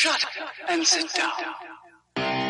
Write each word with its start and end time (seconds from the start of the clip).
Shut 0.00 0.24
and 0.68 0.86
sit 0.86 1.12
down. 1.12 2.47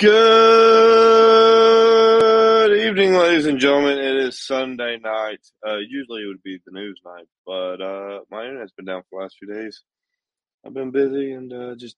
Good 0.00 0.10
evening, 2.72 3.14
ladies 3.14 3.46
and 3.46 3.58
gentlemen. 3.58 3.98
It 3.98 4.16
is 4.28 4.38
Sunday 4.38 4.96
night. 4.96 5.40
Uh, 5.66 5.78
usually 5.78 6.22
it 6.22 6.28
would 6.28 6.42
be 6.44 6.60
the 6.64 6.70
news 6.70 7.00
night, 7.04 7.26
but 7.44 7.82
uh, 7.82 8.20
my 8.30 8.44
internet's 8.44 8.70
been 8.76 8.84
down 8.84 9.02
for 9.02 9.18
the 9.18 9.22
last 9.24 9.34
few 9.40 9.52
days. 9.52 9.82
I've 10.64 10.72
been 10.72 10.92
busy 10.92 11.32
and 11.32 11.52
uh, 11.52 11.74
just 11.74 11.96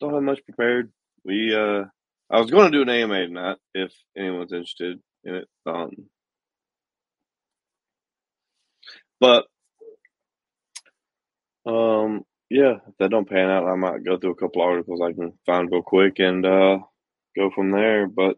don't 0.00 0.14
have 0.14 0.22
much 0.24 0.44
prepared. 0.46 0.90
We, 1.24 1.54
uh, 1.54 1.84
I 2.28 2.40
was 2.40 2.50
going 2.50 2.72
to 2.72 2.76
do 2.76 2.82
an 2.82 2.88
AMA 2.88 3.28
tonight 3.28 3.58
if 3.72 3.92
anyone's 4.16 4.52
interested 4.52 4.98
in 5.22 5.36
it. 5.36 5.48
Um, 5.64 5.90
but 9.20 9.44
um, 11.66 12.24
yeah, 12.50 12.78
if 12.88 12.96
that 12.98 13.12
don't 13.12 13.28
pan 13.30 13.48
out, 13.48 13.68
I 13.68 13.76
might 13.76 14.04
go 14.04 14.18
through 14.18 14.32
a 14.32 14.34
couple 14.34 14.62
articles 14.62 15.00
I 15.00 15.12
can 15.12 15.34
find 15.46 15.70
real 15.70 15.82
quick 15.82 16.18
and 16.18 16.44
uh, 16.44 16.78
go 17.38 17.50
from 17.54 17.70
there. 17.70 18.06
But 18.08 18.36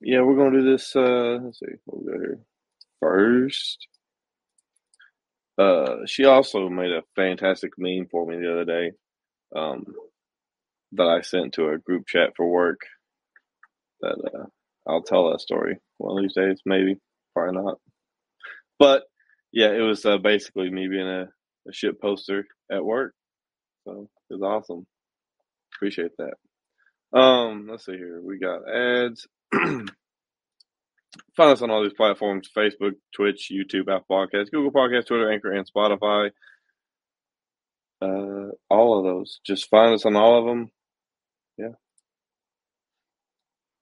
yeah, 0.00 0.22
we're 0.22 0.36
gonna 0.36 0.60
do 0.60 0.70
this. 0.70 0.94
Uh, 0.96 1.38
let's 1.42 1.60
see, 1.60 1.66
we'll 1.86 2.04
go 2.04 2.18
here 2.20 2.40
first. 3.00 3.86
Uh, 5.58 6.06
she 6.06 6.24
also 6.24 6.68
made 6.68 6.90
a 6.90 7.02
fantastic 7.14 7.72
meme 7.78 8.08
for 8.10 8.26
me 8.26 8.38
the 8.38 8.52
other 8.52 8.64
day. 8.64 8.92
Um, 9.54 9.84
that 10.92 11.08
I 11.08 11.20
sent 11.22 11.54
to 11.54 11.68
a 11.68 11.78
group 11.78 12.06
chat 12.06 12.30
for 12.36 12.48
work. 12.48 12.80
That 14.00 14.16
uh, 14.34 14.46
I'll 14.90 15.02
tell 15.02 15.30
that 15.30 15.40
story 15.40 15.78
one 15.98 16.18
of 16.18 16.22
these 16.24 16.34
days, 16.34 16.60
maybe, 16.66 16.96
probably 17.34 17.62
not. 17.62 17.78
But 18.78 19.04
yeah, 19.52 19.70
it 19.72 19.80
was 19.80 20.04
uh, 20.04 20.18
basically 20.18 20.70
me 20.70 20.88
being 20.88 21.08
a, 21.08 21.28
a 21.68 21.72
shit 21.72 22.00
poster 22.00 22.46
at 22.70 22.84
work. 22.84 23.14
So 23.84 24.08
it 24.30 24.34
was 24.34 24.42
awesome. 24.42 24.86
Appreciate 25.76 26.12
that. 26.18 26.34
Um, 27.12 27.68
let's 27.70 27.84
see 27.84 27.92
here. 27.92 28.20
We 28.22 28.38
got 28.38 28.68
ads. 28.68 29.26
Find 31.36 31.38
us 31.38 31.62
on 31.62 31.70
all 31.70 31.82
these 31.82 31.92
platforms: 31.92 32.48
Facebook, 32.56 32.94
Twitch, 33.14 33.52
YouTube, 33.52 33.94
Apple 33.94 34.06
Podcasts, 34.10 34.50
Google 34.50 34.72
Podcasts, 34.72 35.06
Twitter, 35.06 35.30
Anchor, 35.30 35.52
and 35.52 35.70
Spotify. 35.70 36.30
Uh, 38.00 38.52
all 38.70 38.98
of 38.98 39.04
those. 39.04 39.40
Just 39.44 39.68
find 39.70 39.94
us 39.94 40.06
on 40.06 40.16
all 40.16 40.38
of 40.38 40.46
them. 40.46 40.70
Yeah. 41.56 41.74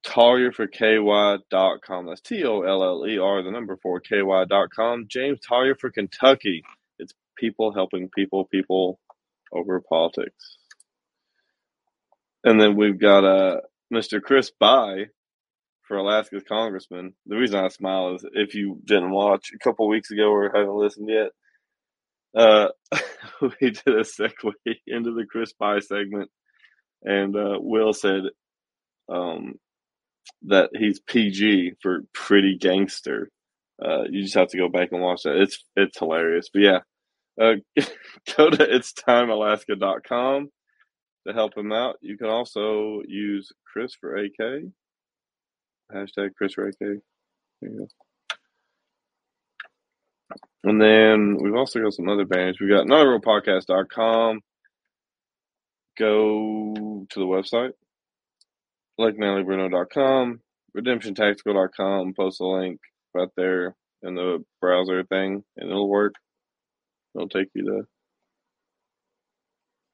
TollerforKY.com. 0.05 2.05
That's 2.05 2.21
T 2.21 2.43
O 2.43 2.61
L 2.61 2.83
L 2.83 3.07
E 3.07 3.17
R, 3.17 3.41
the 3.41 3.51
number 3.51 3.77
four, 3.77 4.01
KY.com. 4.01 5.07
James 5.09 5.39
Toller 5.39 5.75
for 5.75 5.89
Kentucky. 5.89 6.63
It's 6.99 7.13
people 7.37 7.73
helping 7.73 8.09
people, 8.09 8.45
people 8.45 8.99
over 9.53 9.81
politics. 9.81 10.57
And 12.43 12.59
then 12.59 12.75
we've 12.75 12.99
got 12.99 13.23
uh, 13.23 13.61
Mr. 13.93 14.21
Chris 14.21 14.51
Bye 14.59 15.05
for 15.83 15.97
Alaska's 15.97 16.43
congressman. 16.47 17.13
The 17.25 17.35
reason 17.35 17.59
I 17.59 17.67
smile 17.67 18.15
is 18.15 18.25
if 18.33 18.55
you 18.55 18.79
didn't 18.85 19.11
watch 19.11 19.51
a 19.53 19.59
couple 19.59 19.87
weeks 19.87 20.11
ago 20.11 20.31
or 20.31 20.51
haven't 20.53 20.73
listened 20.73 21.09
yet, 21.09 21.31
uh, 22.35 22.69
we 23.41 23.71
did 23.71 23.87
a 23.87 24.03
segue 24.03 24.53
into 24.87 25.13
the 25.13 25.25
Chris 25.29 25.53
Bye 25.53 25.79
segment, 25.79 26.31
and 27.03 27.35
uh, 27.35 27.57
Will 27.59 27.93
said 27.93 28.21
um, 29.09 29.55
that 30.43 30.69
he's 30.73 30.99
PG 30.99 31.73
for 31.81 32.05
pretty 32.13 32.57
gangster. 32.57 33.29
Uh, 33.83 34.03
you 34.09 34.23
just 34.23 34.35
have 34.35 34.47
to 34.49 34.57
go 34.57 34.69
back 34.69 34.89
and 34.91 35.01
watch 35.01 35.23
that. 35.23 35.41
It's 35.41 35.63
it's 35.75 35.99
hilarious. 35.99 36.49
But 36.53 36.61
yeah, 36.61 36.79
uh, 37.39 37.55
go 38.37 38.49
to 38.49 38.65
itstimealaska.com 38.65 40.49
to 41.27 41.33
help 41.33 41.55
him 41.57 41.71
out. 41.71 41.97
You 42.01 42.17
can 42.17 42.27
also 42.27 43.01
use 43.07 43.51
Chris 43.71 43.93
for 43.99 44.15
AK. 44.15 44.63
Hashtag 45.93 46.35
Chris 46.37 46.53
for 46.53 46.67
AK. 46.67 46.77
There 46.79 46.99
you 47.61 47.77
go. 47.79 47.87
And 50.63 50.81
then 50.81 51.37
we've 51.41 51.55
also 51.55 51.81
got 51.81 51.93
some 51.93 52.09
other 52.09 52.25
banners. 52.25 52.57
We've 52.59 52.69
got 52.69 52.87
notrealpodcast.com. 52.87 54.41
Go 55.97 57.05
to 57.09 57.19
the 57.19 57.25
website, 57.25 57.71
lakemanlybruno.com, 58.99 60.39
redemptiontactical.com. 60.77 62.13
Post 62.13 62.39
a 62.39 62.45
link 62.45 62.79
right 63.13 63.27
there 63.35 63.75
in 64.03 64.15
the 64.15 64.43
browser 64.61 65.03
thing, 65.03 65.43
and 65.57 65.69
it'll 65.69 65.89
work. 65.89 66.13
It'll 67.13 67.27
take 67.27 67.49
you 67.53 67.65
to 67.65 67.81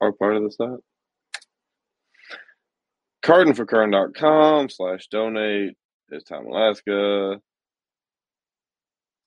our 0.02 0.12
part 0.12 0.36
of 0.36 0.44
the 0.44 0.52
site. 0.52 0.80
Cardinforcurrent.com 3.28 4.70
slash 4.70 5.08
donate. 5.10 5.76
It's 6.10 6.24
Time 6.24 6.48
Alaska. 6.48 7.42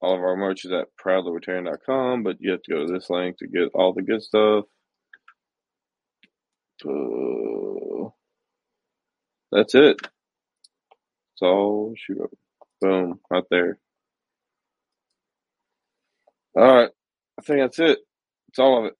All 0.00 0.15
of 0.15 0.21
our 0.22 0.37
merch 0.37 0.65
is 0.65 0.72
at 0.72 0.88
proudlyreturn.com, 1.05 2.22
but 2.22 2.37
you 2.41 2.53
have 2.53 2.62
to 2.62 2.72
go 2.72 2.87
to 2.87 2.93
this 2.93 3.11
link 3.11 3.37
to 3.38 3.47
get 3.47 3.69
all 3.75 3.93
the 3.93 4.03
good 4.03 4.22
stuff. 4.22 4.65
Uh, 6.83 8.09
that's 9.53 9.75
it. 9.75 10.00
That's 10.00 10.11
all 11.43 11.93
she 11.97 12.15
wrote. 12.15 12.37
Boom, 12.81 13.21
right 13.31 13.44
there. 13.50 13.78
All 16.56 16.65
right. 16.65 16.91
I 17.38 17.43
think 17.43 17.61
that's 17.61 17.78
it. 17.78 17.99
It's 18.49 18.59
all 18.59 18.81
of 18.81 18.84
it. 18.87 18.94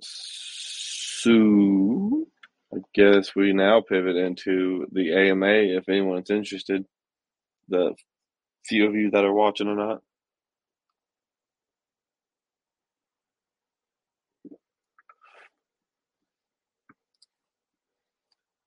So, 0.00 2.26
I 2.74 2.78
guess 2.92 3.36
we 3.36 3.52
now 3.52 3.82
pivot 3.82 4.16
into 4.16 4.86
the 4.90 5.12
AMA 5.14 5.46
if 5.46 5.88
anyone's 5.88 6.30
interested. 6.30 6.84
The 7.68 7.94
few 8.66 8.86
of 8.88 8.94
you 8.94 9.10
that 9.12 9.24
are 9.24 9.32
watching 9.32 9.68
or 9.68 9.76
not. 9.76 10.02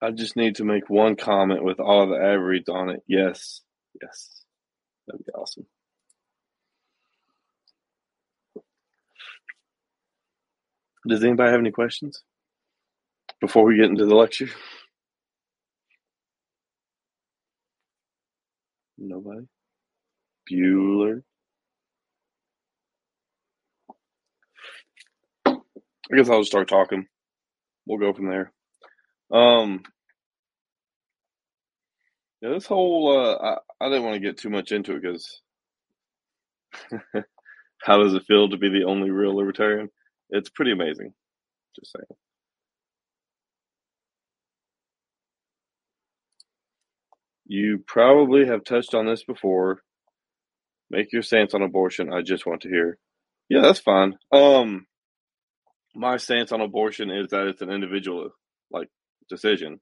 I 0.01 0.11
just 0.11 0.37
need 0.37 0.55
to 0.57 0.63
make 0.63 0.89
one 0.89 1.15
comment 1.15 1.63
with 1.63 1.79
all 1.79 2.07
the 2.07 2.15
ad 2.17 2.39
reads 2.39 2.69
on 2.69 2.89
it. 2.91 3.03
Yes. 3.07 3.61
Yes. 4.01 4.43
That'd 5.07 5.25
be 5.25 5.31
awesome. 5.33 5.65
Does 11.07 11.23
anybody 11.23 11.51
have 11.51 11.59
any 11.59 11.71
questions 11.71 12.21
before 13.41 13.65
we 13.65 13.77
get 13.77 13.85
into 13.85 14.05
the 14.05 14.15
lecture? 14.15 14.49
Nobody? 18.97 19.47
Bueller? 20.51 21.23
I 26.11 26.17
guess 26.17 26.29
I'll 26.29 26.39
just 26.41 26.51
start 26.51 26.69
talking. 26.69 27.07
We'll 27.87 27.99
go 27.99 28.13
from 28.13 28.29
there. 28.29 28.51
Um, 29.31 29.83
Yeah, 32.41 32.51
this 32.51 32.67
whole 32.67 33.17
uh, 33.19 33.35
I, 33.81 33.85
I 33.85 33.89
didn't 33.89 34.05
want 34.05 34.15
to 34.15 34.21
get 34.21 34.39
too 34.39 34.51
much 34.51 34.71
into 34.71 34.95
it 34.95 35.03
because 35.03 35.41
how 37.83 37.97
does 38.03 38.13
it 38.13 38.25
feel 38.27 38.49
to 38.49 38.57
be 38.57 38.69
the 38.69 38.85
only 38.85 39.11
real 39.11 39.35
libertarian? 39.35 39.89
It's 40.31 40.49
pretty 40.49 40.71
amazing. 40.71 41.13
Just 41.79 41.93
saying. 41.93 42.26
You 47.47 47.83
probably 47.87 48.45
have 48.47 48.63
touched 48.63 48.93
on 48.93 49.05
this 49.05 49.23
before. 49.23 49.81
Make 50.89 51.11
your 51.13 51.21
stance 51.21 51.53
on 51.53 51.61
abortion. 51.61 52.13
I 52.13 52.21
just 52.21 52.45
want 52.45 52.61
to 52.61 52.69
hear. 52.69 52.97
Yeah, 53.49 53.61
that's 53.61 53.79
fine. 53.79 54.17
Um, 54.31 54.85
my 55.95 56.17
stance 56.17 56.51
on 56.51 56.61
abortion 56.61 57.09
is 57.09 57.29
that 57.29 57.47
it's 57.47 57.61
an 57.61 57.71
individual 57.71 58.29
like 58.71 58.89
decision. 59.29 59.79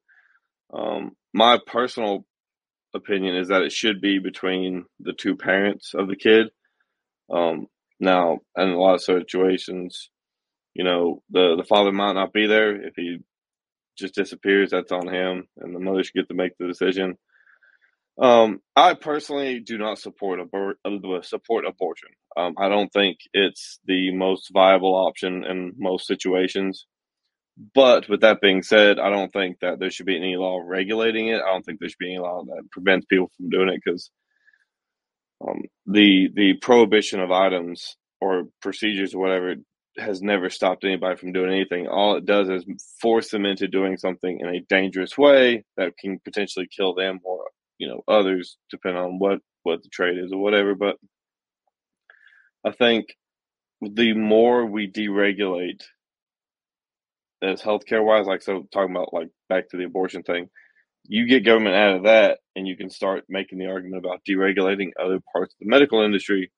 Um, 0.73 1.11
my 1.33 1.59
personal 1.65 2.25
opinion 2.93 3.35
is 3.35 3.49
that 3.49 3.61
it 3.61 3.71
should 3.71 4.01
be 4.01 4.19
between 4.19 4.85
the 4.99 5.13
two 5.13 5.35
parents 5.35 5.93
of 5.93 6.07
the 6.07 6.15
kid. 6.15 6.47
Um, 7.31 7.67
now, 7.99 8.39
in 8.57 8.69
a 8.69 8.79
lot 8.79 8.95
of 8.95 9.03
situations, 9.03 10.09
you 10.73 10.83
know, 10.83 11.21
the 11.31 11.55
the 11.57 11.63
father 11.63 11.91
might 11.91 12.13
not 12.13 12.33
be 12.33 12.47
there 12.47 12.75
if 12.85 12.93
he 12.95 13.19
just 13.97 14.15
disappears. 14.15 14.71
That's 14.71 14.91
on 14.91 15.07
him, 15.07 15.47
and 15.57 15.75
the 15.75 15.79
mother 15.79 16.03
should 16.03 16.13
get 16.13 16.27
to 16.27 16.35
make 16.35 16.57
the 16.57 16.67
decision. 16.67 17.17
Um, 18.21 18.61
I 18.75 18.93
personally 18.93 19.59
do 19.59 19.77
not 19.77 19.99
support 19.99 20.39
abor- 20.39 20.75
uh, 20.85 21.21
support 21.21 21.65
abortion. 21.65 22.09
Um, 22.37 22.55
I 22.57 22.69
don't 22.69 22.91
think 22.91 23.17
it's 23.33 23.79
the 23.85 24.11
most 24.15 24.51
viable 24.53 24.95
option 24.95 25.43
in 25.43 25.73
most 25.77 26.07
situations. 26.07 26.85
But 27.73 28.09
with 28.09 28.21
that 28.21 28.41
being 28.41 28.63
said, 28.63 28.99
I 28.99 29.09
don't 29.09 29.31
think 29.31 29.59
that 29.61 29.79
there 29.79 29.89
should 29.89 30.05
be 30.05 30.17
any 30.17 30.35
law 30.35 30.61
regulating 30.63 31.29
it. 31.29 31.41
I 31.41 31.51
don't 31.51 31.63
think 31.63 31.79
there 31.79 31.87
should 31.89 31.99
be 31.99 32.11
any 32.11 32.19
law 32.19 32.43
that 32.43 32.71
prevents 32.71 33.05
people 33.05 33.31
from 33.37 33.49
doing 33.49 33.69
it 33.69 33.81
because 33.83 34.11
um, 35.47 35.61
the 35.85 36.29
the 36.33 36.53
prohibition 36.55 37.21
of 37.21 37.31
items 37.31 37.95
or 38.19 38.45
procedures 38.61 39.13
or 39.13 39.19
whatever 39.21 39.55
has 39.97 40.21
never 40.21 40.49
stopped 40.49 40.83
anybody 40.83 41.15
from 41.15 41.31
doing 41.31 41.51
anything. 41.53 41.87
All 41.87 42.17
it 42.17 42.25
does 42.25 42.49
is 42.49 42.65
force 43.01 43.29
them 43.29 43.45
into 43.45 43.67
doing 43.69 43.97
something 43.97 44.39
in 44.41 44.47
a 44.49 44.61
dangerous 44.61 45.17
way 45.17 45.63
that 45.77 45.97
can 45.97 46.19
potentially 46.25 46.67
kill 46.75 46.93
them 46.93 47.19
or 47.23 47.45
you 47.77 47.87
know 47.87 48.01
others, 48.07 48.57
depending 48.69 49.01
on 49.01 49.19
what 49.19 49.39
what 49.63 49.83
the 49.83 49.89
trade 49.89 50.17
is 50.17 50.31
or 50.31 50.41
whatever. 50.41 50.75
But 50.75 50.97
I 52.65 52.71
think 52.71 53.07
the 53.81 54.13
more 54.13 54.65
we 54.65 54.91
deregulate 54.91 55.83
as 57.41 57.61
healthcare 57.61 58.03
wise, 58.03 58.25
like 58.25 58.41
so 58.41 58.67
talking 58.71 58.95
about 58.95 59.13
like 59.13 59.29
back 59.49 59.69
to 59.69 59.77
the 59.77 59.85
abortion 59.85 60.23
thing, 60.23 60.49
you 61.03 61.27
get 61.27 61.45
government 61.45 61.75
out 61.75 61.97
of 61.97 62.03
that 62.03 62.39
and 62.55 62.67
you 62.67 62.75
can 62.77 62.89
start 62.89 63.25
making 63.29 63.59
the 63.59 63.67
argument 63.67 64.03
about 64.03 64.21
deregulating 64.27 64.91
other 64.99 65.19
parts 65.33 65.53
of 65.53 65.59
the 65.59 65.69
medical 65.69 66.01
industry, 66.03 66.51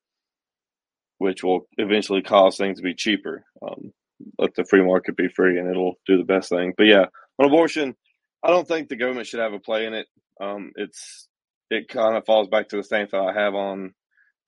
which 1.18 1.44
will 1.44 1.68
eventually 1.78 2.22
cause 2.22 2.58
things 2.58 2.78
to 2.78 2.84
be 2.84 2.94
cheaper. 2.94 3.44
Um, 3.62 3.92
let 4.38 4.56
the 4.56 4.66
free 4.66 4.84
market 4.84 5.18
be 5.18 5.28
free 5.28 5.60
and 5.60 5.70
it'll 5.70 5.96
do 6.06 6.18
the 6.18 6.24
best 6.24 6.50
thing. 6.50 6.74
But 6.78 6.86
yeah, 6.86 7.06
on 7.40 7.46
abortion, 7.46 7.96
I 8.44 8.50
don't 8.50 8.68
think 8.68 8.90
the 8.90 8.96
government 8.98 9.28
should 9.28 9.42
have 9.42 9.54
a 9.54 9.60
play 9.60 9.86
in 9.86 9.94
it. 9.94 10.08
Um, 10.42 10.72
it's 10.76 11.28
it 11.70 11.90
kind 11.90 12.18
of 12.18 12.26
falls 12.26 12.50
back 12.50 12.70
to 12.70 12.78
the 12.78 12.84
same 12.84 13.08
thought 13.08 13.30
I 13.36 13.42
have 13.44 13.56
on 13.56 13.94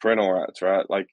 parental 0.02 0.32
rights, 0.32 0.62
right? 0.62 0.86
Like 0.90 1.08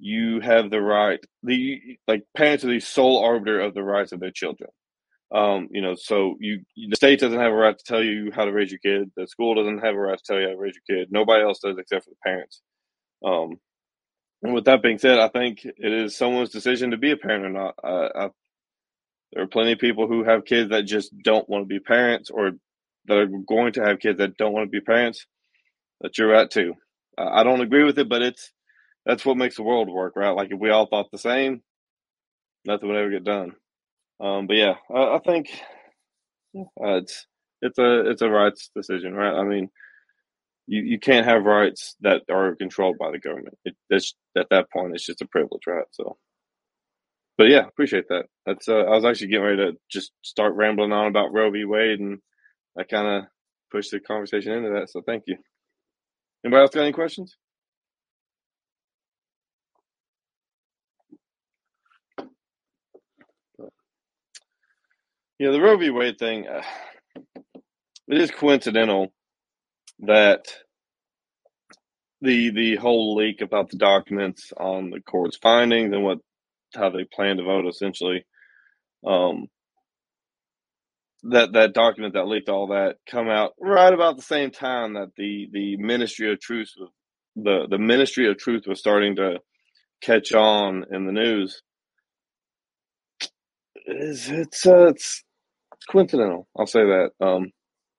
you 0.00 0.40
have 0.42 0.70
the 0.70 0.82
right 0.82 1.20
the 1.44 1.80
like 2.08 2.24
parents 2.36 2.64
are 2.64 2.68
the 2.68 2.80
sole 2.80 3.24
arbiter 3.24 3.60
of 3.60 3.74
the 3.74 3.84
rights 3.84 4.12
of 4.12 4.20
their 4.20 4.32
children. 4.32 4.70
Um 5.34 5.68
you 5.72 5.82
know 5.82 5.96
so 5.96 6.36
you 6.40 6.62
the 6.90 6.96
state 6.96 7.20
doesn't 7.20 7.38
have 7.40 7.52
a 7.52 7.56
right 7.56 7.78
to 7.78 7.84
tell 7.84 8.02
you 8.04 8.32
how 8.34 8.44
to 8.46 8.52
raise 8.52 8.72
your 8.72 8.80
kid. 8.80 9.10
The 9.16 9.26
school 9.28 9.54
doesn't 9.56 9.84
have 9.84 9.94
a 9.94 9.98
right 9.98 10.18
to 10.18 10.24
tell 10.26 10.40
you 10.40 10.46
how 10.48 10.52
to 10.54 10.58
raise 10.58 10.76
your 10.88 10.98
kid. 10.98 11.08
Nobody 11.12 11.44
else 11.44 11.60
does 11.60 11.78
except 11.78 12.04
for 12.04 12.10
the 12.10 12.16
parents. 12.24 12.62
Um 13.26 13.56
and 14.42 14.54
with 14.54 14.66
that 14.66 14.82
being 14.82 14.98
said 14.98 15.18
i 15.18 15.28
think 15.28 15.64
it 15.64 15.92
is 15.92 16.16
someone's 16.16 16.50
decision 16.50 16.92
to 16.92 16.98
be 16.98 17.12
a 17.12 17.16
parent 17.18 17.46
or 17.46 17.50
not. 17.50 17.74
Uh, 17.84 18.08
I, 18.16 18.45
there 19.32 19.42
are 19.42 19.48
plenty 19.48 19.72
of 19.72 19.78
people 19.78 20.06
who 20.06 20.24
have 20.24 20.44
kids 20.44 20.70
that 20.70 20.82
just 20.82 21.12
don't 21.22 21.48
want 21.48 21.62
to 21.62 21.66
be 21.66 21.80
parents 21.80 22.30
or 22.30 22.52
that 23.06 23.18
are 23.18 23.26
going 23.26 23.72
to 23.72 23.82
have 23.82 23.98
kids 24.00 24.18
that 24.18 24.36
don't 24.36 24.52
want 24.52 24.66
to 24.66 24.70
be 24.70 24.80
parents 24.80 25.26
that 26.00 26.16
you're 26.18 26.28
right 26.28 26.50
too 26.50 26.74
i 27.18 27.42
don't 27.42 27.62
agree 27.62 27.84
with 27.84 27.98
it 27.98 28.08
but 28.08 28.22
it's 28.22 28.52
that's 29.06 29.24
what 29.24 29.36
makes 29.36 29.56
the 29.56 29.62
world 29.62 29.88
work, 29.88 30.14
right? 30.16 30.30
Like 30.30 30.50
if 30.50 30.58
we 30.58 30.70
all 30.70 30.86
thought 30.86 31.10
the 31.12 31.18
same, 31.18 31.62
nothing 32.64 32.88
would 32.88 32.98
ever 32.98 33.10
get 33.10 33.24
done. 33.24 33.52
Um, 34.20 34.48
but 34.48 34.56
yeah, 34.56 34.74
I, 34.92 35.14
I 35.14 35.18
think 35.24 35.48
uh, 36.58 36.96
it's 36.96 37.26
it's 37.62 37.78
a 37.78 38.10
it's 38.10 38.22
a 38.22 38.28
rights 38.28 38.70
decision, 38.74 39.14
right? 39.14 39.32
I 39.32 39.44
mean, 39.44 39.70
you, 40.66 40.82
you 40.82 40.98
can't 40.98 41.26
have 41.26 41.44
rights 41.44 41.94
that 42.00 42.22
are 42.28 42.56
controlled 42.56 42.98
by 42.98 43.12
the 43.12 43.20
government. 43.20 43.56
It, 43.64 43.76
it's, 43.88 44.14
at 44.36 44.48
that 44.50 44.70
point, 44.72 44.94
it's 44.94 45.06
just 45.06 45.22
a 45.22 45.26
privilege, 45.28 45.62
right? 45.68 45.86
So, 45.92 46.16
but 47.38 47.48
yeah, 47.48 47.66
appreciate 47.66 48.08
that. 48.08 48.26
That's 48.46 48.68
uh, 48.68 48.74
I 48.74 48.90
was 48.90 49.04
actually 49.04 49.28
getting 49.28 49.44
ready 49.44 49.56
to 49.58 49.72
just 49.90 50.12
start 50.22 50.54
rambling 50.54 50.92
on 50.92 51.06
about 51.08 51.32
Roe 51.32 51.50
v. 51.50 51.64
Wade, 51.64 52.00
and 52.00 52.18
I 52.78 52.84
kind 52.84 53.06
of 53.06 53.24
pushed 53.72 53.90
the 53.92 54.00
conversation 54.00 54.52
into 54.52 54.70
that. 54.70 54.90
So 54.90 55.02
thank 55.06 55.24
you. 55.26 55.36
Anybody 56.44 56.62
else 56.62 56.70
got 56.74 56.82
any 56.82 56.92
questions? 56.92 57.36
Yeah, 65.38 65.50
the 65.50 65.60
Roe 65.60 65.76
v. 65.76 65.90
Wade 65.90 66.18
thing, 66.18 66.46
uh, 66.48 66.62
it 68.08 68.20
is 68.20 68.30
coincidental 68.30 69.12
that 70.00 70.46
the 72.22 72.50
the 72.50 72.76
whole 72.76 73.16
leak 73.16 73.40
about 73.42 73.70
the 73.70 73.76
documents 73.76 74.52
on 74.56 74.90
the 74.90 75.00
court's 75.00 75.36
findings 75.36 75.92
and 75.94 76.04
what 76.04 76.18
how 76.74 76.90
they 76.90 77.04
plan 77.04 77.36
to 77.38 77.44
vote 77.44 77.66
essentially 77.66 78.24
um, 79.06 79.46
that 81.24 81.52
that 81.54 81.74
document 81.74 82.14
that 82.14 82.28
leaked 82.28 82.48
all 82.50 82.68
that 82.68 82.96
come 83.10 83.28
out 83.28 83.52
right 83.60 83.94
about 83.94 84.16
the 84.16 84.22
same 84.22 84.50
time 84.50 84.94
that 84.94 85.12
the 85.16 85.48
the 85.52 85.76
ministry 85.78 86.32
of 86.32 86.40
truth 86.40 86.72
the 87.36 87.66
the 87.70 87.78
ministry 87.78 88.28
of 88.30 88.38
truth 88.38 88.64
was 88.66 88.78
starting 88.80 89.16
to 89.16 89.38
catch 90.02 90.32
on 90.34 90.84
in 90.92 91.06
the 91.06 91.12
news 91.12 91.62
it's 93.86 94.28
it's, 94.28 94.66
uh, 94.66 94.88
it's 94.88 95.24
coincidental. 95.90 96.48
I'll 96.58 96.66
say 96.66 96.84
that. 96.84 97.10
Um, 97.20 97.52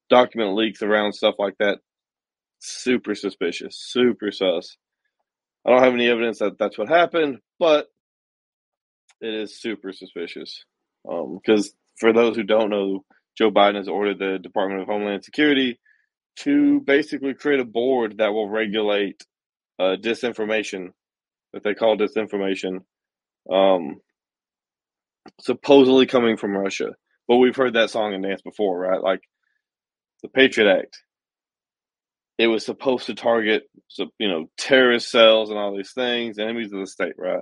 document 0.10 0.56
leaks 0.56 0.82
around 0.82 1.14
stuff 1.14 1.36
like 1.40 1.56
that, 1.60 1.80
super 2.60 3.16
suspicious, 3.16 3.78
super 3.80 4.32
sus. 4.32 4.78
I 5.66 5.72
don't 5.72 5.84
have 5.84 5.94
any 5.94 6.10
evidence 6.10 6.40
that 6.40 6.60
that's 6.60 6.78
what 6.78 6.90
happened, 6.90 7.40
but 7.60 7.88
it 9.22 9.34
is 9.34 9.60
super 9.60 9.92
suspicious. 9.92 10.64
Because 11.04 11.68
um, 11.68 11.74
for 12.00 12.14
those 12.14 12.36
who 12.36 12.44
don't 12.44 12.70
know, 12.70 13.06
Joe 13.38 13.52
Biden 13.52 13.76
has 13.76 13.88
ordered 13.88 14.20
the 14.20 14.40
Department 14.40 14.82
of 14.82 14.88
Homeland 14.88 15.24
Security 15.24 15.80
to 16.38 16.82
basically 16.82 17.34
create 17.34 17.60
a 17.60 17.66
board 17.66 18.18
that 18.18 18.34
will 18.34 18.50
regulate 18.50 19.24
uh, 19.80 19.96
disinformation, 20.00 20.90
that 21.54 21.64
they 21.64 21.74
call 21.74 21.98
disinformation, 21.98 22.80
um, 23.52 23.98
supposedly 25.42 26.06
coming 26.06 26.38
from 26.38 26.56
Russia. 26.56 26.90
But 27.28 27.38
we've 27.38 27.56
heard 27.56 27.74
that 27.74 27.90
song 27.90 28.14
and 28.14 28.24
dance 28.24 28.42
before, 28.42 28.80
right? 28.80 29.02
Like 29.02 29.22
the 30.24 30.30
Patriot 30.30 30.80
Act. 30.80 30.98
It 32.38 32.48
was 32.48 32.64
supposed 32.64 33.08
to 33.08 33.16
target, 33.16 33.64
you 34.20 34.28
know, 34.28 34.46
terrorist 34.60 35.10
cells 35.10 35.50
and 35.50 35.58
all 35.58 35.76
these 35.76 35.94
things, 35.94 36.38
enemies 36.38 36.72
of 36.72 36.80
the 36.80 36.86
state, 36.86 37.14
right? 37.18 37.42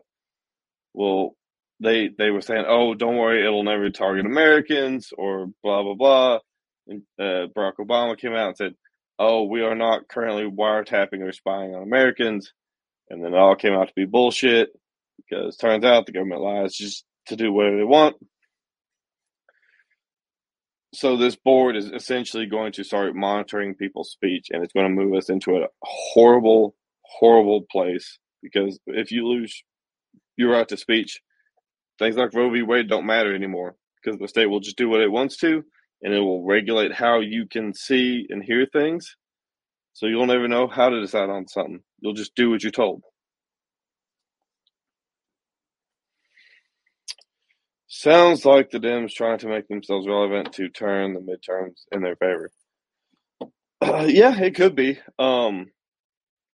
Well, 0.94 1.36
they 1.80 2.10
they 2.18 2.32
were 2.32 2.42
saying, 2.42 2.66
"Oh, 2.68 2.94
don't 2.94 3.18
worry, 3.18 3.46
it'll 3.46 3.64
never 3.64 3.90
target 3.90 4.26
Americans," 4.26 5.12
or 5.18 5.48
blah 5.64 5.84
blah 5.84 5.96
blah. 5.96 6.40
And 6.88 7.02
uh, 7.20 7.48
Barack 7.56 7.74
Obama 7.80 8.18
came 8.18 8.34
out 8.34 8.50
and 8.50 8.58
said, 8.58 8.76
"Oh, 9.20 9.44
we 9.44 9.62
are 9.62 9.76
not 9.76 10.08
currently 10.08 10.46
wiretapping 10.46 11.22
or 11.22 11.32
spying 11.32 11.76
on 11.76 11.84
Americans," 11.84 12.54
and 13.10 13.24
then 13.24 13.34
it 13.34 13.38
all 13.38 13.56
came 13.56 13.74
out 13.74 13.88
to 13.88 13.94
be 13.96 14.06
bullshit 14.06 14.70
because 15.18 15.58
turns 15.58 15.86
out 15.86 16.06
the 16.06 16.12
government 16.12 16.42
lies 16.42 16.76
just 16.76 17.06
to 17.28 17.36
do 17.36 17.52
whatever 17.52 17.78
they 17.78 17.84
want 17.84 18.16
so 20.96 21.18
this 21.18 21.36
board 21.36 21.76
is 21.76 21.88
essentially 21.88 22.46
going 22.46 22.72
to 22.72 22.84
start 22.84 23.16
monitoring 23.16 23.76
people's 23.76 24.12
speech 24.12 24.48
and 24.52 24.64
it's 24.64 24.74
going 24.74 24.86
to 24.88 24.94
move 25.04 25.14
us 25.14 25.30
into 25.30 25.58
a 25.58 25.68
horrible 25.82 26.76
horrible 27.04 27.66
place 27.70 28.18
because 28.42 28.80
if 28.88 29.12
you 29.12 29.28
lose 29.28 29.64
your 30.38 30.52
right 30.52 30.68
to 30.68 30.78
speech 30.78 31.22
things 32.00 32.18
like 32.18 32.34
roe 32.34 32.52
v 32.52 32.64
wade 32.64 32.90
don't 32.90 33.06
matter 33.08 33.36
anymore 33.36 33.76
because 34.04 34.20
the 34.20 34.28
state 34.28 34.48
will 34.48 34.62
just 34.62 34.78
do 34.78 34.90
what 34.90 35.02
it 35.02 35.12
wants 35.12 35.38
to 35.38 35.64
and 36.04 36.14
it 36.14 36.20
will 36.22 36.46
regulate 36.46 36.94
how 36.94 37.20
you 37.22 37.48
can 37.48 37.74
see 37.74 38.28
and 38.30 38.44
hear 38.44 38.68
things 38.74 39.16
so 39.94 40.08
you'll 40.08 40.28
never 40.28 40.48
know 40.48 40.68
how 40.68 40.90
to 40.90 41.02
decide 41.02 41.30
on 41.30 41.48
something 41.48 41.82
you'll 42.02 42.14
just 42.14 42.36
do 42.36 42.50
what 42.52 42.64
you're 42.64 42.72
told 42.72 43.02
Sounds 47.88 48.46
like 48.46 48.72
the 48.72 48.80
Dems 48.80 49.14
trying 49.14 49.40
to 49.40 49.50
make 49.50 49.70
themselves 49.70 50.08
relevant 50.08 50.54
to 50.56 50.70
turn 50.70 51.14
the 51.14 51.22
midterms 51.22 51.84
in 51.94 52.02
their 52.02 52.18
favor. 52.18 52.52
Uh, 53.82 54.06
yeah, 54.10 54.38
it 54.40 54.56
could 54.56 54.76
be. 54.76 55.00
Um, 55.20 55.68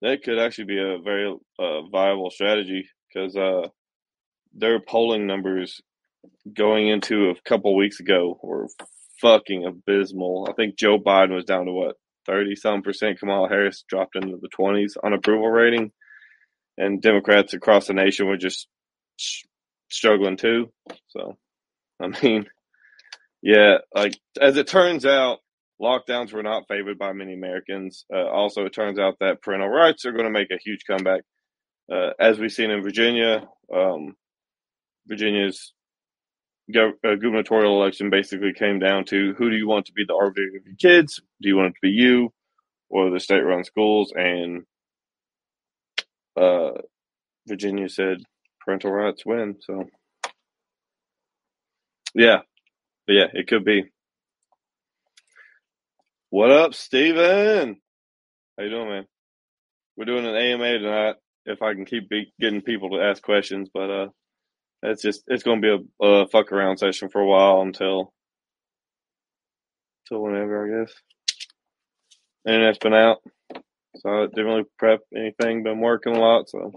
that 0.02 0.22
could 0.24 0.38
actually 0.38 0.66
be 0.66 0.78
a 0.80 0.98
very 1.02 1.34
uh, 1.58 1.82
viable 1.90 2.30
strategy 2.30 2.88
because 3.12 3.36
uh, 3.36 3.68
their 4.54 4.80
polling 4.80 5.26
numbers 5.26 5.80
going 6.52 6.88
into 6.88 7.30
a 7.30 7.48
couple 7.48 7.76
weeks 7.76 8.00
ago 8.00 8.38
were 8.42 8.68
fucking 9.20 9.64
abysmal. 9.66 10.46
I 10.48 10.54
think 10.54 10.76
Joe 10.76 10.98
Biden 10.98 11.34
was 11.34 11.44
down 11.44 11.66
to 11.66 11.72
what 11.72 11.96
thirty 12.26 12.56
some 12.56 12.82
percent. 12.82 13.18
Kamala 13.18 13.48
Harris 13.48 13.84
dropped 13.88 14.16
into 14.16 14.38
the 14.40 14.48
twenties 14.48 14.96
on 15.02 15.12
approval 15.12 15.48
rating, 15.48 15.92
and 16.78 17.02
Democrats 17.02 17.54
across 17.54 17.86
the 17.86 17.94
nation 17.94 18.26
were 18.26 18.36
just 18.36 18.68
sh- 19.16 19.44
struggling 19.90 20.36
too. 20.36 20.72
So, 21.08 21.36
I 22.00 22.08
mean, 22.22 22.46
yeah, 23.42 23.78
like 23.94 24.18
as 24.40 24.56
it 24.56 24.66
turns 24.66 25.06
out, 25.06 25.38
lockdowns 25.80 26.32
were 26.32 26.42
not 26.42 26.68
favored 26.68 26.98
by 26.98 27.12
many 27.12 27.34
Americans. 27.34 28.04
Uh, 28.12 28.26
also, 28.28 28.64
it 28.64 28.74
turns 28.74 28.98
out 28.98 29.16
that 29.20 29.42
parental 29.42 29.68
rights 29.68 30.04
are 30.04 30.12
going 30.12 30.24
to 30.24 30.30
make 30.30 30.50
a 30.50 30.58
huge 30.62 30.84
comeback, 30.86 31.22
uh, 31.92 32.10
as 32.18 32.38
we've 32.38 32.52
seen 32.52 32.70
in 32.70 32.82
Virginia. 32.82 33.46
Um, 33.74 34.16
Virginia's 35.08 35.72
uh, 36.76 36.90
gubernatorial 37.02 37.80
election 37.80 38.10
basically 38.10 38.52
came 38.54 38.78
down 38.78 39.04
to 39.06 39.34
who 39.38 39.50
do 39.50 39.56
you 39.56 39.68
want 39.68 39.86
to 39.86 39.92
be 39.92 40.04
the 40.06 40.14
arbiter 40.14 40.48
of 40.48 40.66
your 40.66 40.76
kids? 40.80 41.20
Do 41.42 41.48
you 41.48 41.56
want 41.56 41.68
it 41.68 41.74
to 41.74 41.80
be 41.82 41.90
you 41.90 42.32
or 42.90 43.10
the 43.10 43.20
state-run 43.20 43.64
schools? 43.64 44.12
And 44.14 44.64
uh, 46.40 46.72
Virginia 47.48 47.88
said 47.88 48.18
parental 48.64 48.92
rights 48.92 49.24
win. 49.26 49.56
So, 49.60 49.86
yeah, 52.14 52.40
but 53.06 53.14
yeah, 53.14 53.26
it 53.32 53.48
could 53.48 53.64
be. 53.64 53.84
What 56.30 56.50
up, 56.50 56.74
Steven? 56.74 57.80
How 58.58 58.64
you 58.64 58.70
doing, 58.70 58.88
man? 58.88 59.06
We're 59.96 60.06
doing 60.06 60.26
an 60.26 60.36
AMA 60.36 60.78
tonight. 60.78 61.16
If 61.46 61.62
I 61.62 61.74
can 61.74 61.84
keep 61.86 62.08
be- 62.08 62.32
getting 62.40 62.62
people 62.62 62.90
to 62.90 63.02
ask 63.02 63.22
questions, 63.22 63.68
but 63.72 63.90
uh, 63.90 64.08
it's 64.82 65.02
just 65.02 65.24
it's 65.26 65.42
going 65.42 65.60
to 65.60 65.78
be 65.78 65.86
a, 66.02 66.06
a 66.06 66.28
fuck 66.28 66.52
around 66.52 66.78
session 66.78 67.08
for 67.08 67.20
a 67.20 67.26
while 67.26 67.62
until 67.62 68.12
until 70.04 70.22
whenever 70.22 70.64
I 70.64 70.84
guess. 70.84 70.94
Internet's 72.46 72.78
been 72.78 72.94
out, 72.94 73.18
so 73.96 74.08
I 74.08 74.26
didn't 74.26 74.46
really 74.46 74.64
prep 74.78 75.00
anything. 75.14 75.62
Been 75.62 75.80
working 75.80 76.16
a 76.16 76.18
lot, 76.18 76.48
so 76.48 76.72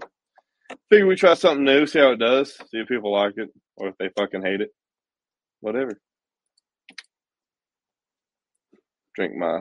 figure 0.90 1.06
we 1.06 1.16
try 1.16 1.34
something 1.34 1.64
new, 1.64 1.86
see 1.86 1.98
how 1.98 2.12
it 2.12 2.18
does, 2.18 2.54
see 2.54 2.78
if 2.78 2.88
people 2.88 3.12
like 3.12 3.34
it 3.36 3.48
or 3.76 3.88
if 3.88 3.94
they 3.98 4.10
fucking 4.18 4.42
hate 4.42 4.60
it. 4.60 4.70
Whatever. 5.60 5.98
Drink 9.14 9.34
my 9.34 9.60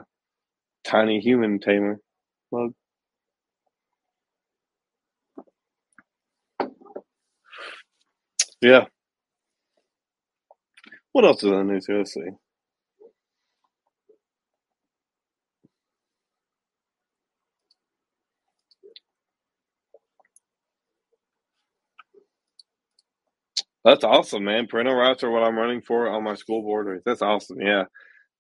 tiny 0.83 1.19
human 1.19 1.59
tamer 1.59 1.99
mug. 2.51 2.73
Yeah. 8.63 8.85
What 11.13 11.25
else 11.25 11.43
is 11.43 11.51
on 11.51 11.67
the 11.67 11.73
news? 11.73 11.87
Let's 11.89 12.13
see. 12.13 12.21
That's 23.85 24.03
awesome, 24.03 24.45
man. 24.45 24.67
Parental 24.67 24.95
rights 24.95 25.23
are 25.23 25.31
what 25.31 25.43
I'm 25.43 25.57
running 25.57 25.81
for 25.81 26.09
on 26.09 26.23
my 26.23 26.35
school 26.35 26.61
board. 26.63 27.01
That's 27.05 27.21
awesome. 27.23 27.61
Yeah. 27.61 27.85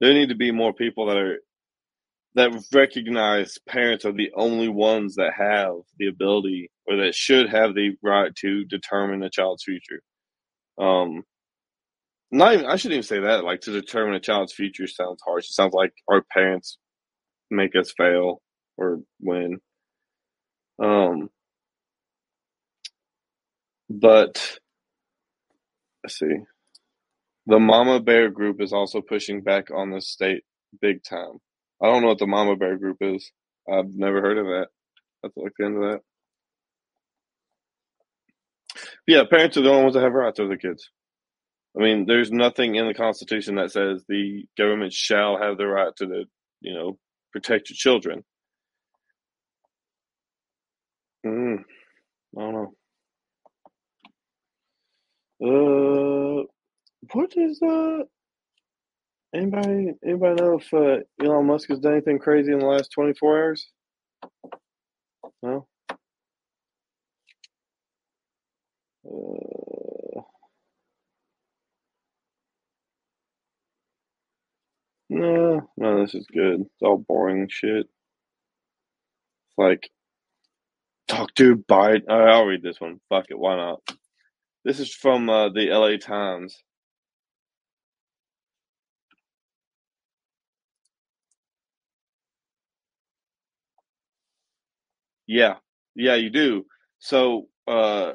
There 0.01 0.13
need 0.13 0.29
to 0.29 0.35
be 0.35 0.51
more 0.51 0.73
people 0.73 1.07
that 1.07 1.17
are 1.17 1.39
that 2.35 2.51
recognize 2.73 3.57
parents 3.67 4.05
are 4.05 4.13
the 4.13 4.31
only 4.35 4.69
ones 4.69 5.15
that 5.15 5.33
have 5.37 5.73
the 5.99 6.07
ability 6.07 6.71
or 6.87 6.97
that 6.97 7.15
should 7.15 7.49
have 7.49 7.75
the 7.75 7.97
right 8.03 8.35
to 8.37 8.65
determine 8.65 9.23
a 9.23 9.29
child's 9.31 9.63
future. 9.65 10.01
Um 10.79 11.23
not 12.31 12.53
even 12.55 12.65
I 12.67 12.77
shouldn't 12.77 12.95
even 12.99 13.03
say 13.07 13.21
that. 13.21 13.43
Like 13.45 13.61
to 13.61 13.71
determine 13.71 14.15
a 14.15 14.19
child's 14.21 14.53
future 14.53 14.87
sounds 14.87 15.21
harsh. 15.25 15.45
It 15.45 15.53
sounds 15.53 15.73
like 15.73 15.93
our 16.09 16.23
parents 16.23 16.77
make 17.51 17.75
us 17.75 17.93
fail 17.97 18.41
or 18.77 19.01
win. 19.21 19.59
Um 20.83 21.29
but 23.89 24.59
let's 26.03 26.19
see. 26.19 26.37
The 27.47 27.59
Mama 27.59 27.99
Bear 28.01 28.31
group 28.31 28.61
is 28.61 28.73
also 28.73 29.01
pushing 29.01 29.41
back 29.41 29.69
on 29.75 29.91
the 29.91 30.01
state 30.01 30.45
big 30.81 31.03
time. 31.03 31.39
I 31.83 31.87
don't 31.87 32.03
know 32.03 32.09
what 32.09 32.19
the 32.19 32.27
Mama 32.27 32.55
Bear 32.55 32.77
group 32.77 32.99
is. 33.01 33.31
I've 33.71 33.95
never 33.95 34.21
heard 34.21 34.39
of 34.39 34.47
that. 34.47 34.67
I 35.23 35.27
have 35.27 35.33
to 35.35 35.41
look 35.41 35.53
into 35.59 35.79
that. 35.81 36.12
Yeah, 39.07 39.23
parents 39.29 39.57
are 39.57 39.61
the 39.61 39.69
only 39.69 39.83
ones 39.83 39.95
that 39.95 40.03
have 40.03 40.13
rights 40.13 40.39
over 40.39 40.49
the 40.49 40.57
kids. 40.57 40.89
I 41.77 41.81
mean, 41.81 42.05
there's 42.07 42.31
nothing 42.31 42.75
in 42.75 42.87
the 42.87 42.93
Constitution 42.93 43.55
that 43.55 43.71
says 43.71 44.03
the 44.07 44.45
government 44.57 44.93
shall 44.93 45.37
have 45.37 45.57
the 45.57 45.67
right 45.67 45.93
to 45.97 46.05
the, 46.05 46.25
you 46.61 46.73
know, 46.73 46.97
protect 47.31 47.69
your 47.69 47.75
children. 47.75 48.23
Mm, 51.25 51.59
I 52.37 52.41
don't 52.41 52.53
know. 52.53 52.73
Uh, 55.41 56.43
what 57.13 57.33
is 57.35 57.61
uh? 57.61 58.03
Anybody 59.35 59.93
anybody 60.05 60.41
know 60.41 60.59
if 60.59 60.73
uh, 60.73 60.97
Elon 61.23 61.47
Musk 61.47 61.69
has 61.69 61.79
done 61.79 61.93
anything 61.93 62.19
crazy 62.19 62.51
in 62.51 62.59
the 62.59 62.65
last 62.65 62.91
twenty 62.91 63.13
four 63.13 63.37
hours? 63.37 63.67
No. 65.41 65.67
Uh, 69.05 70.21
no, 75.09 75.69
no, 75.77 76.01
this 76.01 76.15
is 76.15 76.27
good. 76.33 76.61
It's 76.61 76.81
all 76.83 76.97
boring 76.97 77.47
shit. 77.49 77.85
It's 77.85 79.57
like, 79.57 79.89
talk 81.07 81.33
to 81.35 81.57
Biden. 81.57 82.07
Right, 82.09 82.33
I'll 82.33 82.45
read 82.45 82.63
this 82.63 82.81
one. 82.81 82.99
Fuck 83.09 83.27
it, 83.29 83.39
why 83.39 83.57
not? 83.57 83.81
This 84.65 84.79
is 84.79 84.93
from 84.93 85.29
uh, 85.29 85.49
the 85.49 85.69
LA 85.71 85.97
Times. 85.97 86.57
Yeah, 95.27 95.55
yeah, 95.95 96.15
you 96.15 96.29
do. 96.29 96.65
So, 96.99 97.47
uh, 97.67 98.13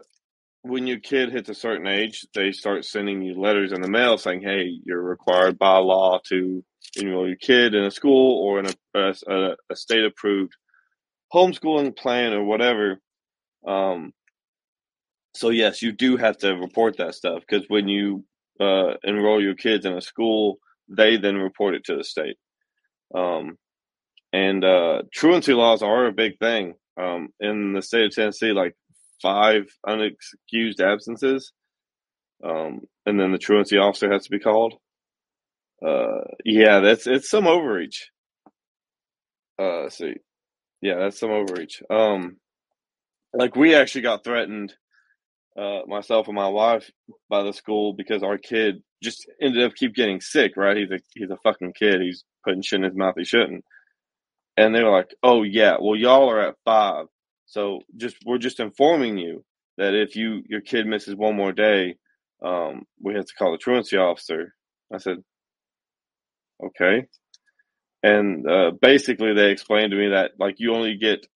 when 0.62 0.87
your 0.87 0.99
kid 0.99 1.31
hits 1.31 1.49
a 1.49 1.55
certain 1.55 1.87
age, 1.87 2.27
they 2.35 2.53
start 2.53 2.85
sending 2.85 3.23
you 3.23 3.41
letters 3.41 3.73
in 3.73 3.81
the 3.81 3.88
mail 3.88 4.19
saying, 4.19 4.43
"Hey, 4.43 4.79
you're 4.85 5.03
required 5.03 5.59
by 5.59 5.79
law 5.79 6.21
to 6.29 6.65
enroll 6.97 7.27
your 7.27 7.37
kid 7.37 7.75
in 7.75 7.85
a 7.85 7.91
school 7.91 8.43
or 8.43 8.61
in 8.61 8.67
a 8.67 9.15
a, 9.29 9.57
a 9.71 9.77
state 9.77 10.05
approved 10.05 10.53
homeschooling 11.33 11.97
plan 11.97 12.33
or 12.33 12.45
whatever." 12.45 13.00
Um, 13.67 14.12
so 15.35 15.50
yes, 15.50 15.83
you 15.83 15.93
do 15.93 16.17
have 16.17 16.37
to 16.38 16.55
report 16.55 16.97
that 16.99 17.15
stuff 17.15 17.43
because 17.49 17.65
when 17.69 17.88
you 17.88 18.25
uh, 18.61 18.95
enroll 19.05 19.43
your 19.43 19.55
kids 19.55 19.87
in 19.87 19.93
a 19.93 20.00
school, 20.00 20.59
they 20.88 21.17
then 21.17 21.37
report 21.37 21.75
it 21.75 21.85
to 21.85 21.97
the 21.97 22.05
state. 22.05 22.37
Um, 23.15 23.57
and 24.33 24.65
uh, 24.65 25.03
truancy 25.12 25.55
laws 25.55 25.83
are 25.83 26.07
a 26.07 26.12
big 26.12 26.38
thing 26.38 26.75
um, 27.00 27.29
in 27.41 27.73
the 27.73 27.83
state 27.83 28.07
of 28.07 28.15
Tennessee. 28.15 28.53
Like 28.53 28.75
five 29.22 29.64
unexcused 29.87 30.80
absences, 30.80 31.52
um, 32.44 32.80
and 33.06 33.18
then 33.18 33.32
the 33.32 33.38
truancy 33.38 33.78
officer 33.78 34.12
has 34.12 34.25
to 34.25 34.30
be 34.30 34.38
called. 34.38 34.75
Uh, 35.84 36.22
yeah, 36.44 36.80
that's 36.80 37.06
it's 37.06 37.30
some 37.30 37.46
overreach. 37.46 38.10
Uh, 39.58 39.88
see, 39.90 40.14
yeah, 40.80 40.96
that's 40.96 41.18
some 41.18 41.30
overreach. 41.30 41.82
Um, 41.90 42.37
like 43.32 43.56
we 43.56 43.75
actually 43.75 44.02
got 44.02 44.25
threatened, 44.25 44.75
uh, 45.56 45.80
myself 45.87 46.26
and 46.28 46.37
my 46.37 46.48
wife, 46.48 46.90
by 47.28 47.42
the 47.42 47.52
school 47.52 47.92
because 47.92 48.22
our 48.22 48.38
kid 48.38 48.82
just 49.02 49.26
ended 49.40 49.64
up 49.64 49.75
keep 49.75 49.94
getting 49.94 50.20
sick. 50.20 50.56
Right? 50.56 50.76
He's 50.76 50.90
a 50.90 50.98
he's 51.14 51.30
a 51.30 51.38
fucking 51.42 51.75
kid. 51.78 52.00
He's 52.00 52.25
putting 52.44 52.62
shit 52.62 52.78
in 52.78 52.84
his 52.84 52.96
mouth 52.96 53.14
he 53.16 53.25
shouldn't. 53.25 53.64
And 54.56 54.75
they 54.75 54.82
were 54.82 54.90
like, 54.90 55.14
"Oh 55.22 55.42
yeah, 55.44 55.76
well 55.80 55.96
y'all 55.96 56.30
are 56.30 56.40
at 56.48 56.56
five, 56.64 57.06
so 57.49 57.81
just 57.97 58.19
we're 58.26 58.38
just 58.38 58.61
informing 58.61 59.19
you 59.19 59.45
that 59.78 59.95
if 59.95 60.17
you 60.17 60.43
your 60.49 60.62
kid 60.62 60.87
misses 60.87 61.17
one 61.17 61.37
more 61.37 61.52
day, 61.52 61.97
um, 62.45 62.85
we 63.02 63.14
have 63.14 63.26
to 63.26 63.35
call 63.38 63.52
the 63.52 63.59
truancy 63.59 63.99
officer." 63.99 64.55
I 64.95 64.99
said, 64.99 65.19
"Okay." 66.64 67.07
And 68.02 68.49
uh, 68.49 68.73
basically, 68.81 69.35
they 69.35 69.50
explained 69.50 69.93
to 69.93 69.99
me 69.99 70.11
that 70.11 70.33
like 70.38 70.57
you 70.59 70.75
only 70.75 70.97
get 70.97 71.26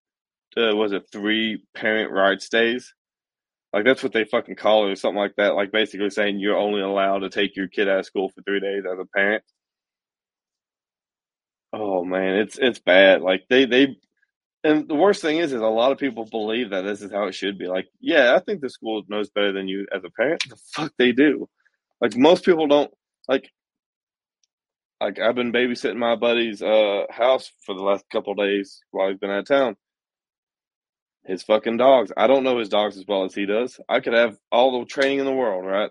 uh, 0.56 0.76
was 0.76 0.92
it 0.92 1.04
three 1.12 1.64
parent 1.74 2.12
rights 2.12 2.48
days? 2.48 2.94
Like 3.72 3.84
that's 3.84 4.02
what 4.02 4.12
they 4.12 4.24
fucking 4.24 4.56
call 4.56 4.86
it, 4.86 4.92
or 4.92 4.96
something 4.96 5.18
like 5.18 5.36
that. 5.38 5.54
Like 5.54 5.72
basically 5.72 6.10
saying 6.10 6.40
you're 6.40 6.58
only 6.58 6.82
allowed 6.82 7.20
to 7.20 7.30
take 7.30 7.56
your 7.56 7.68
kid 7.68 7.88
out 7.88 8.00
of 8.00 8.06
school 8.06 8.30
for 8.30 8.42
three 8.42 8.60
days 8.60 8.84
as 8.90 8.98
a 8.98 9.06
parent. 9.16 9.44
Oh 11.72 12.04
man, 12.04 12.36
it's 12.36 12.58
it's 12.58 12.78
bad. 12.80 13.22
Like 13.22 13.44
they 13.48 13.64
they 13.66 13.96
and 14.64 14.88
the 14.88 14.94
worst 14.94 15.22
thing 15.22 15.38
is 15.38 15.52
is 15.52 15.60
a 15.60 15.66
lot 15.66 15.92
of 15.92 15.98
people 15.98 16.24
believe 16.24 16.70
that 16.70 16.82
this 16.82 17.02
is 17.02 17.10
how 17.10 17.26
it 17.26 17.34
should 17.34 17.58
be. 17.58 17.66
Like, 17.66 17.88
yeah, 18.00 18.34
I 18.34 18.40
think 18.40 18.60
the 18.60 18.70
school 18.70 19.02
knows 19.08 19.30
better 19.30 19.52
than 19.52 19.68
you 19.68 19.86
as 19.94 20.02
a 20.04 20.10
parent. 20.10 20.42
The 20.48 20.56
fuck 20.74 20.92
they 20.98 21.12
do. 21.12 21.48
Like 22.00 22.16
most 22.16 22.44
people 22.44 22.66
don't 22.66 22.92
like 23.28 23.50
like 25.00 25.18
I've 25.18 25.34
been 25.34 25.52
babysitting 25.52 25.96
my 25.96 26.16
buddy's 26.16 26.62
uh 26.62 27.04
house 27.10 27.50
for 27.64 27.74
the 27.74 27.82
last 27.82 28.04
couple 28.10 28.34
days 28.34 28.80
while 28.90 29.08
he's 29.08 29.18
been 29.18 29.30
out 29.30 29.40
of 29.40 29.48
town. 29.48 29.76
His 31.24 31.42
fucking 31.42 31.76
dogs. 31.76 32.12
I 32.16 32.26
don't 32.26 32.42
know 32.42 32.58
his 32.58 32.68
dogs 32.68 32.96
as 32.96 33.04
well 33.06 33.24
as 33.24 33.34
he 33.34 33.46
does. 33.46 33.78
I 33.88 34.00
could 34.00 34.14
have 34.14 34.36
all 34.50 34.80
the 34.80 34.86
training 34.86 35.20
in 35.20 35.24
the 35.24 35.32
world, 35.32 35.64
right? 35.64 35.90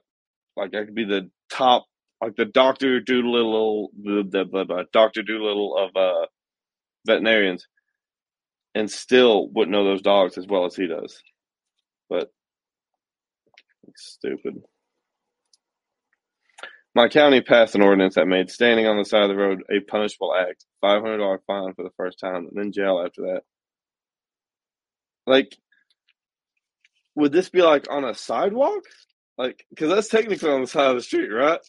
Like 0.58 0.76
I 0.76 0.84
could 0.86 0.96
be 0.96 1.06
the 1.06 1.30
top 1.50 1.86
like 2.22 2.36
the 2.36 2.46
Doctor 2.46 3.00
Doolittle, 3.00 3.90
the, 4.00 4.24
the, 4.30 4.46
the, 4.46 4.66
the 4.66 4.86
Doctor 4.94 5.24
Doolittle 5.24 5.76
of 5.76 5.96
uh, 5.96 6.28
veterinarians, 7.06 7.68
and 8.76 8.90
still 8.90 9.50
wouldn't 9.50 9.72
know 9.72 9.84
those 9.84 10.02
dogs 10.02 10.38
as 10.38 10.48
well 10.48 10.66
as 10.66 10.76
he 10.76 10.88
does. 10.88 11.22
But 12.10 12.32
it's 13.88 14.04
stupid. 14.04 14.62
My 16.94 17.08
county 17.08 17.42
passed 17.42 17.76
an 17.76 17.82
ordinance 17.82 18.16
that 18.16 18.28
made 18.28 18.50
standing 18.50 18.86
on 18.86 18.98
the 18.98 19.06
side 19.06 19.24
of 19.24 19.30
the 19.30 19.36
road 19.36 19.64
a 19.70 19.80
punishable 19.80 20.34
act. 20.36 20.66
Five 20.82 21.02
hundred 21.02 21.18
dollar 21.20 21.42
fine 21.48 21.74
for 21.74 21.84
the 21.84 21.94
first 21.96 22.20
time, 22.20 22.48
and 22.48 22.52
then 22.54 22.72
jail 22.74 23.02
after 23.06 23.22
that. 23.22 23.42
Like, 25.26 25.56
would 27.16 27.32
this 27.32 27.50
be 27.50 27.62
like 27.62 27.88
on 27.90 28.04
a 28.04 28.14
sidewalk? 28.14 28.84
Like, 29.38 29.66
because 29.70 29.90
that's 29.90 30.10
technically 30.10 30.50
on 30.50 30.62
the 30.62 30.68
side 30.68 30.90
of 30.90 30.96
the 30.98 31.02
street, 31.02 31.30
right? 31.30 31.60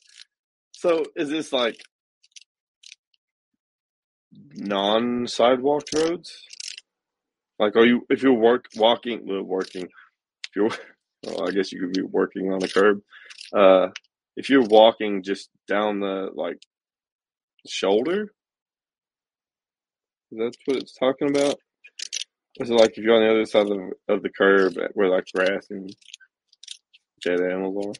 So 0.73 1.04
is 1.14 1.28
this 1.28 1.52
like 1.52 1.80
non 4.54 5.26
sidewalk 5.28 5.85
roads? 5.94 6.42
Like, 7.62 7.76
are 7.76 7.87
you 7.87 8.04
if 8.11 8.25
you're 8.25 8.33
work 8.33 8.66
walking, 8.75 9.25
well, 9.25 9.45
working, 9.45 9.85
if 9.85 10.57
you're, 10.57 10.69
well, 11.25 11.49
I 11.49 11.52
guess 11.52 11.71
you 11.71 11.81
could 11.81 11.92
be 11.92 12.02
working 12.02 12.52
on 12.52 12.61
a 12.61 12.66
curb. 12.66 13.00
Uh, 13.54 13.90
if 14.37 14.50
you're 14.50 14.66
walking 14.66 15.23
just 15.23 15.49
down 15.69 16.00
the 16.00 16.31
like 16.35 16.61
shoulder, 17.69 18.33
that's 20.33 20.57
what 20.64 20.78
it's 20.78 20.95
talking 20.95 21.31
about. 21.31 21.54
Is 22.59 22.69
it 22.69 22.75
like 22.75 22.99
if 22.99 23.04
you're 23.04 23.14
on 23.14 23.23
the 23.23 23.31
other 23.31 23.45
side 23.45 23.62
of 23.62 23.69
the, 23.69 23.92
of 24.09 24.23
the 24.23 24.31
curb 24.31 24.75
where 24.95 25.09
like 25.09 25.26
grass 25.33 25.69
and 25.71 25.88
dead 27.25 27.40
animals 27.40 27.87
are? 27.87 27.92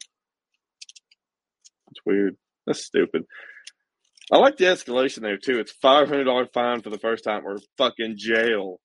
It's 1.91 2.05
weird. 2.05 2.35
That's 2.67 2.83
stupid. 2.83 3.23
I 4.29 4.37
like 4.39 4.57
the 4.57 4.65
escalation 4.65 5.21
there 5.21 5.37
too. 5.37 5.59
It's 5.59 5.71
five 5.71 6.09
hundred 6.09 6.25
dollar 6.25 6.47
fine 6.53 6.81
for 6.81 6.89
the 6.89 6.99
first 6.99 7.23
time 7.23 7.45
or 7.45 7.59
fucking 7.77 8.15
jail. 8.17 8.81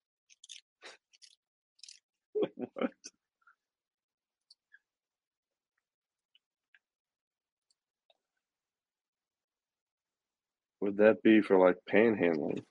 What? 2.38 2.90
Would 10.82 10.98
that 10.98 11.22
be 11.22 11.42
for 11.42 11.58
like 11.58 11.76
panhandling? 11.92 12.62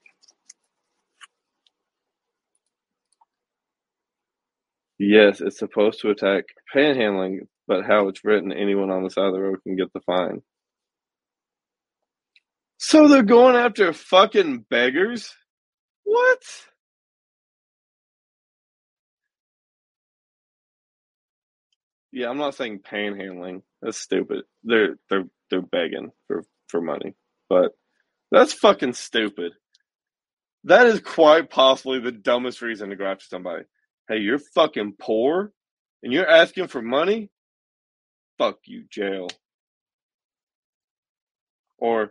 Yes, 4.98 5.40
it's 5.40 5.58
supposed 5.58 6.00
to 6.02 6.10
attack 6.10 6.44
panhandling, 6.74 7.40
but 7.68 7.84
how 7.84 8.08
it's 8.08 8.24
written, 8.24 8.52
anyone 8.52 8.90
on 8.90 9.04
the 9.04 9.10
side 9.10 9.26
of 9.26 9.34
the 9.34 9.40
road 9.40 9.62
can 9.64 9.76
get 9.76 9.92
the 9.92 10.00
fine. 10.00 10.42
So 12.78 13.08
they're 13.08 13.22
going 13.22 13.56
after 13.56 13.92
fucking 13.92 14.66
beggars? 14.70 15.34
What? 16.04 16.42
Yeah, 22.18 22.30
I'm 22.30 22.38
not 22.38 22.56
saying 22.56 22.80
panhandling. 22.80 23.62
That's 23.80 23.96
stupid. 23.96 24.42
They're 24.64 24.96
they're 25.08 25.26
they're 25.50 25.62
begging 25.62 26.10
for 26.26 26.42
for 26.66 26.80
money. 26.80 27.14
But 27.48 27.70
that's 28.32 28.52
fucking 28.52 28.94
stupid. 28.94 29.52
That 30.64 30.86
is 30.86 30.98
quite 30.98 31.48
possibly 31.48 32.00
the 32.00 32.10
dumbest 32.10 32.60
reason 32.60 32.90
to 32.90 32.96
go 32.96 33.06
after 33.06 33.24
somebody. 33.24 33.62
Hey, 34.08 34.18
you're 34.18 34.40
fucking 34.40 34.94
poor 34.98 35.52
and 36.02 36.12
you're 36.12 36.28
asking 36.28 36.66
for 36.66 36.82
money? 36.82 37.30
Fuck 38.36 38.58
you, 38.64 38.86
jail. 38.90 39.28
Or 41.78 42.10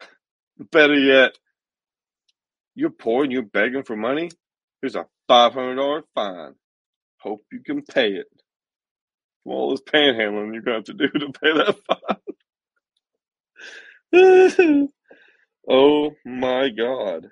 better 0.70 0.94
yet, 0.94 1.32
you're 2.76 2.90
poor 2.90 3.24
and 3.24 3.32
you're 3.32 3.42
begging 3.42 3.82
for 3.82 3.96
money? 3.96 4.30
Here's 4.80 4.94
a 4.94 5.06
$500 5.28 6.02
fine. 6.14 6.54
Hope 7.16 7.42
you 7.50 7.60
can 7.66 7.82
pay 7.82 8.12
it. 8.12 8.26
All 9.44 9.70
this 9.70 9.82
panhandling 9.82 10.54
you're 10.54 10.62
going 10.62 10.82
to 10.84 10.92
have 10.92 10.98
to 10.98 11.08
do 11.08 11.08
to 11.08 11.32
pay 11.32 11.52
that 11.54 11.76
fine. 14.12 14.88
oh 15.70 16.12
my 16.24 16.70
God. 16.70 17.28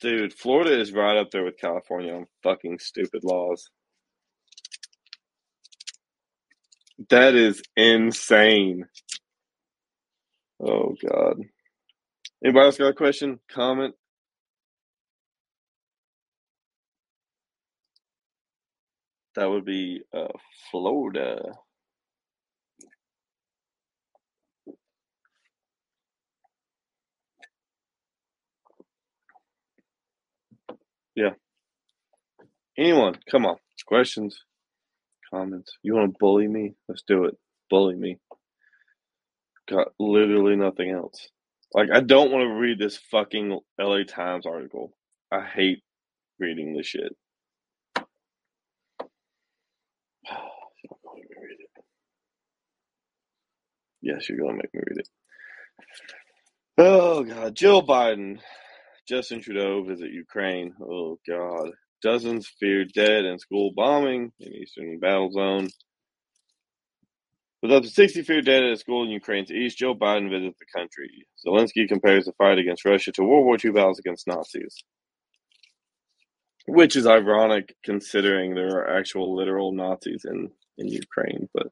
Dude, 0.00 0.34
Florida 0.34 0.78
is 0.78 0.92
right 0.92 1.16
up 1.16 1.30
there 1.30 1.44
with 1.44 1.58
California 1.58 2.14
on 2.14 2.26
fucking 2.42 2.78
stupid 2.80 3.24
laws. 3.24 3.70
That 7.10 7.34
is 7.34 7.62
insane. 7.76 8.86
Oh 10.60 10.94
God. 11.08 11.38
Anybody 12.44 12.66
else 12.66 12.78
got 12.78 12.88
a 12.88 12.94
question, 12.94 13.40
comment? 13.50 13.94
That 19.36 19.50
would 19.50 19.64
be 19.64 20.02
uh, 20.14 20.28
Florida. 20.70 21.42
Yeah. 31.14 31.30
Anyone, 32.78 33.16
come 33.30 33.46
on. 33.46 33.56
Questions, 33.86 34.38
comments. 35.32 35.72
You 35.82 35.94
want 35.94 36.12
to 36.12 36.16
bully 36.18 36.48
me? 36.48 36.74
Let's 36.88 37.02
do 37.06 37.24
it. 37.24 37.36
Bully 37.70 37.96
me. 37.96 38.18
Got 39.68 39.88
literally 39.98 40.56
nothing 40.56 40.90
else. 40.90 41.28
Like, 41.74 41.88
I 41.92 42.00
don't 42.00 42.32
want 42.32 42.44
to 42.44 42.54
read 42.54 42.78
this 42.78 42.96
fucking 43.10 43.58
LA 43.80 44.04
Times 44.04 44.46
article. 44.46 44.92
I 45.32 45.42
hate 45.44 45.82
reading 46.38 46.76
this 46.76 46.86
shit. 46.86 47.16
Yes, 54.02 54.28
you're 54.28 54.38
gonna 54.38 54.54
make 54.54 54.72
me 54.74 54.80
read 54.86 54.98
it. 54.98 55.08
Oh 56.78 57.24
god, 57.24 57.54
Jill 57.54 57.82
Biden, 57.86 58.38
Justin 59.08 59.40
Trudeau 59.40 59.82
visit 59.82 60.10
Ukraine. 60.10 60.74
Oh 60.80 61.18
god, 61.26 61.70
dozens 62.02 62.48
feared 62.60 62.92
dead 62.92 63.24
in 63.24 63.38
school 63.38 63.72
bombing 63.74 64.32
in 64.40 64.52
eastern 64.52 64.98
battle 64.98 65.30
zone. 65.32 65.68
With 67.62 67.72
up 67.72 67.82
to 67.82 67.88
60 67.88 68.22
feared 68.22 68.44
dead 68.44 68.62
at 68.62 68.72
a 68.72 68.76
school 68.76 69.02
in 69.04 69.10
Ukraine's 69.10 69.50
east, 69.50 69.78
Joe 69.78 69.94
Biden 69.94 70.30
visits 70.30 70.58
the 70.58 70.78
country. 70.78 71.26
Zelensky 71.44 71.88
compares 71.88 72.26
the 72.26 72.32
fight 72.32 72.58
against 72.58 72.84
Russia 72.84 73.10
to 73.12 73.24
World 73.24 73.44
War 73.44 73.56
II 73.62 73.72
battles 73.72 73.98
against 73.98 74.28
Nazis. 74.28 74.76
Which 76.68 76.94
is 76.94 77.06
ironic 77.06 77.74
considering 77.84 78.54
there 78.54 78.78
are 78.78 78.98
actual 78.98 79.34
literal 79.34 79.72
Nazis 79.72 80.24
in, 80.24 80.50
in 80.78 80.88
Ukraine, 80.88 81.48
but 81.54 81.68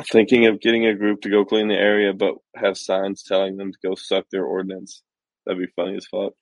Thinking 0.10 0.46
of 0.46 0.60
getting 0.60 0.86
a 0.86 0.94
group 0.94 1.22
to 1.22 1.30
go 1.30 1.44
clean 1.44 1.68
the 1.68 1.74
area, 1.74 2.12
but 2.12 2.34
have 2.56 2.76
signs 2.76 3.22
telling 3.22 3.56
them 3.56 3.72
to 3.72 3.78
go 3.88 3.94
suck 3.94 4.24
their 4.30 4.44
ordinance. 4.44 5.02
That'd 5.44 5.60
be 5.60 5.72
funny 5.76 5.96
as 5.96 6.06
fuck. 6.06 6.32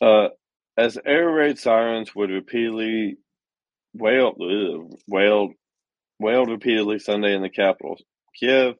Uh, 0.00 0.28
as 0.76 0.98
air 1.04 1.30
raid 1.30 1.58
sirens 1.58 2.14
would 2.14 2.30
repeatedly 2.30 3.16
wail, 3.94 4.34
wailed, 5.08 5.54
wailed 6.20 6.50
repeatedly 6.50 6.98
Sunday 6.98 7.34
in 7.34 7.42
the 7.42 7.50
capital, 7.50 7.96
Kiev, 8.38 8.74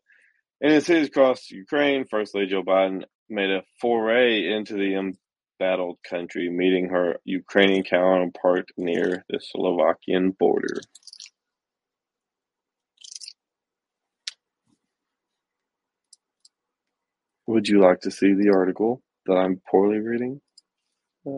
and 0.60 0.72
in 0.72 0.80
cities 0.80 1.08
across 1.08 1.50
Ukraine, 1.50 2.04
First 2.08 2.34
Lady 2.34 2.50
Joe 2.50 2.62
Biden 2.62 3.02
made 3.28 3.50
a 3.50 3.62
foray 3.80 4.46
into 4.46 4.74
the 4.74 4.94
embattled 5.60 5.98
country, 6.08 6.50
meeting 6.50 6.88
her 6.90 7.16
Ukrainian 7.24 7.84
counterpart 7.84 8.68
near 8.76 9.24
the 9.28 9.40
Slovakian 9.40 10.30
border. 10.32 10.80
Would 17.46 17.68
you 17.68 17.80
like 17.80 18.00
to 18.00 18.10
see 18.10 18.34
the 18.34 18.50
article 18.54 19.02
that 19.26 19.34
I'm 19.34 19.60
poorly 19.70 19.98
reading? 20.00 20.40
Uh, 21.26 21.32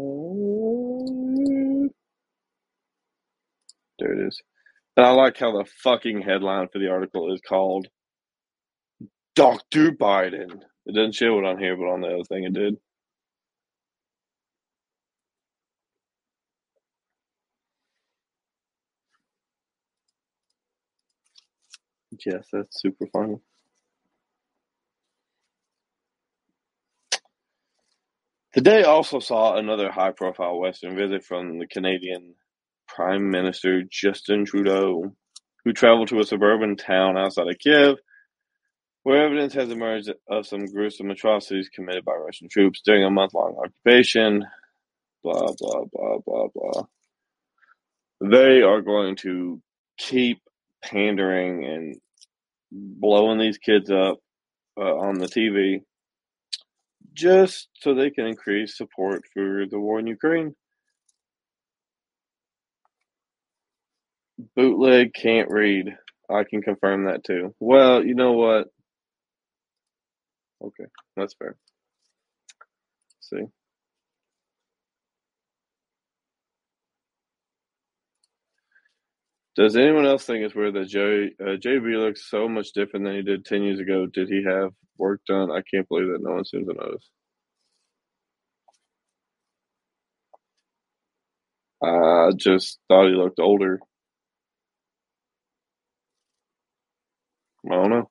there 3.98 4.12
it 4.12 4.26
is. 4.28 4.42
And 4.96 5.06
I 5.06 5.10
like 5.12 5.38
how 5.38 5.52
the 5.52 5.64
fucking 5.82 6.22
headline 6.22 6.68
for 6.72 6.78
the 6.78 6.88
article 6.90 7.32
is 7.32 7.40
called 7.46 7.88
Dr. 9.36 9.92
Biden. 9.92 10.60
It 10.86 10.94
doesn't 10.94 11.14
show 11.14 11.38
it 11.38 11.44
on 11.44 11.58
here, 11.58 11.76
but 11.76 11.84
on 11.84 12.00
the 12.00 12.08
other 12.08 12.24
thing 12.24 12.44
it 12.44 12.54
did. 12.54 12.76
Yes, 22.26 22.46
that's 22.52 22.80
super 22.80 23.06
fun. 23.06 23.40
Today 28.52 28.82
day 28.82 28.82
also 28.82 29.20
saw 29.20 29.56
another 29.56 29.92
high 29.92 30.10
profile 30.10 30.58
Western 30.58 30.96
visit 30.96 31.24
from 31.24 31.58
the 31.58 31.68
Canadian 31.68 32.34
Prime 32.88 33.30
Minister 33.30 33.84
Justin 33.88 34.44
Trudeau, 34.44 35.14
who 35.64 35.72
traveled 35.72 36.08
to 36.08 36.18
a 36.18 36.24
suburban 36.24 36.76
town 36.76 37.16
outside 37.16 37.46
of 37.46 37.58
Kiev, 37.58 37.96
where 39.04 39.24
evidence 39.24 39.54
has 39.54 39.70
emerged 39.70 40.12
of 40.28 40.46
some 40.46 40.66
gruesome 40.66 41.10
atrocities 41.10 41.68
committed 41.68 42.04
by 42.04 42.12
Russian 42.12 42.48
troops 42.48 42.82
during 42.84 43.04
a 43.04 43.10
month 43.10 43.34
long 43.34 43.56
occupation. 43.56 44.44
Blah, 45.22 45.52
blah, 45.58 45.84
blah, 45.92 46.18
blah, 46.26 46.46
blah. 46.54 46.82
They 48.20 48.62
are 48.62 48.80
going 48.80 49.16
to 49.16 49.62
keep 49.96 50.40
pandering 50.82 51.64
and 51.64 52.00
blowing 52.70 53.38
these 53.38 53.58
kids 53.58 53.90
up 53.90 54.18
uh, 54.78 54.96
on 54.96 55.18
the 55.18 55.26
TV 55.26 55.82
just 57.12 57.68
so 57.74 57.94
they 57.94 58.10
can 58.10 58.26
increase 58.26 58.76
support 58.76 59.22
for 59.32 59.66
the 59.70 59.78
war 59.78 59.98
in 59.98 60.06
Ukraine. 60.06 60.54
Bootleg 64.56 65.12
can't 65.12 65.50
read. 65.50 65.96
I 66.30 66.44
can 66.44 66.62
confirm 66.62 67.04
that 67.06 67.24
too. 67.24 67.54
Well, 67.60 68.04
you 68.04 68.14
know 68.14 68.32
what? 68.32 68.68
Okay, 70.62 70.84
that's 71.16 71.34
fair. 71.34 71.56
See. 73.20 73.44
Does 79.56 79.76
anyone 79.76 80.06
else 80.06 80.24
think 80.24 80.44
it's 80.44 80.54
weird 80.54 80.74
that 80.74 80.88
Jay 80.88 81.30
uh, 81.40 81.56
JB 81.58 81.98
looks 81.98 82.30
so 82.30 82.48
much 82.48 82.72
different 82.72 83.04
than 83.06 83.16
he 83.16 83.22
did 83.22 83.44
ten 83.44 83.62
years 83.62 83.80
ago? 83.80 84.06
Did 84.06 84.28
he 84.28 84.44
have 84.46 84.70
work 84.98 85.20
done? 85.28 85.50
I 85.50 85.62
can't 85.72 85.88
believe 85.88 86.08
that 86.08 86.22
no 86.22 86.36
one 86.36 86.44
seems 86.46 86.68
to 86.68 86.74
notice. 86.74 87.08
I 91.82 92.30
just 92.36 92.78
thought 92.88 93.08
he 93.08 93.14
looked 93.16 93.40
older. 93.40 93.80
I 97.70 97.74
don't 97.74 97.90
know. 97.90 98.10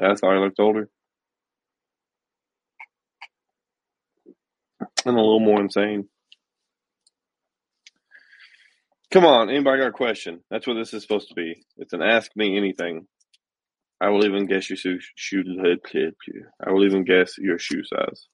I 0.00 0.14
thought 0.14 0.34
he 0.34 0.40
looked 0.40 0.60
older 0.60 0.88
and 5.06 5.16
a 5.16 5.20
little 5.20 5.40
more 5.40 5.60
insane. 5.60 6.08
Come 9.12 9.24
on, 9.26 9.50
anybody 9.50 9.80
got 9.80 9.88
a 9.88 9.92
question? 9.92 10.40
That's 10.50 10.66
what 10.66 10.74
this 10.74 10.94
is 10.94 11.02
supposed 11.02 11.30
to 11.30 11.34
be. 11.34 11.64
It's 11.78 11.94
an 11.94 12.02
ask 12.02 12.30
me 12.36 12.56
anything. 12.58 13.06
I 14.00 14.10
will 14.10 14.24
even 14.26 14.46
guess 14.46 14.70
your 14.70 14.76
shoe. 14.78 15.00
shoe 15.16 15.42
I 16.66 16.70
will 16.72 16.84
even 16.86 17.04
guess 17.04 17.38
your 17.38 17.58
shoe 17.58 17.82
size. 17.84 18.28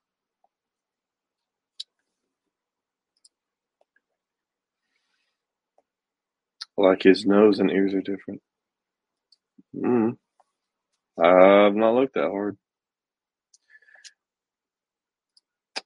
Like 6.77 7.03
his 7.03 7.27
nose 7.27 7.61
and 7.61 7.71
ears 7.71 7.95
are 7.95 8.03
different. 8.03 8.43
Mm. 9.77 10.17
I've 11.23 11.75
not 11.77 11.95
looked 11.95 12.15
that 12.15 12.31
hard. 12.31 12.59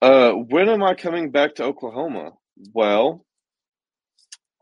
Uh, 0.02 0.32
when 0.32 0.68
am 0.68 0.82
I 0.82 0.94
coming 0.94 1.30
back 1.30 1.56
to 1.56 1.64
Oklahoma? 1.64 2.32
Well, 2.74 3.24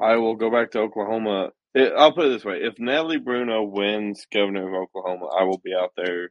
I 0.01 0.17
will 0.17 0.37
go 0.37 0.51
back 0.51 0.73
to 0.73 0.81
Oklahoma. 0.81 1.51
It, 1.75 1.93
I'll 1.97 2.13
put 2.13 2.27
it 2.27 2.31
this 2.31 2.45
way: 2.45 2.59
if 2.63 2.79
Natalie 2.79 3.19
Bruno 3.19 3.63
wins 3.65 4.27
governor 4.33 4.69
of 4.69 4.75
Oklahoma, 4.85 5.27
I 5.27 5.45
will 5.45 5.61
be 5.65 5.75
out 5.75 5.93
there 5.97 6.31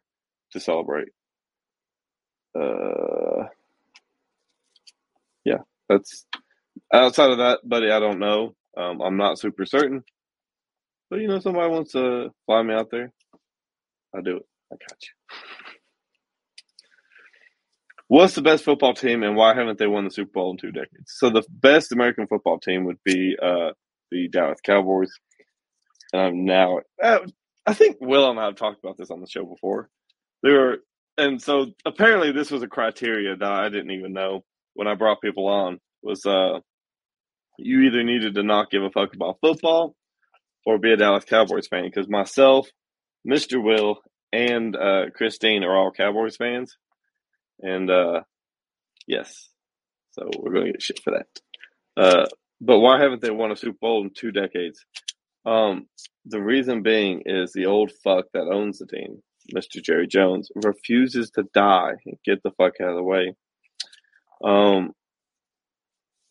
to 0.54 0.60
celebrate. 0.60 1.10
Uh, 2.60 3.46
yeah, 5.46 5.60
that's 5.90 6.26
outside 6.94 7.32
of 7.32 7.40
that, 7.40 7.60
buddy. 7.66 7.92
I 7.92 8.00
don't 8.00 8.20
know. 8.20 8.56
Um, 8.78 9.02
I'm 9.02 9.18
not 9.18 9.40
super 9.40 9.66
certain, 9.66 10.04
but 11.10 11.20
you 11.22 11.28
know, 11.28 11.40
somebody 11.40 11.70
wants 11.72 11.94
to 11.94 12.32
fly 12.46 12.64
me 12.64 12.74
out 12.74 12.90
there. 12.92 13.14
I'll 14.16 14.24
do 14.24 14.38
it. 14.38 14.46
I 14.74 14.76
got 14.78 14.98
you. 15.02 15.24
What's 18.10 18.36
the 18.36 18.42
best 18.42 18.64
football 18.64 18.94
team, 18.94 19.24
and 19.24 19.36
why 19.36 19.54
haven't 19.54 19.80
they 19.80 19.88
won 19.88 20.06
the 20.06 20.12
Super 20.12 20.32
Bowl 20.32 20.52
in 20.52 20.58
two 20.58 20.72
decades? 20.72 21.08
So 21.18 21.30
the 21.30 21.44
best 21.50 21.92
American 21.92 22.28
football 22.28 22.60
team 22.60 22.86
would 22.86 23.04
be 23.04 23.36
uh, 23.42 23.72
the 24.12 24.30
Dallas 24.30 24.60
Cowboys. 24.64 25.12
And 26.14 26.22
I'm 26.22 26.46
now, 26.46 26.80
uh, 27.04 27.20
I 27.66 27.74
think 27.74 27.98
Will 28.00 28.30
and 28.30 28.40
I 28.40 28.46
have 28.46 28.56
talked 28.56 28.80
about 28.82 28.98
this 28.98 29.12
on 29.12 29.20
the 29.20 29.28
show 29.28 29.44
before. 29.44 29.90
There 30.42 30.54
were, 30.54 30.78
and 31.18 31.42
so 31.42 31.68
apparently 31.86 32.32
this 32.32 32.50
was 32.50 32.64
a 32.64 32.68
criteria 32.68 33.36
that 33.36 33.52
I 33.52 33.68
didn't 33.68 33.92
even 33.92 34.14
know 34.14 34.46
when 34.74 34.88
I 34.88 34.96
brought 34.96 35.22
people 35.22 35.48
on 35.48 35.80
was 36.02 36.26
uh, 36.26 36.60
you 37.58 37.82
either 37.82 38.04
needed 38.04 38.36
to 38.36 38.44
not 38.44 38.72
give 38.72 38.84
a 38.84 38.90
fuck 38.90 39.14
about 39.14 39.40
football 39.42 39.96
or 40.66 40.78
be 40.78 40.94
a 40.94 40.98
Dallas 40.98 41.26
Cowboys 41.26 41.68
fan. 41.68 41.84
Because 41.84 42.08
myself, 42.08 42.70
Mr. 43.28 43.62
Will, 43.62 43.98
and 44.32 44.76
uh, 44.76 45.10
Christine 45.14 45.64
are 45.64 45.76
all 45.76 45.92
Cowboys 45.92 46.38
fans. 46.38 46.78
And 47.62 47.90
uh, 47.90 48.22
yes, 49.08 49.50
so 50.12 50.30
we're 50.40 50.54
going 50.54 50.66
to 50.68 50.72
get 50.74 50.82
shit 50.82 51.02
for 51.04 51.12
that. 51.12 52.02
Uh, 52.02 52.26
but 52.62 52.80
why 52.80 53.02
haven't 53.02 53.22
they 53.22 53.32
won 53.32 53.52
a 53.52 53.56
Super 53.56 53.78
Bowl 53.80 54.04
in 54.04 54.12
two 54.16 54.32
decades? 54.32 54.84
Um, 55.46 55.88
the 56.26 56.42
reason 56.42 56.84
being 56.84 57.24
is 57.26 57.54
the 57.54 57.68
old 57.68 57.92
fuck 58.04 58.26
that 58.34 58.50
owns 58.52 58.80
the 58.80 58.86
team, 58.86 59.22
Mr. 59.56 59.82
Jerry 59.82 60.08
Jones, 60.08 60.50
refuses 60.56 61.30
to 61.32 61.44
die 61.54 61.94
and 62.06 62.18
get 62.26 62.44
the 62.44 62.52
fuck 62.52 62.74
out 62.82 62.90
of 62.90 62.96
the 62.96 63.04
way. 63.04 63.36
Um, 64.44 64.92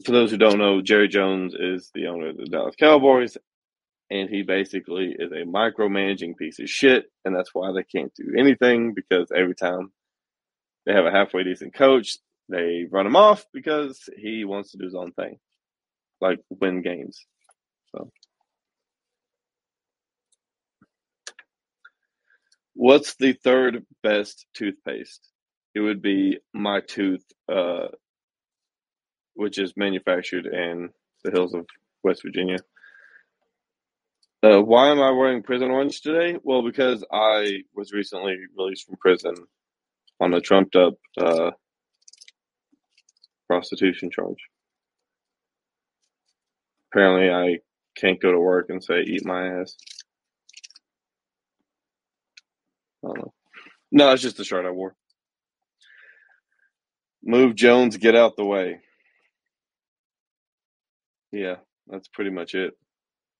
for 0.05 0.13
those 0.13 0.31
who 0.31 0.37
don't 0.37 0.59
know, 0.59 0.83
Jerry 0.83 1.09
Jones 1.09 1.55
is 1.59 1.91
the 1.95 2.09
owner 2.09 2.29
of 2.29 2.37
the 2.37 2.45
Dallas 2.45 2.77
Cowboys, 2.79 3.39
and 4.11 4.29
he 4.29 4.43
basically 4.43 5.17
is 5.19 5.33
a 5.33 5.47
micromanaging 5.47 6.37
piece 6.37 6.59
of 6.59 6.69
shit, 6.69 7.07
and 7.25 7.35
that's 7.35 7.51
why 7.55 7.73
they 7.73 7.85
can't 7.85 8.13
do 8.15 8.35
anything 8.39 8.93
because 8.95 9.33
every 9.35 9.55
time 9.55 9.91
they 10.87 10.93
have 10.93 11.05
a 11.05 11.11
halfway 11.11 11.43
decent 11.43 11.75
coach. 11.75 12.17
They 12.49 12.87
run 12.91 13.07
him 13.07 13.17
off 13.17 13.45
because 13.53 14.09
he 14.17 14.45
wants 14.45 14.71
to 14.71 14.79
do 14.79 14.85
his 14.85 14.95
own 14.95 15.13
thing, 15.13 15.39
like 16.21 16.39
win 16.49 16.81
games. 16.81 17.27
So, 17.93 18.11
what's 22.75 23.17
the 23.17 23.33
third 23.33 23.85
best 24.03 24.47
toothpaste? 24.55 25.29
It 25.75 25.81
would 25.81 26.01
be 26.01 26.39
my 26.55 26.81
tooth, 26.81 27.25
uh, 27.53 27.89
which 29.35 29.59
is 29.59 29.75
manufactured 29.77 30.47
in 30.47 30.91
the 31.25 31.33
hills 31.33 31.53
of 31.53 31.67
West 32.05 32.23
Virginia. 32.25 32.59
Uh, 34.43 34.61
why 34.63 34.91
am 34.91 35.01
I 35.01 35.11
wearing 35.11 35.43
prison 35.43 35.71
orange 35.71 36.01
today? 36.01 36.39
Well, 36.45 36.63
because 36.63 37.05
I 37.13 37.63
was 37.75 37.93
recently 37.93 38.37
released 38.57 38.87
from 38.87 38.97
prison 38.97 39.35
on 40.21 40.35
a 40.35 40.41
trumped 40.41 40.77
up 40.77 40.95
uh, 41.19 41.51
prostitution 43.49 44.11
charge. 44.11 44.39
Apparently, 46.93 47.31
I 47.31 47.59
can't 47.97 48.21
go 48.21 48.33
to 48.33 48.39
work 48.41 48.67
and 48.71 48.83
say, 48.83 49.03
eat 49.03 49.25
my 49.25 49.61
ass. 49.61 49.77
I 53.05 53.09
don't 53.09 53.19
know. 53.19 53.33
No, 53.93 54.13
it's 54.13 54.23
just 54.23 54.37
the 54.37 54.45
shirt 54.45 54.67
I 54.67 54.71
wore. 54.71 54.95
Move 57.23 57.55
Jones, 57.55 57.97
get 57.97 58.15
out 58.15 58.37
the 58.37 58.45
way. 58.45 58.81
Yeah, 61.33 61.57
that's 61.87 62.09
pretty 62.09 62.31
much 62.31 62.55
it. 62.55 62.75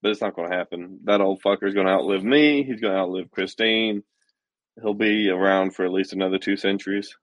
But 0.03 0.11
it's 0.11 0.21
not 0.21 0.35
going 0.37 0.51
to 0.51 0.57
happen. 0.57 1.01
That 1.05 1.21
old 1.21 1.41
fucker's 1.43 1.75
going 1.75 1.87
to 1.87 1.93
outlive 1.93 2.25
me. 2.25 2.63
He's 2.65 2.81
going 2.81 2.93
to 2.93 3.01
outlive 3.01 3.31
Christine. 3.31 4.03
He'll 4.83 4.95
be 4.95 5.31
around 5.31 5.75
for 5.75 5.85
at 5.85 5.93
least 5.93 6.13
another 6.13 6.39
two 6.39 6.57
centuries. 6.57 7.15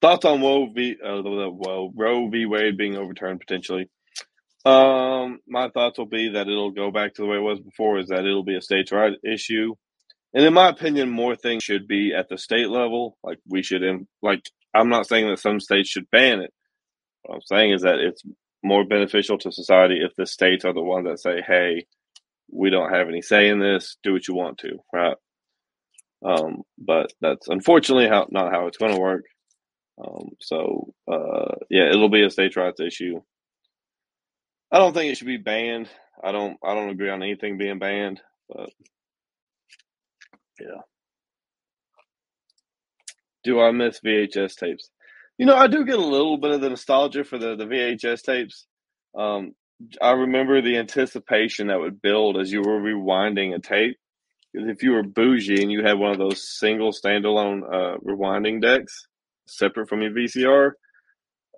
Thoughts 0.00 0.24
on 0.24 0.42
Roe 0.42 0.68
v. 0.72 0.96
Uh, 1.04 1.22
well, 1.24 1.90
Roe 1.94 2.28
v. 2.28 2.46
Wade 2.46 2.76
being 2.76 2.96
overturned 2.96 3.40
potentially. 3.40 3.88
Um, 4.64 5.40
my 5.48 5.70
thoughts 5.70 5.98
will 5.98 6.06
be 6.06 6.30
that 6.30 6.48
it'll 6.48 6.70
go 6.72 6.90
back 6.90 7.14
to 7.14 7.22
the 7.22 7.28
way 7.28 7.38
it 7.38 7.42
was 7.42 7.60
before. 7.60 7.98
Is 7.98 8.08
that 8.08 8.26
it'll 8.26 8.44
be 8.44 8.56
a 8.56 8.62
states' 8.62 8.92
right 8.92 9.14
issue, 9.24 9.74
and 10.34 10.44
in 10.44 10.54
my 10.54 10.68
opinion, 10.68 11.10
more 11.10 11.36
things 11.36 11.64
should 11.64 11.88
be 11.88 12.14
at 12.14 12.28
the 12.28 12.38
state 12.38 12.68
level. 12.68 13.18
Like 13.24 13.38
we 13.48 13.62
should, 13.62 13.82
like 14.22 14.42
I'm 14.74 14.88
not 14.90 15.08
saying 15.08 15.28
that 15.28 15.40
some 15.40 15.60
states 15.60 15.88
should 15.90 16.10
ban 16.10 16.40
it. 16.40 16.52
What 17.24 17.36
I'm 17.36 17.42
saying 17.42 17.72
is 17.72 17.82
that 17.82 17.98
it's 17.98 18.22
more 18.62 18.84
beneficial 18.84 19.38
to 19.38 19.52
society 19.52 20.00
if 20.02 20.14
the 20.16 20.26
states 20.26 20.64
are 20.64 20.74
the 20.74 20.82
ones 20.82 21.06
that 21.06 21.20
say, 21.20 21.42
"Hey, 21.42 21.86
we 22.52 22.70
don't 22.70 22.92
have 22.92 23.08
any 23.08 23.22
say 23.22 23.48
in 23.48 23.60
this. 23.60 23.96
Do 24.02 24.12
what 24.14 24.28
you 24.28 24.34
want 24.34 24.58
to," 24.58 24.78
right? 24.92 25.16
Um, 26.24 26.62
but 26.78 27.12
that's 27.20 27.48
unfortunately 27.48 28.08
how 28.08 28.26
not 28.30 28.52
how 28.52 28.66
it's 28.66 28.78
going 28.78 28.94
to 28.94 29.00
work. 29.00 29.24
Um, 30.04 30.30
so 30.40 30.92
uh, 31.10 31.54
yeah, 31.70 31.88
it'll 31.90 32.08
be 32.10 32.24
a 32.24 32.30
states' 32.30 32.56
rights 32.56 32.80
issue. 32.80 33.20
I 34.72 34.78
don't 34.78 34.94
think 34.94 35.12
it 35.12 35.16
should 35.16 35.26
be 35.26 35.38
banned. 35.38 35.88
I 36.22 36.32
don't. 36.32 36.58
I 36.64 36.74
don't 36.74 36.90
agree 36.90 37.10
on 37.10 37.22
anything 37.22 37.58
being 37.58 37.78
banned, 37.78 38.20
but 38.48 38.70
yeah. 40.60 40.82
Do 43.44 43.60
I 43.60 43.70
miss 43.72 44.00
VHS 44.00 44.56
tapes? 44.56 44.90
You 45.38 45.46
know, 45.46 45.56
I 45.56 45.68
do 45.68 45.84
get 45.84 45.98
a 45.98 46.04
little 46.04 46.36
bit 46.36 46.50
of 46.50 46.60
the 46.60 46.70
nostalgia 46.70 47.24
for 47.24 47.38
the, 47.38 47.56
the 47.56 47.64
VHS 47.64 48.22
tapes. 48.22 48.66
Um, 49.16 49.52
I 50.02 50.10
remember 50.10 50.60
the 50.60 50.76
anticipation 50.76 51.68
that 51.68 51.78
would 51.78 52.02
build 52.02 52.36
as 52.36 52.52
you 52.52 52.60
were 52.60 52.80
rewinding 52.80 53.54
a 53.54 53.60
tape. 53.60 53.96
If 54.52 54.82
you 54.82 54.92
were 54.92 55.04
bougie 55.04 55.62
and 55.62 55.70
you 55.70 55.84
had 55.84 55.98
one 55.98 56.10
of 56.10 56.18
those 56.18 56.58
single 56.58 56.92
standalone 56.92 57.62
uh, 57.62 57.98
rewinding 57.98 58.60
decks 58.60 59.06
separate 59.46 59.88
from 59.88 60.02
your 60.02 60.10
VCR, 60.10 60.72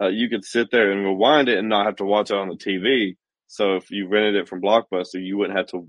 uh, 0.03 0.09
you 0.09 0.29
could 0.29 0.45
sit 0.45 0.71
there 0.71 0.93
and 0.93 1.05
rewind 1.05 1.49
it 1.49 1.59
and 1.59 1.69
not 1.69 1.87
have 1.87 1.97
to 1.97 2.05
watch 2.05 2.31
it 2.31 2.37
on 2.37 2.49
the 2.49 2.57
TV. 2.57 3.16
So 3.47 3.77
if 3.77 3.90
you 3.90 4.09
rented 4.09 4.37
it 4.37 4.49
from 4.49 4.61
Blockbuster, 4.61 5.25
you 5.25 5.38
wouldn't 5.38 5.57
have 5.57 5.69
to 5.69 5.88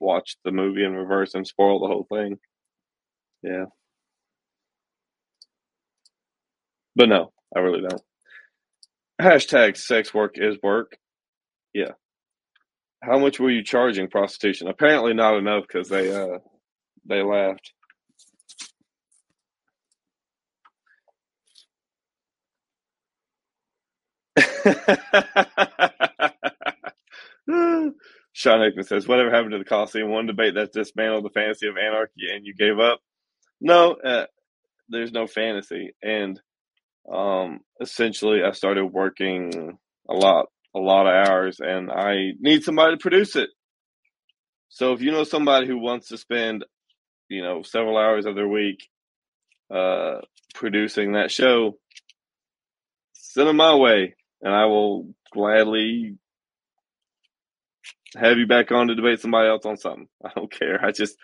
watch 0.00 0.36
the 0.44 0.52
movie 0.52 0.84
in 0.84 0.92
reverse 0.92 1.34
and 1.34 1.46
spoil 1.46 1.80
the 1.80 1.88
whole 1.88 2.06
thing. 2.10 2.38
Yeah. 3.42 3.66
But 6.98 7.08
no, 7.08 7.32
I 7.56 7.60
really 7.60 7.80
don't. 7.88 8.02
Hashtag 9.22 9.76
sex 9.76 10.12
work 10.12 10.32
is 10.34 10.56
work. 10.62 10.98
Yeah. 11.72 11.92
How 13.02 13.20
much 13.20 13.38
were 13.38 13.50
you 13.50 13.62
charging 13.62 14.08
prostitution? 14.08 14.66
Apparently 14.66 15.14
not 15.14 15.38
enough 15.38 15.62
because 15.68 15.88
they 15.88 16.12
uh 16.12 16.38
they 17.08 17.22
laughed. 17.22 17.72
Sean 28.32 28.60
Aikman 28.60 28.84
says, 28.84 29.06
"Whatever 29.06 29.30
happened 29.30 29.52
to 29.52 29.58
the 29.58 29.64
Coliseum? 29.64 30.10
One 30.10 30.26
debate 30.26 30.54
that 30.54 30.72
dismantled 30.72 31.24
the 31.24 31.30
fantasy 31.30 31.68
of 31.68 31.76
anarchy, 31.76 32.28
and 32.34 32.44
you 32.44 32.54
gave 32.54 32.80
up." 32.80 33.00
No, 33.60 33.92
uh, 33.94 34.26
there's 34.88 35.12
no 35.12 35.28
fantasy, 35.28 35.94
and 36.02 36.40
um, 37.12 37.60
essentially, 37.80 38.42
I 38.42 38.52
started 38.52 38.86
working 38.86 39.78
a 40.08 40.14
lot, 40.14 40.46
a 40.74 40.78
lot 40.78 41.06
of 41.06 41.28
hours, 41.28 41.60
and 41.60 41.90
I 41.90 42.32
need 42.40 42.64
somebody 42.64 42.96
to 42.96 43.00
produce 43.00 43.36
it. 43.36 43.50
So 44.68 44.92
if 44.92 45.00
you 45.00 45.10
know 45.10 45.24
somebody 45.24 45.66
who 45.66 45.78
wants 45.78 46.08
to 46.08 46.18
spend, 46.18 46.64
you 47.28 47.42
know, 47.42 47.62
several 47.62 47.96
hours 47.96 48.26
of 48.26 48.34
their 48.34 48.48
week 48.48 48.86
uh, 49.74 50.20
producing 50.54 51.12
that 51.12 51.30
show, 51.30 51.78
send 53.14 53.48
them 53.48 53.56
my 53.56 53.74
way, 53.74 54.14
and 54.42 54.54
I 54.54 54.66
will 54.66 55.08
gladly 55.32 56.16
have 58.16 58.38
you 58.38 58.46
back 58.46 58.72
on 58.72 58.88
to 58.88 58.94
debate 58.94 59.20
somebody 59.20 59.48
else 59.48 59.64
on 59.66 59.76
something. 59.76 60.08
I 60.24 60.30
don't 60.34 60.50
care. 60.50 60.84
I 60.84 60.92
just 60.92 61.16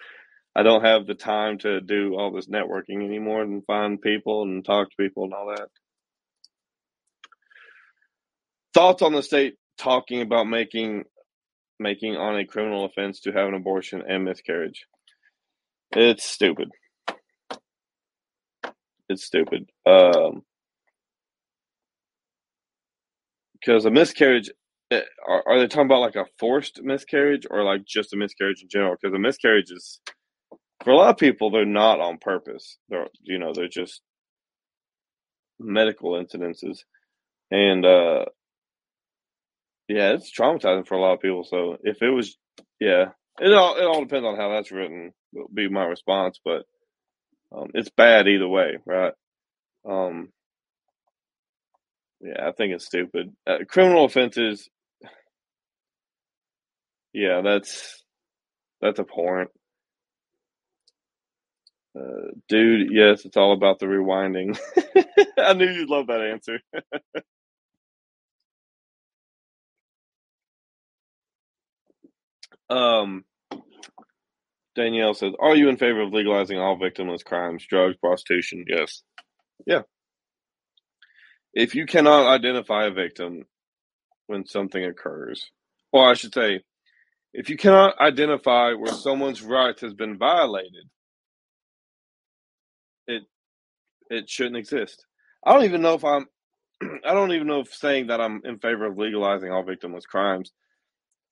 I 0.56 0.62
don't 0.62 0.84
have 0.84 1.06
the 1.06 1.14
time 1.14 1.58
to 1.58 1.80
do 1.80 2.14
all 2.14 2.32
this 2.32 2.48
networking 2.48 3.04
anymore 3.04 3.42
and 3.42 3.64
find 3.66 4.00
people 4.00 4.42
and 4.42 4.64
talk 4.64 4.88
to 4.90 4.96
people 4.96 5.24
and 5.24 5.34
all 5.34 5.54
that. 5.56 5.68
Thoughts 8.72 9.02
on 9.02 9.12
the 9.12 9.22
state 9.22 9.54
talking 9.78 10.22
about 10.22 10.46
making 10.46 11.04
making 11.80 12.16
on 12.16 12.38
a 12.38 12.46
criminal 12.46 12.84
offense 12.84 13.20
to 13.20 13.32
have 13.32 13.48
an 13.48 13.54
abortion 13.54 14.02
and 14.08 14.24
miscarriage. 14.24 14.86
It's 15.92 16.24
stupid. 16.24 16.70
It's 19.08 19.24
stupid. 19.24 19.70
Um, 19.86 20.42
because 23.54 23.84
a 23.84 23.90
miscarriage 23.90 24.50
eh, 24.90 25.00
are, 25.26 25.42
are 25.46 25.58
they 25.58 25.66
talking 25.66 25.86
about 25.86 26.00
like 26.00 26.16
a 26.16 26.26
forced 26.38 26.80
miscarriage 26.82 27.46
or 27.50 27.64
like 27.64 27.84
just 27.86 28.12
a 28.12 28.16
miscarriage 28.16 28.62
in 28.62 28.68
general? 28.68 28.96
Because 29.00 29.14
a 29.14 29.18
miscarriage 29.18 29.70
is 29.70 30.00
for 30.84 30.90
a 30.90 30.96
lot 30.96 31.10
of 31.10 31.16
people 31.18 31.50
they're 31.50 31.64
not 31.64 32.00
on 32.00 32.18
purpose. 32.18 32.78
They're 32.88 33.08
you 33.22 33.38
know 33.38 33.52
they're 33.54 33.68
just 33.68 34.02
medical 35.58 36.12
incidences, 36.12 36.80
and 37.50 37.84
uh, 37.84 38.26
yeah, 39.88 40.12
it's 40.12 40.32
traumatizing 40.32 40.86
for 40.86 40.94
a 40.96 41.00
lot 41.00 41.14
of 41.14 41.20
people. 41.20 41.44
So 41.44 41.76
if 41.82 42.02
it 42.02 42.10
was, 42.10 42.36
yeah, 42.80 43.06
it 43.40 43.52
all 43.52 43.76
it 43.76 43.84
all 43.84 44.00
depends 44.04 44.26
on 44.26 44.36
how 44.36 44.50
that's 44.50 44.72
written. 44.72 45.12
Will 45.32 45.48
be 45.52 45.68
my 45.68 45.84
response, 45.84 46.38
but 46.44 46.64
um, 47.54 47.70
it's 47.74 47.90
bad 47.90 48.28
either 48.28 48.48
way, 48.48 48.78
right? 48.86 49.12
Um, 49.88 50.30
yeah, 52.20 52.48
I 52.48 52.52
think 52.52 52.72
it's 52.74 52.86
stupid. 52.86 53.34
Uh, 53.46 53.58
criminal 53.68 54.04
offenses, 54.04 54.68
yeah, 57.12 57.40
that's 57.42 58.02
that's 58.80 58.98
abhorrent. 59.00 59.50
Uh, 61.98 62.32
dude, 62.48 62.90
yes, 62.92 63.24
it's 63.24 63.36
all 63.36 63.52
about 63.52 63.78
the 63.78 63.86
rewinding. 63.86 64.58
I 65.38 65.54
knew 65.54 65.70
you'd 65.70 65.90
love 65.90 66.08
that 66.08 66.22
answer. 66.22 66.60
um, 72.70 73.24
Danielle 74.76 75.14
says, 75.14 75.32
"Are 75.40 75.56
you 75.56 75.68
in 75.68 75.76
favor 75.78 76.02
of 76.02 76.12
legalizing 76.12 76.58
all 76.58 76.78
victimless 76.78 77.24
crimes, 77.24 77.66
drugs, 77.68 77.96
prostitution?" 77.98 78.64
Yes. 78.68 79.02
Yeah. 79.66 79.82
If 81.54 81.74
you 81.74 81.86
cannot 81.86 82.26
identify 82.28 82.86
a 82.86 82.90
victim 82.92 83.44
when 84.28 84.46
something 84.46 84.84
occurs, 84.84 85.50
or 85.92 86.10
I 86.10 86.14
should 86.14 86.34
say, 86.34 86.60
if 87.34 87.50
you 87.50 87.56
cannot 87.56 88.00
identify 88.00 88.72
where 88.74 88.92
someone's 88.92 89.42
rights 89.42 89.82
has 89.82 89.94
been 89.94 90.18
violated, 90.18 90.88
it 94.10 94.28
shouldn't 94.28 94.56
exist. 94.56 95.04
I 95.44 95.52
don't 95.52 95.64
even 95.64 95.82
know 95.82 95.94
if 95.94 96.04
I'm 96.04 96.26
I 97.04 97.14
don't 97.14 97.32
even 97.32 97.46
know 97.46 97.60
if 97.60 97.72
saying 97.74 98.08
that 98.08 98.20
I'm 98.20 98.40
in 98.44 98.58
favor 98.58 98.86
of 98.86 98.98
legalizing 98.98 99.50
all 99.50 99.64
victimless 99.64 100.04
crimes. 100.06 100.52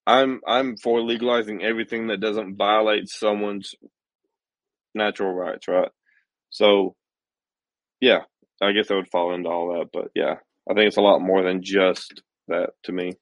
I'm 0.06 0.40
I'm 0.46 0.76
for 0.76 1.00
legalizing 1.00 1.62
everything 1.62 2.08
that 2.08 2.20
doesn't 2.20 2.56
violate 2.56 3.08
someone's 3.08 3.74
natural 4.94 5.32
rights, 5.32 5.68
right? 5.68 5.90
So 6.50 6.96
yeah, 8.00 8.20
I 8.61 8.72
guess 8.72 8.90
I 8.90 8.94
would 8.96 9.11
fall 9.11 9.35
into 9.35 9.48
all 9.48 9.78
that, 9.78 9.90
but 9.92 10.08
yeah, 10.14 10.35
I 10.68 10.74
think 10.74 10.88
it's 10.88 10.96
a 10.96 11.02
lot 11.02 11.20
more 11.20 11.42
than 11.42 11.62
just 11.62 12.22
that 12.48 12.70
to 12.85 12.92
me. 12.92 13.12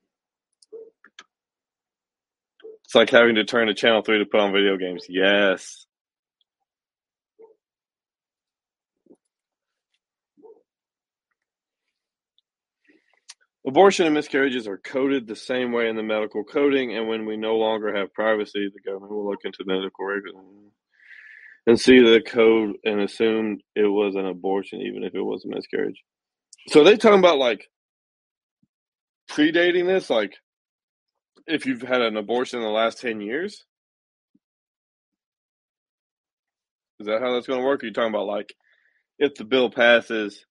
It's 2.85 2.95
like 2.95 3.11
having 3.11 3.37
to 3.37 3.45
turn 3.45 3.69
to 3.69 3.75
channel 3.75 4.03
three 4.03 4.19
to 4.19 4.27
put 4.27 4.41
on 4.41 4.53
video 4.53 4.77
games. 4.77 5.07
Yes. 5.09 5.87
Abortion 13.67 14.07
and 14.07 14.15
miscarriages 14.15 14.67
are 14.67 14.79
coded 14.79 15.27
the 15.27 15.37
same 15.37 15.73
way 15.73 15.89
in 15.89 15.97
the 15.97 16.03
medical 16.03 16.45
coding, 16.45 16.97
and 16.97 17.09
when 17.09 17.27
we 17.27 17.37
no 17.37 17.57
longer 17.57 17.95
have 17.95 18.13
privacy, 18.15 18.71
the 18.73 18.81
government 18.81 19.13
will 19.13 19.29
look 19.29 19.41
into 19.45 19.65
medical 19.67 20.07
records 20.07 20.37
and 21.67 21.79
see 21.79 22.01
the 22.01 22.23
code 22.23 22.77
and 22.85 23.01
assume 23.01 23.59
it 23.77 23.83
was 23.83 24.15
an 24.15 24.27
abortion, 24.27 24.81
even 24.81 25.05
if 25.05 25.15
it 25.15 25.21
was 25.21 25.45
a 25.45 25.49
miscarriage. 25.49 26.03
So 26.69 26.85
they 26.85 26.97
talking 26.97 27.19
about 27.19 27.39
like 27.39 27.69
predating 29.31 29.87
this, 29.87 30.09
like 30.09 30.37
if 31.47 31.67
you've 31.67 31.83
had 31.83 32.01
an 32.01 32.17
abortion 32.17 32.61
in 32.61 32.65
the 32.65 32.71
last 32.71 33.01
ten 33.01 33.21
years. 33.21 33.65
Is 36.99 37.07
that 37.07 37.21
how 37.21 37.35
that's 37.35 37.47
going 37.47 37.61
to 37.61 37.67
work? 37.67 37.83
Are 37.83 37.87
you 37.87 37.93
talking 37.93 38.13
about 38.13 38.27
like 38.27 38.55
if 39.19 39.35
the 39.35 39.45
bill 39.45 39.71
passes 39.71 40.45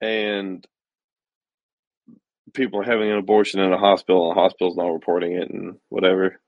and 0.00 0.66
people 2.54 2.80
are 2.80 2.84
having 2.84 3.10
an 3.10 3.18
abortion 3.18 3.60
in 3.60 3.72
a 3.72 3.78
hospital 3.78 4.28
and 4.30 4.36
the 4.36 4.42
hospital's 4.42 4.76
not 4.76 4.88
reporting 4.92 5.32
it 5.34 5.50
and 5.50 5.76
whatever. 5.90 6.40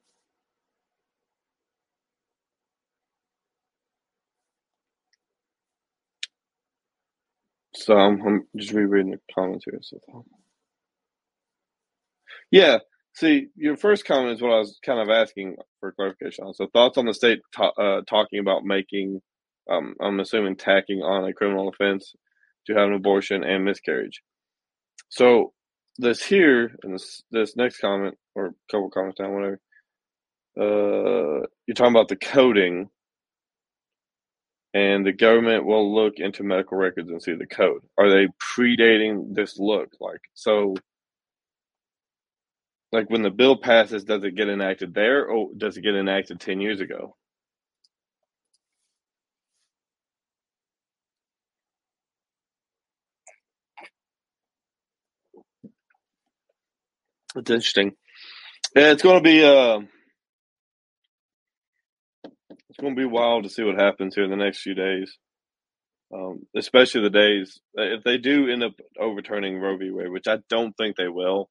So 7.76 7.96
I'm, 7.96 8.20
I'm 8.26 8.44
just 8.56 8.72
rereading 8.72 9.12
the 9.12 9.20
comments 9.34 9.64
here. 9.66 9.80
So. 9.82 9.98
Yeah, 12.52 12.78
see, 13.14 13.48
your 13.56 13.76
first 13.76 14.06
comment 14.06 14.34
is 14.34 14.42
what 14.42 14.52
I 14.54 14.60
was 14.60 14.80
kind 14.86 15.00
of 15.00 15.10
asking 15.10 15.58
for 15.80 15.92
clarification 15.92 16.46
on. 16.46 16.54
So 16.54 16.68
thoughts 16.72 16.98
on 16.98 17.06
the 17.06 17.14
state 17.14 17.40
ta- 17.56 17.74
uh, 17.78 18.02
talking 18.08 18.40
about 18.40 18.64
making 18.64 19.22
um, 19.70 19.96
I'm 20.02 20.20
assuming 20.22 20.56
tacking 20.56 21.02
on 21.02 21.26
a 21.28 21.34
criminal 21.34 21.68
offense 21.68 22.14
to 22.68 22.74
have 22.74 22.88
an 22.88 22.94
abortion 22.94 23.44
and 23.44 23.66
miscarriage. 23.66 24.22
So 25.10 25.52
this 25.98 26.24
here 26.24 26.76
and 26.83 26.94
this 26.94 27.22
this 27.30 27.57
next 27.57 27.78
comment 27.78 28.16
or 28.35 28.46
a 28.46 28.54
couple 28.70 28.90
comments 28.90 29.18
down, 29.18 29.35
whatever. 29.35 29.61
Uh, 30.59 31.46
you're 31.66 31.74
talking 31.74 31.92
about 31.94 32.09
the 32.09 32.16
coding, 32.16 32.88
and 34.72 35.07
the 35.07 35.12
government 35.12 35.64
will 35.66 35.94
look 35.94 36.14
into 36.18 36.42
medical 36.42 36.78
records 36.78 37.11
and 37.11 37.22
see 37.22 37.35
the 37.35 37.46
code. 37.46 37.83
Are 37.98 38.11
they 38.11 38.28
predating 38.42 39.35
this 39.35 39.59
look? 39.59 39.90
Like 40.00 40.20
so, 40.35 40.74
like 42.92 43.11
when 43.11 43.22
the 43.22 43.30
bill 43.30 43.57
passes, 43.57 44.04
does 44.04 44.24
it 44.24 44.37
get 44.37 44.48
enacted 44.48 44.94
there, 44.94 45.26
or 45.26 45.50
does 45.57 45.76
it 45.76 45.83
get 45.83 45.94
enacted 45.96 46.40
ten 46.40 46.61
years 46.61 46.80
ago? 46.80 47.16
It's 57.37 57.51
interesting. 57.51 57.92
Yeah, 58.77 58.92
it's 58.92 59.03
going 59.03 59.23
to 59.23 59.23
be 59.23 59.44
uh, 59.44 59.81
it's 62.70 62.79
going 62.81 62.97
to 62.97 63.01
be 63.01 63.07
wild 63.07 63.44
to 63.44 63.51
see 63.51 63.62
what 63.64 63.81
happens 63.81 64.14
here 64.14 64.25
in 64.25 64.31
the 64.31 64.37
next 64.37 64.62
few 64.62 64.75
days. 64.75 65.16
Um, 66.14 66.47
especially 66.57 67.03
the 67.03 67.11
days 67.11 67.61
if 67.75 68.05
they 68.05 68.18
do 68.18 68.49
end 68.49 68.62
up 68.64 68.73
overturning 69.01 69.59
Roe 69.59 69.77
v. 69.77 69.90
Wade, 69.90 70.11
which 70.11 70.29
I 70.29 70.38
don't 70.49 70.77
think 70.77 70.97
they 70.97 71.09
will. 71.09 71.49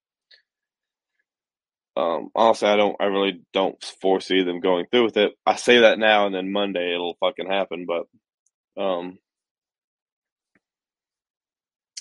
Um, 1.95 2.29
honestly, 2.35 2.69
I 2.69 2.75
don't. 2.75 2.95
I 2.99 3.05
really 3.05 3.41
don't 3.53 3.81
foresee 4.01 4.43
them 4.43 4.61
going 4.61 4.85
through 4.91 5.05
with 5.05 5.17
it. 5.17 5.33
I 5.45 5.55
say 5.57 5.79
that 5.81 5.99
now, 5.99 6.25
and 6.25 6.33
then 6.33 6.51
Monday 6.51 6.93
it'll 6.93 7.17
fucking 7.19 7.49
happen. 7.49 7.85
But, 7.87 8.23
um, 8.81 9.19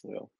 yeah. 0.04 0.31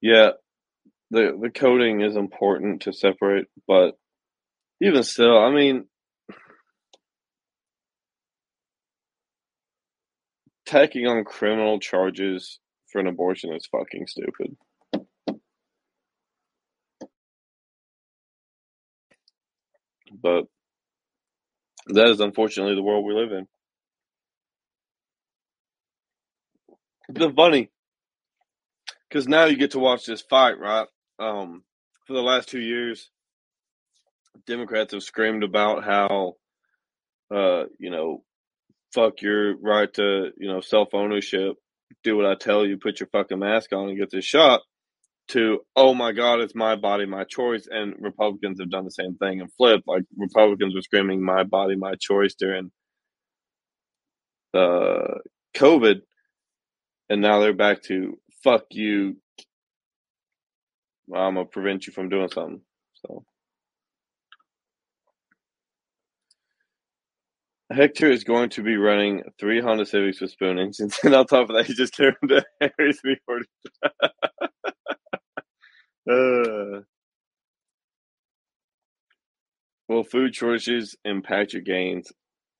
Yeah, 0.00 0.30
the 1.10 1.38
the 1.40 1.50
coding 1.50 2.02
is 2.02 2.16
important 2.16 2.82
to 2.82 2.92
separate, 2.92 3.46
but 3.66 3.96
even 4.80 5.02
still, 5.02 5.38
I 5.38 5.50
mean, 5.50 5.86
tacking 10.66 11.06
on 11.06 11.24
criminal 11.24 11.80
charges 11.80 12.58
for 12.92 13.00
an 13.00 13.06
abortion 13.08 13.52
is 13.54 13.66
fucking 13.66 14.06
stupid. 14.06 14.56
But 20.22 20.44
that 21.88 22.08
is 22.08 22.20
unfortunately 22.20 22.74
the 22.74 22.82
world 22.82 23.04
we 23.04 23.14
live 23.14 23.32
in. 23.32 23.46
Been 27.12 27.34
funny 27.34 27.70
because 29.08 29.26
now 29.28 29.44
you 29.44 29.56
get 29.56 29.72
to 29.72 29.78
watch 29.78 30.04
this 30.04 30.22
fight, 30.22 30.58
right? 30.58 30.86
Um, 31.18 31.62
for 32.06 32.12
the 32.12 32.22
last 32.22 32.48
two 32.48 32.60
years, 32.60 33.10
Democrats 34.46 34.92
have 34.92 35.02
screamed 35.02 35.44
about 35.44 35.84
how, 35.84 36.34
uh, 37.34 37.64
you 37.78 37.90
know, 37.90 38.22
fuck 38.94 39.20
your 39.20 39.56
right 39.58 39.92
to, 39.94 40.30
you 40.36 40.48
know, 40.48 40.60
self 40.60 40.88
ownership, 40.94 41.56
do 42.04 42.16
what 42.16 42.26
I 42.26 42.34
tell 42.34 42.66
you, 42.66 42.78
put 42.78 43.00
your 43.00 43.08
fucking 43.08 43.38
mask 43.38 43.72
on 43.72 43.88
and 43.88 43.98
get 43.98 44.10
this 44.10 44.24
shot, 44.24 44.60
to, 45.28 45.60
oh 45.76 45.94
my 45.94 46.12
God, 46.12 46.40
it's 46.40 46.54
my 46.54 46.76
body, 46.76 47.06
my 47.06 47.24
choice. 47.24 47.66
And 47.70 47.94
Republicans 48.00 48.60
have 48.60 48.70
done 48.70 48.84
the 48.84 48.90
same 48.90 49.16
thing 49.16 49.40
and 49.40 49.52
flipped. 49.54 49.86
Like 49.86 50.04
Republicans 50.16 50.74
were 50.74 50.82
screaming, 50.82 51.22
my 51.22 51.44
body, 51.44 51.76
my 51.76 51.94
choice 52.00 52.34
during 52.34 52.70
uh, 54.54 55.18
COVID. 55.54 56.00
And 57.10 57.22
now 57.22 57.40
they're 57.40 57.54
back 57.54 57.82
to 57.84 58.18
fuck 58.42 58.64
you. 58.70 59.16
I'm 61.14 61.34
gonna 61.34 61.46
prevent 61.46 61.86
you 61.86 61.92
from 61.92 62.08
doing 62.08 62.28
something. 62.28 62.60
So 63.06 63.24
Hector 67.70 68.10
is 68.10 68.24
going 68.24 68.48
to 68.50 68.62
be 68.62 68.76
running 68.76 69.24
three 69.38 69.60
Honda 69.60 69.84
Civics 69.84 70.20
with 70.20 70.30
spoon 70.30 70.58
engines, 70.58 70.98
and 71.04 71.14
on 71.14 71.26
top 71.26 71.50
of 71.50 71.56
that, 71.56 71.66
he 71.66 71.74
just 71.74 71.94
carried 71.94 72.16
to 72.28 72.44
Harry 72.60 72.92
340. 72.94 73.46
uh, 76.10 76.82
will 79.88 80.04
food 80.04 80.34
shortages 80.34 80.96
impact 81.04 81.52
your 81.52 81.62
gains? 81.62 82.10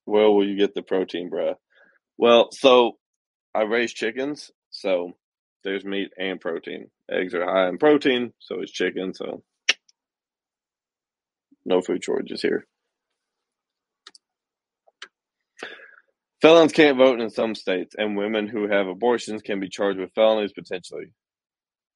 Where 0.04 0.30
will 0.30 0.46
you 0.46 0.58
get 0.58 0.74
the 0.74 0.82
protein, 0.82 1.30
bruh? 1.30 1.54
Well, 2.18 2.48
so 2.52 2.98
I 3.54 3.62
raise 3.62 3.92
chickens, 3.92 4.50
so 4.70 5.12
there's 5.68 5.85
meat 5.85 6.11
and 6.18 6.40
protein. 6.40 6.90
Eggs 7.11 7.35
are 7.35 7.44
high 7.44 7.68
in 7.68 7.76
protein, 7.76 8.33
so 8.38 8.62
is 8.62 8.70
chicken, 8.70 9.12
so 9.12 9.42
no 11.66 11.83
food 11.83 12.02
shortages 12.02 12.40
here. 12.40 12.66
Felons 16.40 16.72
can't 16.72 16.96
vote 16.96 17.20
in 17.20 17.28
some 17.28 17.54
states, 17.54 17.94
and 17.98 18.16
women 18.16 18.48
who 18.48 18.66
have 18.66 18.87
abortions 18.87 19.42
can 19.42 19.61
be 19.61 19.68
charged 19.68 19.98
with 19.98 20.14
felonies 20.14 20.52
potentially, 20.54 21.12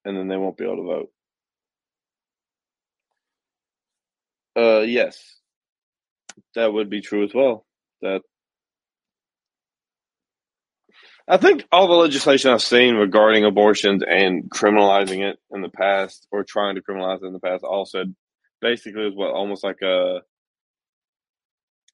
and 0.04 0.18
then 0.18 0.28
they 0.28 0.36
won't 0.36 0.58
be 0.58 0.64
able 0.64 0.76
to 0.76 0.82
vote. 0.82 1.10
Uh, 4.54 4.80
yes, 4.80 5.36
that 6.56 6.70
would 6.74 6.90
be 6.90 7.00
true 7.00 7.24
as 7.24 7.32
well. 7.32 7.64
That 8.02 8.20
I 11.28 11.36
think 11.36 11.64
all 11.72 11.86
the 11.88 11.94
legislation 11.94 12.50
I've 12.50 12.62
seen 12.62 12.96
regarding 12.96 13.44
abortions 13.44 14.02
and 14.06 14.50
criminalizing 14.50 15.20
it 15.28 15.38
in 15.52 15.62
the 15.62 15.68
past, 15.68 16.26
or 16.32 16.44
trying 16.44 16.74
to 16.74 16.82
criminalize 16.82 17.22
it 17.22 17.26
in 17.26 17.32
the 17.32 17.40
past, 17.40 17.64
all 17.64 17.86
said 17.86 18.14
basically 18.60 19.06
is 19.06 19.14
what 19.14 19.32
almost 19.32 19.64
like 19.64 19.80
a 19.82 20.20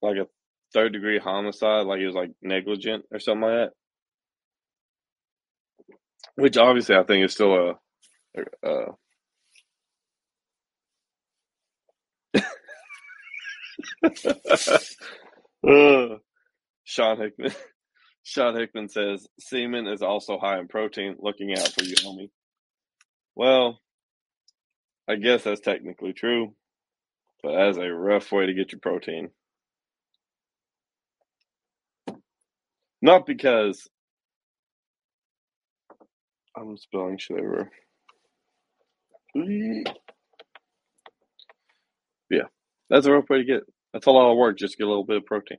like 0.03 0.17
a 0.17 0.27
third 0.73 0.93
degree 0.93 1.19
homicide, 1.19 1.87
like 1.87 2.01
it 2.01 2.07
was 2.07 2.14
like 2.14 2.31
negligent 2.43 3.05
or 3.12 3.19
something 3.21 3.43
like 3.43 3.53
that. 3.53 3.73
Which 6.37 6.57
obviously 6.57 6.97
I 6.97 7.03
think 7.05 7.25
is 7.25 7.33
still 7.33 7.55
a, 7.55 7.75
a, 8.62 8.87
a 15.64 15.69
uh, 15.69 16.17
Sean 16.85 17.19
Hickman. 17.21 17.53
Sean 18.29 18.55
Hickman 18.55 18.91
says 18.91 19.27
semen 19.41 19.87
is 19.87 20.03
also 20.03 20.38
high 20.38 20.59
in 20.59 20.69
protein. 20.69 21.17
Looking 21.19 21.53
out 21.53 21.69
for 21.69 21.83
you, 21.83 21.95
homie. 21.97 22.29
Well, 23.35 23.81
I 25.09 25.17
guess 25.17 25.45
that's 25.45 25.62
technically 25.62 26.12
true, 26.12 26.55
but 27.43 27.57
that's 27.57 27.79
a 27.79 27.88
rough 27.88 28.31
way 28.31 28.45
to 28.45 28.53
get 28.53 28.73
your 28.73 28.81
protein. 28.81 29.31
Not 33.01 33.25
because 33.25 33.88
I'm 36.55 36.77
spelling 36.77 37.17
shit 37.17 37.41
over. 37.41 37.71
Yeah, 42.31 42.49
that's 42.91 43.07
a 43.07 43.12
rough 43.12 43.31
way 43.31 43.38
to 43.38 43.45
get. 43.45 43.62
That's 43.95 44.07
a 44.07 44.11
lot 44.11 44.31
of 44.31 44.37
work 44.37 44.59
just 44.59 44.75
to 44.75 44.79
get 44.79 44.87
a 44.87 44.91
little 44.91 45.05
bit 45.07 45.17
of 45.17 45.27
protein. 45.27 45.59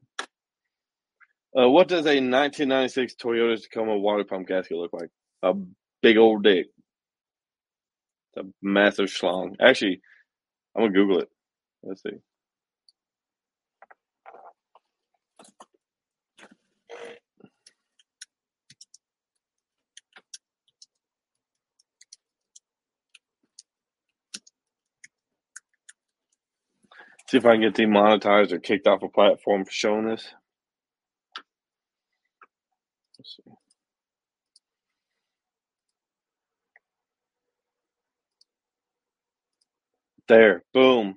Uh, 1.57 1.69
what 1.69 1.87
does 1.87 2.05
a 2.05 2.21
1996 2.21 3.15
Toyota 3.15 3.61
Tacoma 3.61 3.97
water 3.97 4.23
pump 4.23 4.47
gasket 4.47 4.77
look 4.77 4.93
like? 4.93 5.09
A 5.43 5.53
big 6.01 6.17
old 6.17 6.43
dick. 6.43 6.67
It's 8.33 8.45
a 8.45 8.49
massive 8.61 9.07
schlong. 9.07 9.55
Actually, 9.59 10.01
I'm 10.75 10.83
gonna 10.83 10.93
Google 10.93 11.19
it. 11.19 11.29
Let's 11.83 12.03
see. 12.03 12.11
See 27.29 27.37
if 27.37 27.45
I 27.45 27.53
can 27.53 27.61
get 27.61 27.75
demonetized 27.75 28.51
or 28.53 28.59
kicked 28.59 28.87
off 28.87 29.03
a 29.03 29.09
platform 29.09 29.65
for 29.65 29.71
showing 29.71 30.07
this. 30.07 30.27
There, 40.29 40.63
boom. 40.73 41.15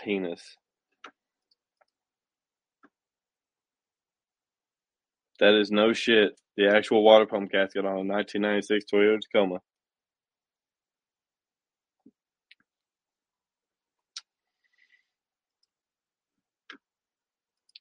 Penis. 0.00 0.56
That 5.40 5.54
is 5.54 5.70
no 5.70 5.92
shit. 5.92 6.32
The 6.56 6.68
actual 6.68 7.04
water 7.04 7.26
pump 7.26 7.52
gasket 7.52 7.84
on 7.84 7.92
a 7.92 8.04
1996 8.04 8.84
Toyota 8.92 9.20
Tacoma. 9.20 9.58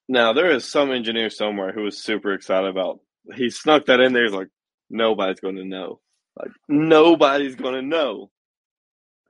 Now 0.10 0.34
there 0.34 0.52
is 0.52 0.66
some 0.66 0.92
engineer 0.92 1.30
somewhere 1.30 1.72
who 1.72 1.84
was 1.84 2.04
super 2.04 2.34
excited 2.34 2.70
about. 2.70 3.00
He 3.36 3.50
snuck 3.50 3.86
that 3.86 4.02
in 4.02 4.14
there. 4.14 4.24
He's 4.26 4.34
like, 4.34 4.50
nobody's 4.90 5.40
going 5.40 5.56
to 5.58 5.66
know. 5.66 6.02
Like 6.38 6.52
nobody's 6.68 7.56
going 7.56 7.76
to 7.76 7.82
know 7.82 8.32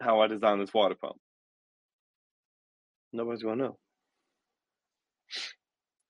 how 0.01 0.21
I 0.21 0.27
designed 0.27 0.61
this 0.61 0.73
water 0.73 0.95
pump. 0.99 1.17
Nobody's 3.13 3.41
to 3.41 3.55
know. 3.55 3.77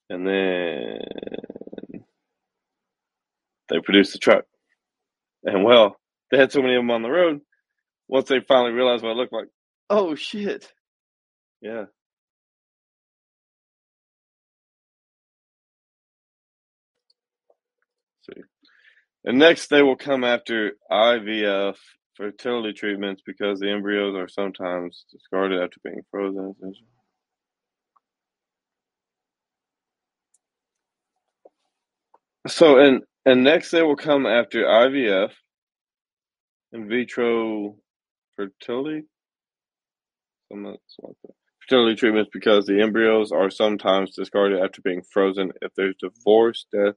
And 0.09 0.27
then 0.27 0.99
they 3.69 3.79
produced 3.83 4.13
the 4.13 4.19
truck. 4.19 4.45
And 5.43 5.63
well, 5.63 5.95
they 6.29 6.37
had 6.37 6.51
so 6.51 6.61
many 6.61 6.75
of 6.75 6.79
them 6.79 6.91
on 6.91 7.01
the 7.01 7.09
road. 7.09 7.41
Once 8.07 8.27
they 8.27 8.39
finally 8.41 8.73
realized 8.73 9.03
what 9.03 9.11
it 9.11 9.17
looked 9.17 9.33
like, 9.33 9.47
oh 9.89 10.15
shit. 10.15 10.71
Yeah. 11.61 11.85
see. 18.23 18.41
And 19.23 19.37
next, 19.37 19.69
they 19.69 19.81
will 19.81 19.95
come 19.95 20.23
after 20.23 20.71
IVF 20.91 21.77
fertility 22.15 22.73
treatments 22.73 23.21
because 23.25 23.59
the 23.59 23.71
embryos 23.71 24.15
are 24.15 24.27
sometimes 24.27 25.05
discarded 25.11 25.61
after 25.61 25.77
being 25.83 26.01
frozen. 26.11 26.55
So, 32.47 32.77
and 32.79 33.03
and 33.25 33.43
next 33.43 33.71
they 33.71 33.83
will 33.83 33.95
come 33.95 34.25
after 34.25 34.63
IVF, 34.63 35.31
in 36.73 36.89
vitro 36.89 37.77
fertility. 38.35 39.05
Fertility 41.61 41.95
treatments 41.95 42.29
because 42.33 42.65
the 42.65 42.81
embryos 42.81 43.31
are 43.31 43.49
sometimes 43.49 44.15
discarded 44.15 44.61
after 44.61 44.81
being 44.81 45.01
frozen 45.13 45.51
if 45.61 45.71
there's 45.75 45.95
divorce, 46.01 46.65
death, 46.73 46.95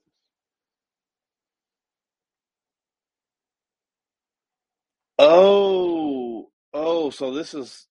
Oh, 5.27 6.51
oh, 6.75 7.11
so 7.11 7.33
this 7.33 7.55
is, 7.55 7.87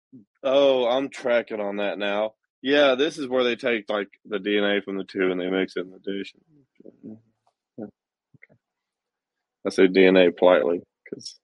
oh, 0.42 0.86
I'm 0.88 1.10
tracking 1.10 1.60
on 1.60 1.76
that 1.76 1.98
now. 1.98 2.34
Yeah, 2.62 2.94
this 2.96 3.18
is 3.18 3.28
where 3.28 3.44
they 3.44 3.56
take 3.56 3.90
like 3.90 4.08
the 4.26 4.38
DNA 4.38 4.82
from 4.82 4.96
the 4.98 5.04
two 5.04 5.30
and 5.30 5.40
they 5.40 5.50
mix 5.50 5.76
it 5.76 5.80
in 5.80 5.90
the 5.90 5.98
dish. 5.98 6.34
Okay. 7.80 7.90
I 9.66 9.70
say 9.70 9.88
DNA 9.88 10.36
politely 10.36 10.82
because, 11.04 11.38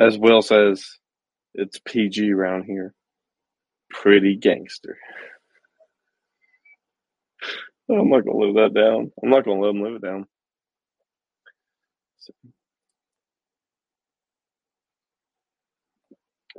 as 0.00 0.18
Will 0.18 0.42
says, 0.42 0.86
it's 1.54 1.80
PG 1.84 2.32
around 2.32 2.64
here. 2.64 2.94
Pretty 3.90 4.36
gangster. 4.36 4.98
I'm 7.90 8.10
not 8.10 8.24
gonna 8.24 8.38
live 8.38 8.56
that 8.56 8.74
down. 8.74 9.12
I'm 9.22 9.30
not 9.30 9.44
gonna 9.44 9.60
let 9.60 9.68
them 9.72 9.82
live 9.82 9.94
it 9.96 10.02
down. 10.02 10.26
So. 12.18 12.32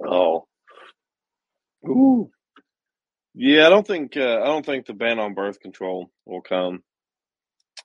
Oh, 0.05 0.45
ooh, 1.87 2.29
yeah. 3.33 3.65
I 3.65 3.69
don't 3.69 3.85
think 3.85 4.17
uh, 4.17 4.41
I 4.41 4.45
don't 4.45 4.65
think 4.65 4.85
the 4.85 4.93
ban 4.93 5.19
on 5.19 5.33
birth 5.33 5.59
control 5.59 6.11
will 6.25 6.41
come. 6.41 6.83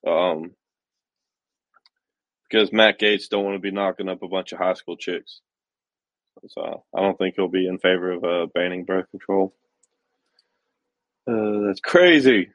Um, 0.07 0.53
because 2.53 2.73
Matt 2.73 3.01
Gaetz 3.01 3.29
don't 3.29 3.45
want 3.45 3.57
to 3.57 3.61
be 3.61 3.71
knocking 3.71 4.09
up 4.09 4.23
a 4.23 4.29
bunch 4.29 4.53
of 4.53 4.59
high 4.59 4.75
school 4.75 4.97
chicks. 4.97 5.41
So 6.49 6.85
I 6.95 7.01
don't 7.01 7.17
think 7.17 7.35
he'll 7.37 7.49
be 7.49 7.67
in 7.67 7.79
favor 7.79 8.13
of 8.13 8.25
uh, 8.25 8.47
banning 8.55 8.85
birth 8.85 9.11
control. 9.11 9.55
Uh, 11.27 11.67
that's 11.67 11.81
crazy. 11.81 12.51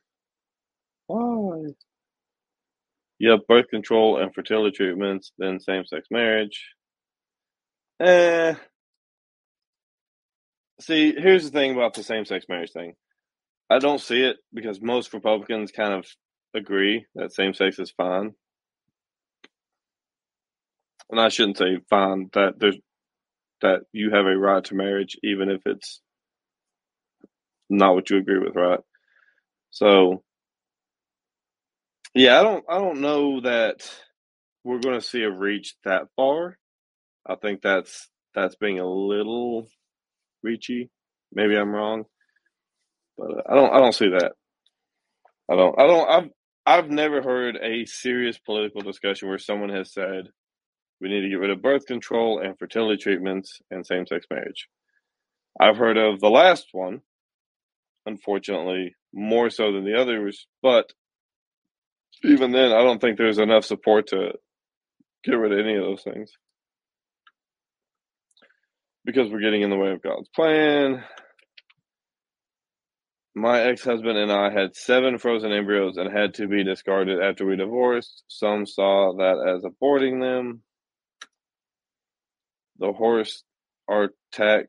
Why? 1.07 1.67
Yep, 3.19 3.39
birth 3.47 3.67
control 3.69 4.21
and 4.21 4.33
fertility 4.33 4.75
treatments, 4.75 5.31
then 5.37 5.59
same 5.59 5.85
sex 5.85 6.07
marriage. 6.11 6.69
Eh, 7.99 8.53
See, 10.81 11.13
here's 11.17 11.45
the 11.45 11.51
thing 11.51 11.73
about 11.73 11.95
the 11.95 12.03
same 12.03 12.25
sex 12.25 12.45
marriage 12.49 12.71
thing. 12.71 12.93
I 13.69 13.79
don't 13.79 14.01
see 14.01 14.23
it 14.23 14.37
because 14.53 14.81
most 14.81 15.13
Republicans 15.13 15.71
kind 15.71 15.93
of 15.93 16.05
agree 16.55 17.05
that 17.15 17.33
same 17.33 17.53
sex 17.53 17.79
is 17.79 17.91
fine. 17.91 18.33
And 21.11 21.19
I 21.21 21.29
shouldn't 21.29 21.57
say 21.57 21.79
fine 21.89 22.29
that 22.33 22.59
there's 22.59 22.77
that 23.61 23.81
you 23.93 24.11
have 24.11 24.25
a 24.27 24.37
right 24.37 24.63
to 24.65 24.75
marriage 24.75 25.17
even 25.23 25.49
if 25.49 25.61
it's 25.65 26.01
not 27.69 27.95
what 27.95 28.09
you 28.09 28.17
agree 28.17 28.39
with, 28.39 28.55
right? 28.55 28.79
So 29.71 30.23
yeah, 32.15 32.39
I 32.39 32.43
don't 32.43 32.65
I 32.69 32.79
don't 32.79 33.01
know 33.01 33.41
that 33.41 33.89
we're 34.63 34.79
going 34.79 34.99
to 34.99 35.05
see 35.05 35.23
a 35.23 35.31
reach 35.31 35.75
that 35.85 36.03
far. 36.15 36.57
I 37.27 37.35
think 37.35 37.61
that's 37.61 38.09
that's 38.35 38.55
being 38.55 38.79
a 38.79 38.87
little 38.87 39.67
Ricci. 40.43 40.89
Maybe 41.33 41.55
I'm 41.55 41.71
wrong, 41.71 42.05
but 43.17 43.31
uh, 43.31 43.41
I 43.49 43.55
don't. 43.55 43.73
I 43.73 43.79
don't 43.79 43.95
see 43.95 44.09
that. 44.09 44.33
I 45.51 45.55
don't. 45.55 45.79
I 45.79 45.87
don't. 45.87 46.09
I've 46.09 46.29
I've 46.65 46.89
never 46.89 47.21
heard 47.21 47.57
a 47.57 47.85
serious 47.85 48.37
political 48.37 48.81
discussion 48.81 49.29
where 49.29 49.37
someone 49.37 49.69
has 49.69 49.93
said 49.93 50.29
we 50.99 51.09
need 51.09 51.21
to 51.21 51.29
get 51.29 51.39
rid 51.39 51.51
of 51.51 51.61
birth 51.61 51.85
control 51.85 52.39
and 52.39 52.57
fertility 52.57 53.01
treatments 53.01 53.59
and 53.69 53.85
same-sex 53.85 54.25
marriage. 54.31 54.67
I've 55.59 55.77
heard 55.77 55.97
of 55.97 56.19
the 56.19 56.29
last 56.29 56.67
one, 56.71 57.01
unfortunately, 58.05 58.95
more 59.13 59.49
so 59.49 59.71
than 59.71 59.85
the 59.85 59.99
others, 59.99 60.47
but 60.63 60.91
even 62.23 62.51
then, 62.51 62.71
I 62.71 62.81
don't 62.83 62.99
think 62.99 63.17
there's 63.17 63.37
enough 63.37 63.63
support 63.63 64.07
to 64.07 64.31
get 65.23 65.33
rid 65.33 65.51
of 65.51 65.59
any 65.59 65.75
of 65.75 65.83
those 65.83 66.03
things 66.03 66.31
because 69.07 69.31
we're 69.31 69.39
getting 69.39 69.61
in 69.61 69.69
the 69.69 69.77
way 69.77 69.91
of 69.91 70.03
God's 70.03 70.27
plan. 70.27 71.01
My 73.33 73.61
ex 73.61 73.83
husband 73.83 74.17
and 74.17 74.31
I 74.31 74.51
had 74.51 74.75
seven 74.75 75.17
frozen 75.17 75.53
embryos 75.53 75.95
and 75.95 76.11
had 76.11 76.33
to 76.35 76.47
be 76.47 76.65
discarded 76.65 77.21
after 77.21 77.45
we 77.45 77.55
divorced. 77.55 78.23
Some 78.27 78.65
saw 78.65 79.13
that 79.17 79.55
as 79.55 79.63
aborting 79.63 80.21
them. 80.21 80.61
The 82.79 82.91
horse 82.91 83.43
Artax. 83.89 84.65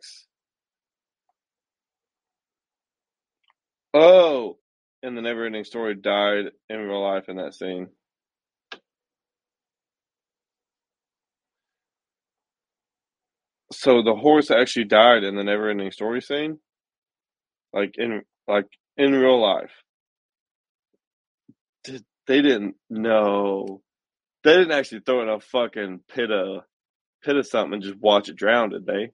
Oh, 3.92 4.58
and 5.02 5.16
the 5.16 5.22
never 5.22 5.46
ending 5.46 5.64
story 5.64 5.96
died 5.96 6.44
in 6.68 6.78
real 6.78 7.02
life 7.02 7.28
in 7.28 7.36
that 7.38 7.54
scene. 7.54 7.88
So 13.78 14.02
the 14.02 14.16
horse 14.16 14.50
actually 14.50 14.86
died 14.86 15.22
in 15.22 15.36
the 15.36 15.44
never 15.44 15.70
ending 15.70 15.92
story 15.92 16.20
scene? 16.20 16.58
Like 17.72 17.94
in 17.96 18.22
like 18.48 18.66
in 18.96 19.12
real 19.12 19.40
life. 19.40 19.70
Did, 21.84 22.04
they 22.26 22.42
didn't 22.42 22.74
know. 22.90 23.80
They 24.42 24.56
didn't 24.56 24.72
actually 24.72 25.02
throw 25.06 25.20
it 25.20 25.22
in 25.24 25.28
a 25.28 25.38
fucking 25.38 26.00
pit 26.08 26.32
of 26.32 26.62
pit 27.22 27.36
of 27.36 27.46
something 27.46 27.74
and 27.74 27.82
just 27.84 28.00
watch 28.00 28.28
it 28.28 28.34
drown, 28.34 28.70
did 28.70 28.84
they? 28.84 29.12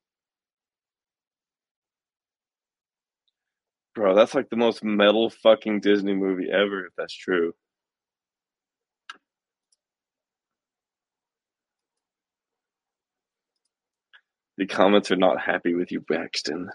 Bro, 3.95 4.15
that's 4.15 4.35
like 4.35 4.49
the 4.49 4.57
most 4.57 4.83
metal 4.83 5.29
fucking 5.29 5.81
Disney 5.81 6.15
movie 6.15 6.49
ever, 6.51 6.87
if 6.87 6.95
that's 6.97 7.15
true. 7.15 7.53
The 14.57 14.67
comments 14.67 15.11
are 15.11 15.17
not 15.17 15.41
happy 15.41 15.75
with 15.75 15.91
you, 15.91 16.01
Braxton. 16.01 16.71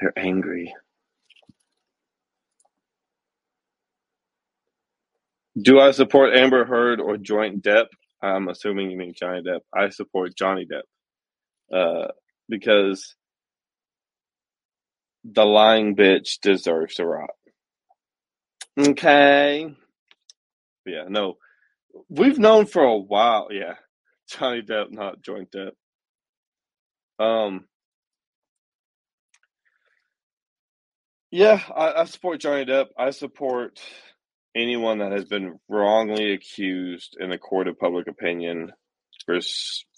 They're 0.00 0.12
angry. 0.16 0.74
Do 5.60 5.80
I 5.80 5.90
support 5.90 6.36
Amber 6.36 6.64
Heard 6.64 7.00
or 7.00 7.16
Joint 7.16 7.62
Depp? 7.62 7.86
I'm 8.22 8.48
assuming 8.48 8.90
you 8.90 8.98
mean 8.98 9.14
Johnny 9.14 9.42
Depp. 9.42 9.60
I 9.74 9.88
support 9.88 10.36
Johnny 10.36 10.66
Depp 10.66 10.82
uh, 11.74 12.08
because 12.48 13.14
the 15.24 15.44
lying 15.44 15.96
bitch 15.96 16.40
deserves 16.40 16.96
to 16.96 17.06
rot. 17.06 17.30
Okay. 18.78 19.74
Yeah, 20.86 21.04
no. 21.08 21.38
We've 22.08 22.38
known 22.38 22.66
for 22.66 22.82
a 22.82 22.96
while. 22.96 23.48
Yeah. 23.50 23.74
Johnny 24.28 24.62
Depp, 24.62 24.90
not 24.90 25.22
Joint 25.22 25.50
Depp. 25.50 25.72
Um, 27.18 27.64
yeah, 31.30 31.60
I, 31.74 32.02
I 32.02 32.04
support 32.04 32.40
Johnny 32.40 32.64
Depp. 32.64 32.86
I 32.98 33.10
support 33.10 33.80
anyone 34.56 34.98
that 34.98 35.12
has 35.12 35.24
been 35.24 35.58
wrongly 35.68 36.32
accused 36.32 37.16
in 37.20 37.30
the 37.30 37.38
court 37.38 37.68
of 37.68 37.78
public 37.78 38.08
opinion 38.08 38.72
for 39.26 39.38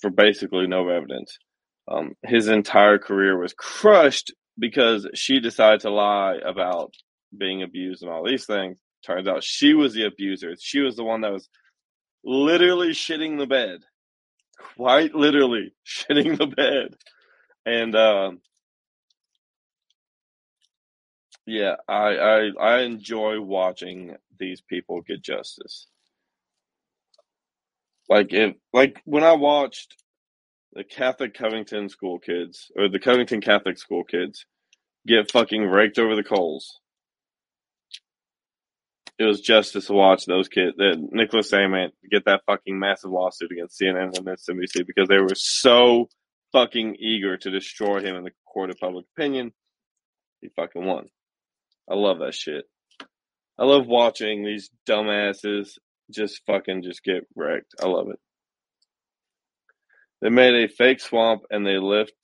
for 0.01 0.11
basically 0.11 0.67
no 0.67 0.89
evidence. 0.89 1.39
Um, 1.89 2.13
his 2.25 2.49
entire 2.49 2.99
career 2.99 3.39
was 3.39 3.55
crushed 3.55 4.33
because 4.59 5.09
she 5.15 5.41
decided 5.41 5.81
to 5.81 5.91
lie 5.91 6.37
about 6.45 6.95
being 7.37 7.63
abused 7.63 8.03
and 8.03 8.11
all 8.11 8.25
these 8.25 8.47
things. 8.47 8.77
Turns 9.05 9.27
out 9.27 9.43
she 9.43 9.75
was 9.75 9.95
the 9.95 10.05
abuser. 10.05 10.55
She 10.61 10.81
was 10.81 10.97
the 10.97 11.05
one 11.05 11.23
that 11.23 11.33
was 11.33 11.49
literally 12.25 12.91
shitting 12.91 13.39
the 13.39 13.47
bed, 13.47 13.81
quite 14.77 15.15
literally 15.15 15.75
shitting 15.87 16.39
the 16.39 16.47
bed, 16.47 16.97
and 17.67 17.95
um, 17.97 18.41
yeah, 21.47 21.77
I, 21.89 22.17
I 22.17 22.51
I 22.61 22.81
enjoy 22.83 23.41
watching 23.41 24.17
these 24.39 24.61
people 24.63 25.03
get 25.03 25.23
justice. 25.23 25.89
Like 28.09 28.33
if 28.33 28.57
like 28.73 29.01
when 29.05 29.25
I 29.25 29.35
watched 29.35 29.97
the 30.75 30.85
Catholic 30.85 31.35
Covington 31.35 31.89
school 31.89 32.19
kids 32.19 32.71
or 32.77 32.89
the 32.89 33.01
Covington 33.01 33.41
Catholic 33.41 33.79
school 33.79 34.05
kids 34.05 34.47
get 35.07 35.33
fucking 35.33 35.65
raked 35.65 35.99
over 35.99 36.17
the 36.17 36.25
coals. 36.25 36.81
It 39.21 39.25
was 39.25 39.43
justice 39.43 39.89
to 39.89 39.93
watch 39.93 40.25
those 40.25 40.49
kids, 40.49 40.79
that 40.79 40.97
Nicholas 41.13 41.51
Sandmann 41.51 41.91
get 42.11 42.25
that 42.25 42.41
fucking 42.47 42.79
massive 42.79 43.11
lawsuit 43.11 43.53
against 43.53 43.79
CNN 43.79 44.17
and 44.17 44.27
MSNBC 44.27 44.87
because 44.87 45.09
they 45.09 45.19
were 45.19 45.35
so 45.35 46.09
fucking 46.53 46.97
eager 46.99 47.37
to 47.37 47.51
destroy 47.51 48.01
him 48.01 48.17
in 48.17 48.25
the 48.25 48.31
court 48.51 48.71
of 48.71 48.79
public 48.81 49.05
opinion. 49.15 49.53
He 50.41 50.49
fucking 50.57 50.83
won. 50.83 51.11
I 51.87 51.97
love 51.97 52.21
that 52.21 52.35
shit. 52.35 52.65
I 53.59 53.67
love 53.67 53.87
watching 53.87 54.43
these 54.43 54.71
dumbasses 54.89 55.73
just 56.11 56.41
fucking 56.47 56.83
just 56.83 57.05
get 57.05 57.27
wrecked. 57.37 57.75
I 57.79 57.89
love 57.89 58.09
it. 58.09 58.19
They 60.23 60.31
made 60.31 60.55
a 60.55 60.69
fake 60.73 61.01
swamp 61.01 61.43
and 61.51 61.67
they 61.67 61.77
lift 61.77 62.15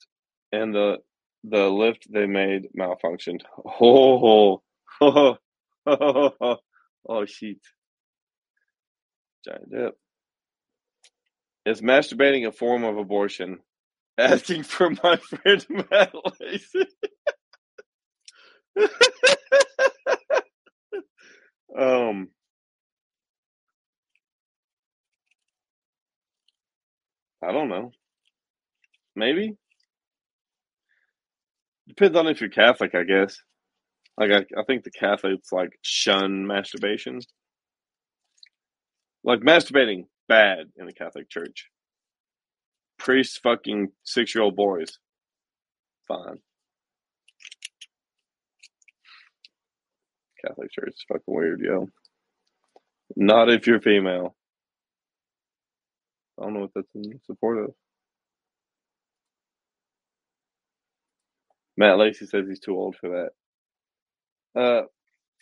and 0.51 0.73
the 0.73 0.97
the 1.43 1.69
lift 1.69 2.07
they 2.11 2.25
made 2.25 2.69
malfunctioned. 2.75 3.41
Oh, 3.79 4.25
oh, 4.25 4.61
oh, 4.99 5.37
oh, 5.85 6.31
oh 6.41 6.57
shit. 7.25 7.57
Giant 9.45 9.71
dip. 9.71 9.93
Is 11.65 11.81
masturbating 11.81 12.47
a 12.47 12.51
form 12.51 12.83
of 12.83 12.97
abortion? 12.97 13.59
Asking 14.17 14.63
for 14.63 14.89
my 15.03 15.17
friend 15.17 15.65
Matt 15.91 16.13
Lacey. 16.41 16.87
um 21.77 22.29
I 27.43 27.51
don't 27.51 27.69
know. 27.69 27.91
Maybe. 29.15 29.55
Depends 31.87 32.17
on 32.17 32.27
if 32.27 32.41
you're 32.41 32.49
Catholic, 32.49 32.95
I 32.95 33.03
guess. 33.03 33.37
Like 34.17 34.31
I, 34.31 34.59
I 34.59 34.63
think 34.65 34.83
the 34.83 34.91
Catholics 34.91 35.51
like 35.51 35.77
shun 35.81 36.47
masturbation. 36.47 37.19
Like 39.23 39.41
masturbating 39.41 40.05
bad 40.27 40.67
in 40.77 40.85
the 40.85 40.93
Catholic 40.93 41.29
Church. 41.29 41.69
Priests 42.97 43.37
fucking 43.37 43.89
six 44.03 44.33
year 44.33 44.43
old 44.43 44.55
boys. 44.55 44.97
Fine. 46.07 46.39
Catholic 50.45 50.71
Church 50.71 50.89
is 50.93 51.05
fucking 51.07 51.23
weird, 51.27 51.61
yo. 51.61 51.87
Not 53.15 53.49
if 53.49 53.67
you're 53.67 53.81
female. 53.81 54.35
I 56.39 56.43
don't 56.43 56.53
know 56.53 56.61
what 56.61 56.71
that's 56.75 56.87
in 56.95 57.19
support 57.25 57.57
of. 57.59 57.71
Matt 61.77 61.97
Lacey 61.97 62.25
says 62.25 62.47
he's 62.47 62.59
too 62.59 62.75
old 62.77 62.95
for 62.95 63.09
that. 63.09 63.29
Uh, 64.55 64.81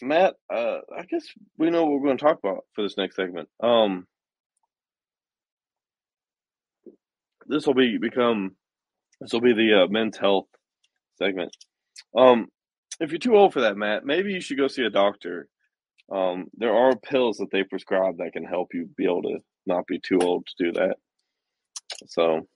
Matt, 0.01 0.35
uh, 0.53 0.79
I 0.97 1.03
guess 1.09 1.25
we 1.57 1.69
know 1.69 1.85
what 1.85 1.93
we're 1.93 2.07
going 2.07 2.17
to 2.17 2.23
talk 2.23 2.39
about 2.43 2.65
for 2.73 2.83
this 2.83 2.97
next 2.97 3.15
segment. 3.15 3.47
Um, 3.61 4.07
this 7.47 7.65
will 7.65 7.73
be 7.73 7.97
become 7.97 8.55
this 9.21 9.31
will 9.31 9.41
be 9.41 9.53
the 9.53 9.83
uh, 9.83 9.87
men's 9.87 10.17
health 10.17 10.47
segment. 11.17 11.55
Um, 12.17 12.47
if 12.99 13.11
you're 13.11 13.19
too 13.19 13.35
old 13.37 13.53
for 13.53 13.61
that, 13.61 13.77
Matt, 13.77 14.05
maybe 14.05 14.33
you 14.33 14.41
should 14.41 14.57
go 14.57 14.67
see 14.67 14.83
a 14.83 14.89
doctor. 14.89 15.47
Um, 16.11 16.47
there 16.57 16.75
are 16.75 16.95
pills 16.95 17.37
that 17.37 17.51
they 17.51 17.63
prescribe 17.63 18.17
that 18.17 18.33
can 18.33 18.43
help 18.43 18.73
you 18.73 18.89
be 18.97 19.05
able 19.05 19.23
to 19.23 19.39
not 19.65 19.87
be 19.87 19.99
too 19.99 20.19
old 20.19 20.45
to 20.45 20.65
do 20.65 20.71
that. 20.73 20.97
So 22.07 22.47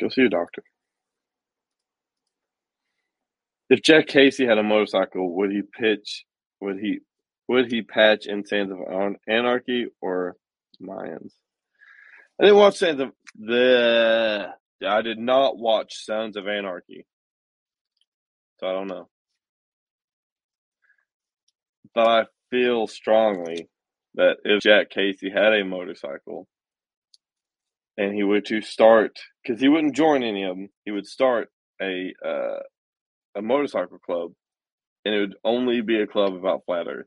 go 0.00 0.08
see 0.08 0.22
a 0.22 0.28
doctor. 0.28 0.62
If 3.70 3.82
Jack 3.82 4.06
Casey 4.08 4.46
had 4.46 4.58
a 4.58 4.62
motorcycle, 4.62 5.34
would 5.36 5.50
he 5.50 5.62
pitch? 5.62 6.24
Would 6.60 6.78
he 6.78 7.00
would 7.48 7.70
he 7.70 7.82
patch 7.82 8.26
in 8.26 8.44
Sands 8.44 8.72
of 8.72 8.78
Anarchy 9.28 9.86
or 10.00 10.36
Mayans? 10.82 11.32
I 12.40 12.44
didn't 12.44 12.58
watch 12.58 12.76
Sands 12.76 13.00
of 13.00 13.12
the. 13.38 14.48
I 14.86 15.02
did 15.02 15.18
not 15.18 15.56
watch 15.56 16.04
Sons 16.04 16.36
of 16.36 16.48
Anarchy, 16.48 17.06
so 18.58 18.66
I 18.66 18.72
don't 18.72 18.88
know. 18.88 19.08
But 21.94 22.08
I 22.08 22.24
feel 22.50 22.86
strongly 22.86 23.68
that 24.14 24.36
if 24.44 24.62
Jack 24.62 24.90
Casey 24.90 25.30
had 25.30 25.52
a 25.52 25.64
motorcycle 25.64 26.48
and 27.96 28.14
he 28.14 28.24
were 28.24 28.40
to 28.42 28.60
start, 28.60 29.18
because 29.42 29.60
he 29.60 29.68
wouldn't 29.68 29.94
join 29.94 30.22
any 30.22 30.42
of 30.42 30.56
them, 30.56 30.68
he 30.84 30.90
would 30.90 31.06
start 31.06 31.48
a 31.80 32.12
uh, 32.26 32.60
a 33.36 33.42
motorcycle 33.42 33.98
club, 33.98 34.32
and 35.04 35.14
it 35.14 35.20
would 35.20 35.36
only 35.44 35.80
be 35.82 36.00
a 36.00 36.06
club 36.06 36.34
about 36.34 36.62
flat 36.66 36.86
Earth. 36.88 37.06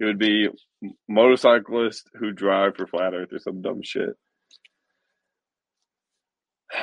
It 0.00 0.04
would 0.06 0.18
be 0.18 0.48
motorcyclists 1.08 2.04
who 2.18 2.32
drive 2.32 2.76
for 2.76 2.86
flat 2.86 3.14
Earth 3.14 3.32
or 3.32 3.38
some 3.38 3.62
dumb 3.62 3.82
shit. 3.82 4.10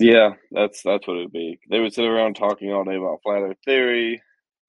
Yeah, 0.00 0.30
that's 0.50 0.82
that's 0.82 1.08
what 1.08 1.16
it'd 1.18 1.32
be. 1.32 1.58
They 1.70 1.80
would 1.80 1.94
sit 1.94 2.04
around 2.04 2.34
talking 2.36 2.72
all 2.72 2.84
day 2.84 2.96
about 2.96 3.20
flat 3.22 3.42
Earth 3.42 3.56
theory, 3.64 4.22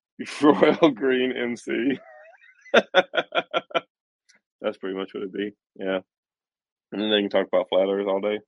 Royal 0.42 0.92
Green 0.92 1.34
MC. 1.34 2.00
That's 4.62 4.78
pretty 4.78 4.98
much 4.98 5.14
what 5.14 5.22
it'd 5.24 5.34
be. 5.34 5.52
Yeah. 5.76 6.00
And 6.92 7.02
then 7.02 7.12
they 7.12 7.22
can 7.22 7.30
talk 7.30 7.48
about 7.48 7.70
flat 7.70 7.90
earth 7.90 8.08
all 8.08 8.22
day. 8.22 8.40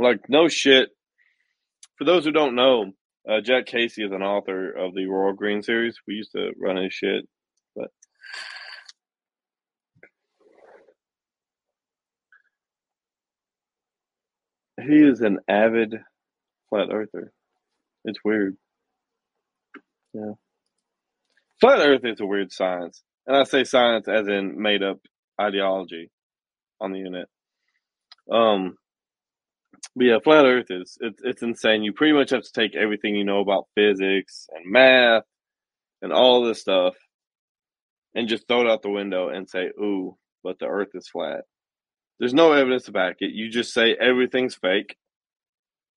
Like, 0.00 0.30
no 0.30 0.48
shit. 0.48 0.88
For 1.98 2.04
those 2.04 2.24
who 2.24 2.32
don't 2.32 2.54
know, 2.54 2.92
uh, 3.28 3.42
Jack 3.42 3.66
Casey 3.66 4.02
is 4.02 4.12
an 4.12 4.22
author 4.22 4.70
of 4.70 4.94
the 4.94 5.04
Royal 5.04 5.34
Green 5.34 5.62
series. 5.62 5.98
We 6.08 6.14
used 6.14 6.32
to 6.32 6.52
run 6.58 6.78
his 6.78 6.94
shit, 6.94 7.28
but 7.76 7.90
he 14.82 14.96
is 15.02 15.20
an 15.20 15.40
avid 15.46 15.96
flat 16.70 16.88
earther. 16.90 17.32
It's 18.06 18.20
weird. 18.24 18.56
Yeah. 20.14 20.32
Flat 21.60 21.80
Earth 21.80 22.04
is 22.04 22.20
a 22.20 22.26
weird 22.26 22.52
science. 22.52 23.02
And 23.26 23.36
I 23.36 23.44
say 23.44 23.64
science 23.64 24.08
as 24.08 24.28
in 24.28 24.60
made 24.60 24.82
up 24.82 24.96
ideology 25.38 26.10
on 26.80 26.92
the 26.92 27.00
internet. 27.00 27.26
Um 28.32 28.76
but 29.96 30.04
yeah, 30.04 30.18
flat 30.22 30.44
Earth 30.44 30.70
is 30.70 30.98
it's 31.00 31.20
it's 31.24 31.42
insane. 31.42 31.82
You 31.82 31.92
pretty 31.92 32.12
much 32.12 32.30
have 32.30 32.42
to 32.42 32.52
take 32.52 32.74
everything 32.76 33.14
you 33.16 33.24
know 33.24 33.40
about 33.40 33.68
physics 33.74 34.48
and 34.54 34.70
math 34.70 35.24
and 36.02 36.12
all 36.12 36.42
this 36.44 36.60
stuff 36.60 36.94
and 38.14 38.28
just 38.28 38.46
throw 38.48 38.62
it 38.62 38.70
out 38.70 38.82
the 38.82 38.90
window 38.90 39.28
and 39.28 39.48
say, 39.48 39.66
ooh, 39.80 40.16
but 40.42 40.58
the 40.58 40.66
earth 40.66 40.90
is 40.94 41.08
flat. 41.08 41.42
There's 42.18 42.34
no 42.34 42.52
evidence 42.52 42.84
to 42.84 42.92
back 42.92 43.16
it. 43.20 43.32
You 43.32 43.48
just 43.48 43.72
say 43.72 43.96
everything's 43.98 44.54
fake 44.54 44.96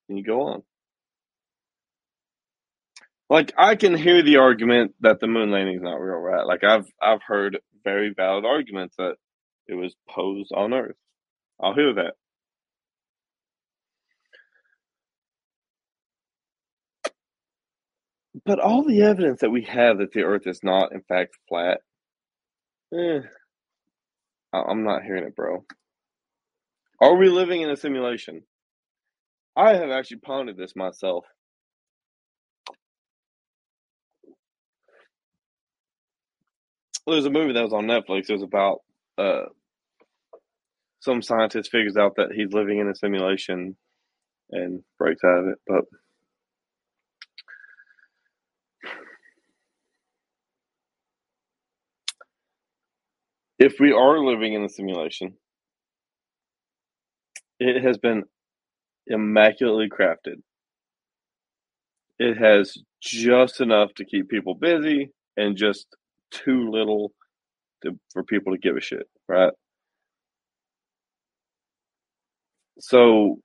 and 0.08 0.18
you 0.18 0.24
go 0.24 0.42
on. 0.44 0.64
Like 3.30 3.54
I 3.58 3.76
can 3.76 3.96
hear 3.96 4.22
the 4.22 4.38
argument 4.38 4.94
that 5.02 5.20
the 5.20 5.28
moon 5.28 5.52
landing 5.52 5.76
is 5.76 5.82
not 5.82 6.00
real, 6.00 6.18
right? 6.18 6.46
Like 6.46 6.64
I've 6.64 6.86
I've 7.02 7.24
heard 7.26 7.60
very 7.84 8.14
valid 8.16 8.46
arguments 8.46 8.96
that 8.98 9.16
it 9.68 9.76
was 9.76 9.96
posed 10.10 10.52
on 10.54 10.74
Earth. 10.74 10.96
I'll 11.62 11.74
hear 11.74 11.94
that. 11.96 12.14
But 18.46 18.60
all 18.60 18.84
the 18.84 19.04
evidence 19.04 19.42
that 19.42 19.52
we 19.52 19.64
have 19.64 20.00
that 20.00 20.12
the 20.14 20.24
Earth 20.24 20.48
is 20.48 20.62
not, 20.64 20.92
in 20.92 21.02
fact, 21.04 21.38
flat, 21.48 21.80
eh, 22.94 23.20
I'm 24.54 24.84
not 24.84 25.04
hearing 25.04 25.26
it, 25.26 25.36
bro. 25.36 25.66
Are 27.02 27.16
we 27.16 27.30
living 27.30 27.62
in 27.62 27.70
a 27.70 27.78
simulation? 27.78 28.44
I 29.56 29.76
have 29.76 29.92
actually 29.92 30.18
pondered 30.18 30.58
this 30.58 30.76
myself. 30.76 31.26
There's 37.06 37.26
a 37.26 37.30
movie 37.30 37.54
that 37.54 37.64
was 37.64 37.74
on 37.74 37.86
Netflix. 37.86 38.30
It 38.30 38.34
was 38.34 38.44
about 38.44 38.80
uh, 39.18 39.44
some 41.02 41.22
scientist 41.22 41.70
figures 41.72 41.98
out 41.98 42.16
that 42.18 42.32
he's 42.34 42.54
living 42.54 42.80
in 42.80 42.88
a 42.88 42.96
simulation 42.96 43.76
and 44.52 44.84
breaks 44.98 45.24
out 45.24 45.40
of 45.40 45.48
it. 45.50 45.58
But 45.68 45.86
if 53.60 53.80
we 53.80 53.92
are 53.92 54.20
living 54.20 54.54
in 54.54 54.64
a 54.64 54.70
simulation, 54.70 55.36
it 57.60 57.84
has 57.84 57.98
been 57.98 58.24
immaculately 59.08 59.90
crafted. 59.90 60.42
It 62.20 62.38
has 62.38 62.78
just 63.02 63.62
enough 63.62 63.94
to 63.96 64.06
keep 64.06 64.30
people 64.30 64.56
busy 64.56 65.12
and 65.38 65.58
just 65.58 65.88
too 66.32 66.70
little 66.72 67.12
to, 67.84 68.00
for 68.14 68.24
people 68.24 68.54
to 68.54 68.60
give 68.60 68.78
a 68.78 68.82
shit, 68.82 69.08
right? 69.28 69.54
So 72.80 73.40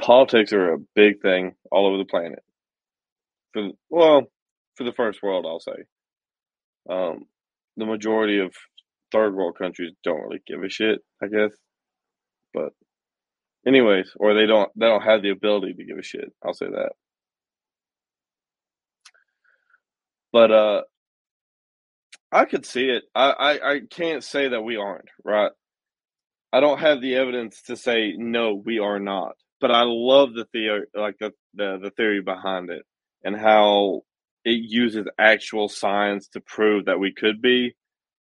politics 0.00 0.52
are 0.52 0.74
a 0.74 0.78
big 0.94 1.20
thing 1.22 1.54
all 1.70 1.86
over 1.86 1.98
the 1.98 2.04
planet. 2.04 2.42
For 3.52 3.70
well, 3.90 4.24
for 4.76 4.84
the 4.84 4.92
first 4.92 5.22
world, 5.22 5.46
I'll 5.46 5.60
say. 5.60 5.84
Um, 6.90 7.24
the 7.76 7.86
majority 7.86 8.40
of 8.40 8.54
third 9.12 9.34
world 9.34 9.56
countries 9.58 9.92
don't 10.04 10.22
really 10.22 10.42
give 10.46 10.62
a 10.62 10.68
shit, 10.70 11.00
I 11.22 11.28
guess. 11.28 11.52
But 12.54 12.72
anyways, 13.66 14.12
or 14.16 14.34
they 14.34 14.46
don't 14.46 14.70
they 14.76 14.86
don't 14.86 15.02
have 15.02 15.22
the 15.22 15.30
ability 15.30 15.74
to 15.74 15.84
give 15.84 15.98
a 15.98 16.02
shit. 16.02 16.32
I'll 16.44 16.54
say 16.54 16.66
that. 16.68 16.92
But 20.32 20.50
uh 20.52 20.82
I 22.32 22.44
could 22.46 22.66
see 22.66 22.86
it. 22.90 23.04
I, 23.14 23.30
I, 23.30 23.72
I 23.74 23.80
can't 23.90 24.24
say 24.24 24.48
that 24.48 24.62
we 24.62 24.76
aren't, 24.76 25.08
right? 25.24 25.52
I 26.52 26.60
don't 26.60 26.80
have 26.80 27.00
the 27.00 27.16
evidence 27.16 27.62
to 27.64 27.76
say 27.76 28.14
no, 28.16 28.54
we 28.54 28.78
are 28.80 29.00
not. 29.00 29.34
But 29.60 29.70
I 29.70 29.82
love 29.86 30.34
the 30.34 30.46
theory 30.52 30.86
like 30.94 31.16
the, 31.20 31.32
the, 31.54 31.78
the 31.82 31.90
theory 31.90 32.22
behind 32.22 32.70
it 32.70 32.84
and 33.24 33.36
how 33.36 34.02
it 34.44 34.60
uses 34.70 35.06
actual 35.18 35.68
science 35.68 36.28
to 36.28 36.40
prove 36.40 36.86
that 36.86 37.00
we 37.00 37.12
could 37.12 37.40
be, 37.42 37.74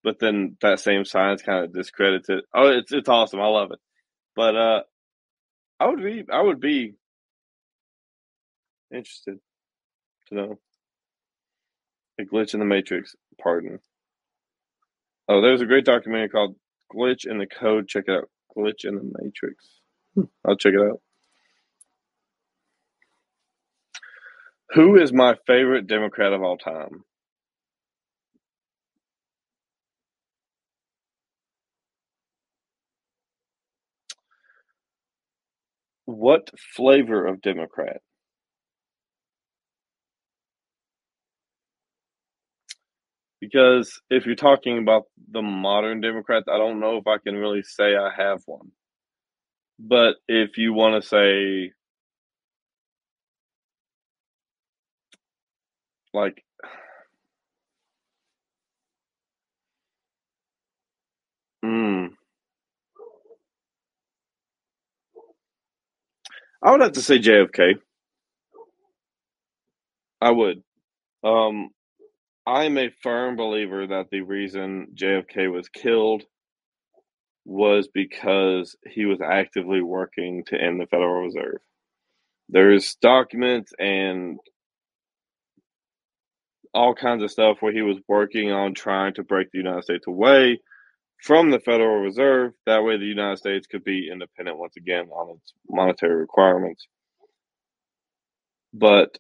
but 0.04 0.20
then 0.20 0.58
that 0.62 0.80
same 0.80 1.06
science 1.06 1.42
kind 1.42 1.66
of 1.66 1.74
discredits 1.74 2.30
it. 2.30 2.46
Oh, 2.54 2.70
it's 2.70 2.92
it's 2.94 3.10
awesome. 3.10 3.42
I 3.42 3.48
love 3.48 3.72
it. 3.72 3.80
But 4.36 4.56
uh 4.56 4.84
I 5.80 5.88
would 5.88 6.04
be 6.04 6.24
I 6.32 6.42
would 6.42 6.60
be 6.60 6.96
interested 8.94 9.40
to 10.30 10.36
know. 10.36 10.60
A 12.20 12.24
glitch 12.24 12.54
in 12.54 12.60
the 12.60 12.66
matrix, 12.66 13.16
pardon. 13.42 13.80
Oh, 15.28 15.42
there's 15.42 15.62
a 15.62 15.66
great 15.66 15.86
documentary 15.86 16.30
called 16.30 16.56
Glitch 16.94 17.26
in 17.26 17.40
the 17.40 17.48
Code. 17.48 17.88
Check 17.88 18.06
it 18.08 18.12
out. 18.12 18.30
Glitch 18.56 18.86
in 18.86 18.96
the 18.96 19.12
Matrix. 19.20 19.80
I'll 20.46 20.58
check 20.58 20.74
it 20.74 20.82
out. 20.82 21.02
Who 24.74 24.98
is 25.02 25.14
my 25.14 25.36
favorite 25.48 25.88
Democrat 25.88 26.34
of 26.34 26.44
all 26.44 26.58
time? 26.58 27.04
What 36.06 36.50
flavor 36.76 37.28
of 37.28 37.42
Democrat? 37.42 38.02
Because 43.42 44.02
if 44.10 44.26
you're 44.26 44.36
talking 44.36 44.80
about 44.80 45.04
the 45.32 45.42
modern 45.42 46.02
Democrats, 46.02 46.48
I 46.52 46.58
don't 46.58 46.80
know 46.80 46.98
if 46.98 47.08
I 47.08 47.18
can 47.20 47.36
really 47.36 47.64
say 47.64 47.96
I 47.96 48.10
have 48.18 48.42
one. 48.48 48.72
But 49.80 50.16
if 50.28 50.58
you 50.58 50.74
want 50.74 51.02
to 51.02 51.08
say, 51.08 51.74
like, 56.14 56.44
hmm, 61.64 62.08
I 66.64 66.72
would 66.72 66.82
have 66.82 66.94
to 66.94 67.02
say 67.02 67.20
JFK. 67.20 67.76
I 70.22 70.32
would. 70.32 70.64
Um, 71.24 71.70
I'm 72.48 72.78
a 72.78 72.92
firm 73.04 73.38
believer 73.38 73.88
that 73.88 74.08
the 74.12 74.22
reason 74.22 74.90
JFK 74.96 75.52
was 75.52 75.70
killed 75.70 76.24
was 77.46 77.90
because 77.94 78.76
he 78.90 79.06
was 79.06 79.20
actively 79.22 79.82
working 79.82 80.44
to 80.48 80.62
end 80.62 80.80
the 80.82 80.88
Federal 80.88 81.24
Reserve. 81.26 81.60
There's 82.50 82.96
documents 83.02 83.74
and 83.80 84.40
all 86.74 86.96
kinds 86.96 87.24
of 87.24 87.32
stuff 87.32 87.58
where 87.62 87.74
he 87.74 87.82
was 87.84 87.98
working 88.08 88.52
on 88.52 88.74
trying 88.74 89.14
to 89.16 89.24
break 89.24 89.52
the 89.52 89.60
United 89.60 89.84
States 89.84 90.06
away 90.08 90.60
from 91.24 91.52
the 91.52 91.60
Federal 91.60 92.02
Reserve. 92.02 92.54
That 92.68 92.84
way, 92.84 92.98
the 92.98 93.06
United 93.06 93.38
States 93.40 93.68
could 93.68 93.84
be 93.84 94.10
independent 94.12 94.58
once 94.60 94.76
again 94.78 95.08
on 95.10 95.38
its 95.38 95.54
monetary 95.70 96.16
requirements. 96.16 96.88
But 98.74 99.18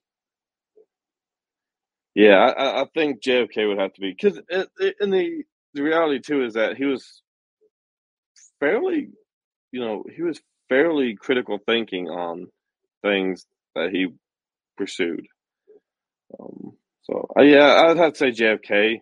yeah, 2.16 2.36
I, 2.38 2.84
I 2.84 2.86
think 2.93 3.24
JFK 3.24 3.68
would 3.68 3.80
have 3.80 3.93
to 3.93 4.01
be 4.01 4.12
because 4.12 4.39
in 5.01 5.12
the 5.12 5.43
the 5.74 5.84
reality 5.84 6.20
too 6.20 6.43
is 6.45 6.56
that 6.56 6.78
he 6.78 6.86
was 6.86 7.22
fairly, 8.60 9.10
you 9.72 9.82
know, 9.82 10.04
he 10.16 10.24
was 10.24 10.41
fairly 10.70 11.16
critical 11.16 11.60
thinking 11.68 12.10
on 12.10 12.47
things 13.04 13.45
that 13.76 13.91
he 13.91 14.08
pursued. 14.78 15.26
Um, 16.39 16.74
so 17.04 17.28
uh, 17.38 17.43
yeah, 17.43 17.86
I'd 17.88 17.97
have 17.97 18.14
to 18.14 18.18
say 18.18 18.32
JFK 18.32 19.01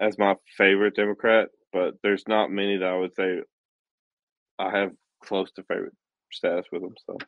as 0.00 0.18
my 0.18 0.34
favorite 0.58 0.96
Democrat, 0.96 1.48
but 1.72 1.94
there's 2.02 2.24
not 2.28 2.50
many 2.50 2.78
that 2.78 2.88
I 2.88 2.96
would 2.98 3.14
say 3.14 3.40
I 4.58 4.70
have 4.78 4.90
close 5.24 5.50
to 5.52 5.62
favorite 5.64 5.94
status 6.32 6.66
with 6.72 6.82
them. 6.82 6.94
So 7.06 7.18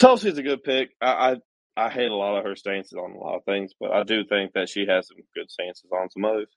Tulsi's 0.00 0.38
a 0.38 0.42
good 0.42 0.62
pick. 0.64 0.90
I, 1.00 1.36
I, 1.76 1.86
I 1.86 1.90
hate 1.90 2.10
a 2.10 2.16
lot 2.16 2.38
of 2.38 2.44
her 2.44 2.56
stances 2.56 2.94
on 2.94 3.12
a 3.12 3.18
lot 3.18 3.36
of 3.36 3.44
things, 3.44 3.72
but 3.78 3.92
I 3.92 4.02
do 4.02 4.24
think 4.28 4.52
that 4.54 4.68
she 4.68 4.86
has 4.88 5.08
some 5.08 5.18
good 5.34 5.50
stances 5.50 5.90
on 5.92 6.10
some 6.10 6.24
others. 6.24 6.48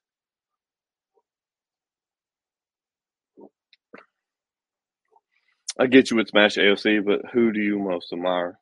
I 5.78 5.86
get 5.86 6.10
you 6.10 6.16
with 6.16 6.28
Smash 6.28 6.56
AOC, 6.56 7.04
but 7.04 7.22
who 7.32 7.52
do 7.52 7.60
you 7.60 7.78
most 7.78 8.12
admire? 8.12 8.58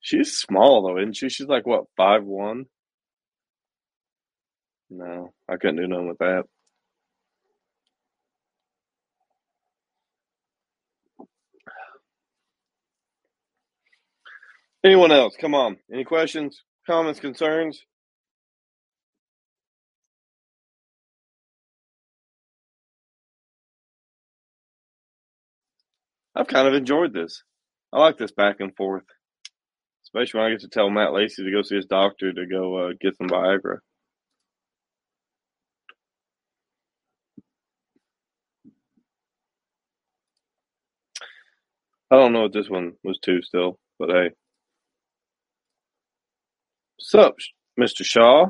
She's 0.00 0.38
small 0.38 0.82
though, 0.82 0.98
isn't 0.98 1.16
she? 1.16 1.28
She's 1.28 1.46
like 1.48 1.66
what 1.66 1.84
five 1.96 2.24
one. 2.24 2.66
No, 4.90 5.32
I 5.48 5.56
couldn't 5.56 5.76
do 5.76 5.86
nothing 5.88 6.08
with 6.08 6.18
that. 6.18 6.44
Anyone 14.84 15.12
else? 15.12 15.36
Come 15.40 15.54
on. 15.54 15.76
Any 15.92 16.04
questions, 16.04 16.62
comments, 16.86 17.20
concerns? 17.20 17.82
I've 26.34 26.46
kind 26.46 26.68
of 26.68 26.74
enjoyed 26.74 27.12
this. 27.12 27.42
I 27.92 28.00
like 28.00 28.18
this 28.18 28.32
back 28.32 28.60
and 28.60 28.74
forth, 28.76 29.04
especially 30.14 30.40
when 30.40 30.46
I 30.48 30.50
get 30.52 30.60
to 30.60 30.68
tell 30.68 30.90
Matt 30.90 31.12
Lacey 31.12 31.44
to 31.44 31.50
go 31.52 31.62
see 31.62 31.76
his 31.76 31.86
doctor 31.86 32.32
to 32.32 32.46
go 32.46 32.76
uh, 32.76 32.92
get 33.00 33.16
some 33.16 33.28
Viagra. 33.28 33.78
I 42.10 42.16
don't 42.16 42.32
know 42.32 42.42
what 42.42 42.52
this 42.52 42.68
one 42.68 42.94
was 43.04 43.18
to 43.20 43.40
still, 43.42 43.78
but 43.98 44.10
hey. 44.10 44.30
Sup, 46.98 47.36
Mr. 47.78 48.04
Shaw? 48.04 48.46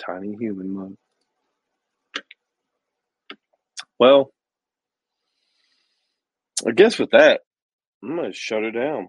Tiny 0.00 0.36
human 0.38 0.70
mug. 0.74 0.94
Well, 3.98 4.32
I 6.68 6.72
guess 6.72 6.98
with 6.98 7.12
that, 7.12 7.40
I'm 8.02 8.16
gonna 8.16 8.32
shut 8.34 8.62
it 8.62 8.72
down. 8.72 9.08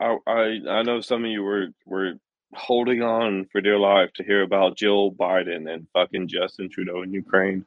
I 0.00 0.16
I 0.26 0.58
I 0.68 0.82
know 0.82 1.00
some 1.00 1.24
of 1.24 1.30
you 1.30 1.44
were 1.44 1.68
were 1.86 2.14
holding 2.52 3.00
on 3.00 3.46
for 3.52 3.60
dear 3.60 3.78
life 3.78 4.10
to 4.16 4.24
hear 4.24 4.42
about 4.42 4.76
Jill 4.76 5.12
Biden 5.12 5.72
and 5.72 5.86
fucking 5.92 6.26
Justin 6.26 6.68
Trudeau 6.68 7.02
in 7.02 7.14
Ukraine. 7.14 7.64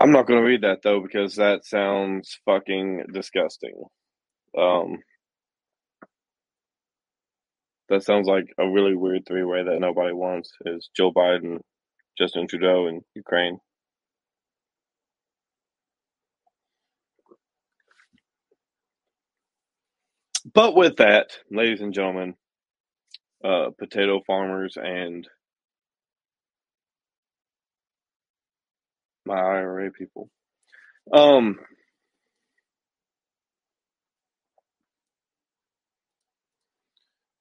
I'm 0.00 0.12
not 0.12 0.28
gonna 0.28 0.44
read 0.44 0.62
that 0.62 0.82
though 0.84 1.00
because 1.00 1.34
that 1.34 1.64
sounds 1.64 2.38
fucking 2.44 3.06
disgusting. 3.12 3.82
Um, 4.56 5.02
that 7.88 8.04
sounds 8.04 8.28
like 8.28 8.46
a 8.56 8.68
really 8.68 8.94
weird 8.94 9.26
three 9.26 9.42
way 9.44 9.64
that 9.64 9.80
nobody 9.80 10.12
wants 10.12 10.52
is 10.64 10.90
Joe 10.96 11.12
Biden, 11.12 11.58
Justin 12.16 12.46
Trudeau, 12.46 12.86
and 12.86 13.02
Ukraine. 13.16 13.58
But 20.54 20.76
with 20.76 20.96
that, 20.98 21.30
ladies 21.50 21.80
and 21.82 21.94
gentlemen, 21.94 22.34
uh, 23.44 23.70
potato 23.78 24.22
farmers 24.26 24.76
and 24.80 25.28
my 29.26 29.36
IRA 29.36 29.90
people. 29.92 30.30
Um, 31.12 31.58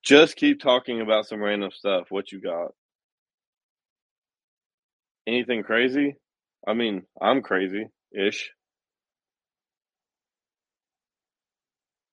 just 0.03 0.35
keep 0.37 0.61
talking 0.61 1.01
about 1.01 1.27
some 1.27 1.41
random 1.41 1.71
stuff. 1.71 2.07
What 2.09 2.31
you 2.31 2.41
got? 2.41 2.73
Anything 5.27 5.63
crazy? 5.63 6.15
I 6.67 6.73
mean, 6.73 7.03
I'm 7.21 7.41
crazy 7.41 7.87
ish. 8.13 8.51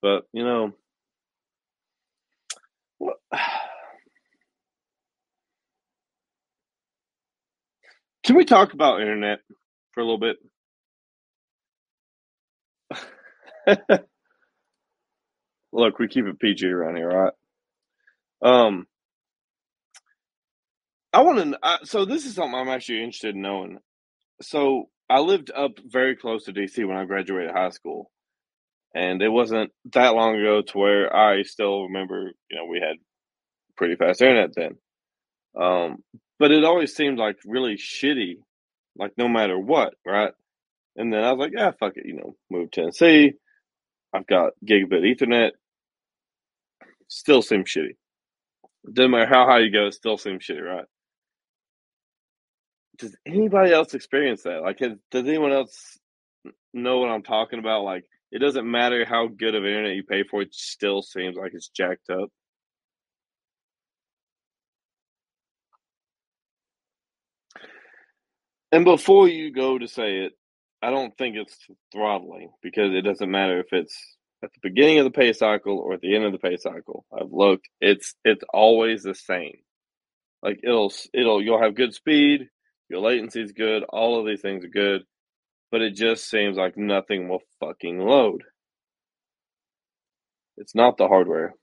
But, 0.03 0.25
you 0.33 0.45
know, 0.45 0.73
what? 3.01 3.17
Can 8.25 8.37
we 8.37 8.45
talk 8.45 8.75
about 8.75 9.01
internet 9.01 9.41
for 9.93 10.01
a 10.01 10.05
little 10.05 10.21
bit? 10.21 10.37
Look, 15.73 15.99
we 15.99 16.07
keep 16.09 16.27
it 16.27 16.39
PG 16.39 16.67
around 16.67 16.97
here, 16.97 17.09
right? 17.09 17.33
Um, 18.43 18.87
I 21.13 21.23
want 21.23 21.57
to. 21.63 21.79
So 21.85 22.05
this 22.05 22.27
is 22.27 22.35
something 22.35 22.55
I'm 22.55 22.69
actually 22.69 22.99
interested 22.99 23.35
in 23.35 23.43
knowing. 23.43 23.79
So 24.43 24.91
I 25.09 25.21
lived 25.21 25.51
up 25.55 25.73
very 25.85 26.15
close 26.17 26.45
to 26.45 26.53
DC 26.53 26.87
when 26.87 26.97
I 26.97 27.05
graduated 27.05 27.53
high 27.53 27.71
school, 27.71 28.11
and 28.95 29.23
it 29.23 29.29
wasn't 29.29 29.71
that 29.93 30.15
long 30.15 30.37
ago 30.37 30.63
to 30.63 30.79
where 30.79 31.15
I 31.15 31.43
still 31.43 31.85
remember. 31.85 32.33
You 32.51 32.57
know, 32.57 32.67
we 32.67 32.81
had 32.81 32.97
pretty 33.77 33.97
fast 33.97 34.23
internet 34.23 34.51
then. 34.55 34.77
Um, 35.61 35.99
but 36.39 36.51
it 36.51 36.65
always 36.65 36.95
seemed 36.95 37.19
like 37.19 37.37
really 37.45 37.77
shitty, 37.77 38.37
like 38.97 39.13
no 39.17 39.29
matter 39.29 39.59
what, 39.59 39.95
right? 40.07 40.33
And 40.97 41.13
then 41.13 41.23
I 41.23 41.33
was 41.33 41.39
like, 41.39 41.53
yeah, 41.57 41.71
fuck 41.79 41.97
it, 41.97 42.07
you 42.07 42.15
know, 42.15 42.35
move 42.51 42.71
to 42.73 42.81
Tennessee. 42.81 43.35
I've 44.13 44.27
got 44.27 44.53
gigabit 44.67 45.17
Ethernet. 45.17 45.51
Still 47.09 47.43
seems 47.43 47.71
shitty. 47.71 47.97
Doesn't 48.93 49.11
matter 49.11 49.27
how 49.27 49.47
high 49.47 49.61
you 49.61 49.71
go, 49.71 49.91
still 49.91 50.19
seems 50.19 50.45
shitty, 50.45 50.63
right? 50.63 50.85
Does 52.99 53.17
anybody 53.27 53.73
else 53.73 53.95
experience 53.95 54.43
that? 54.43 54.63
Like, 54.63 54.81
has, 54.81 54.93
does 55.11 55.27
anyone 55.27 55.53
else 55.53 55.99
know 56.73 56.99
what 56.99 57.11
I'm 57.11 57.23
talking 57.23 57.59
about? 57.59 57.85
Like, 57.85 58.05
it 58.33 58.39
doesn't 58.39 58.71
matter 58.71 59.05
how 59.05 59.29
good 59.29 59.55
of 59.55 59.65
internet 59.65 59.97
you 59.97 60.05
pay 60.05 60.25
for, 60.25 60.43
it 60.43 60.55
still 60.55 61.03
seems 61.03 61.37
like 61.37 61.53
it's 61.55 61.69
jacked 61.69 62.11
up. 62.11 62.31
And 68.73 68.85
before 68.85 69.29
you 69.29 69.53
go 69.53 69.79
to 69.79 69.89
say 69.89 70.19
it, 70.19 70.33
I 70.83 70.91
don't 70.91 71.17
think 71.19 71.37
it's 71.37 71.57
throttling 71.93 72.53
because 72.63 72.95
it 72.95 73.03
doesn't 73.03 73.31
matter 73.31 73.61
if 73.61 73.67
it's 73.73 73.97
at 74.43 74.51
the 74.53 74.61
beginning 74.63 74.99
of 74.99 75.05
the 75.05 75.11
pay 75.11 75.33
cycle 75.33 75.79
or 75.79 75.95
at 75.95 76.01
the 76.01 76.15
end 76.15 76.25
of 76.25 76.33
the 76.33 76.39
pay 76.39 76.57
cycle. 76.57 77.05
I've 77.13 77.33
looked; 77.33 77.69
it's 77.81 78.15
it's 78.25 78.45
always 78.53 79.03
the 79.03 79.15
same. 79.15 79.59
Like 80.43 80.61
it'll 80.63 80.93
it'll 81.13 81.43
you'll 81.43 81.63
have 81.63 81.75
good 81.75 81.95
speed, 81.95 82.49
your 82.89 83.01
latency 83.01 83.43
is 83.43 83.53
good, 83.53 83.85
all 83.91 84.21
of 84.21 84.27
these 84.27 84.41
things 84.41 84.65
are 84.65 84.69
good, 84.69 85.03
but 85.71 85.83
it 85.83 85.95
just 85.95 86.29
seems 86.31 86.57
like 86.57 86.77
nothing 86.77 87.29
will 87.29 87.43
fucking 87.61 87.99
load. 87.99 88.45
It's 90.57 90.75
not 90.75 90.97
the 90.97 91.09
hardware. 91.09 91.55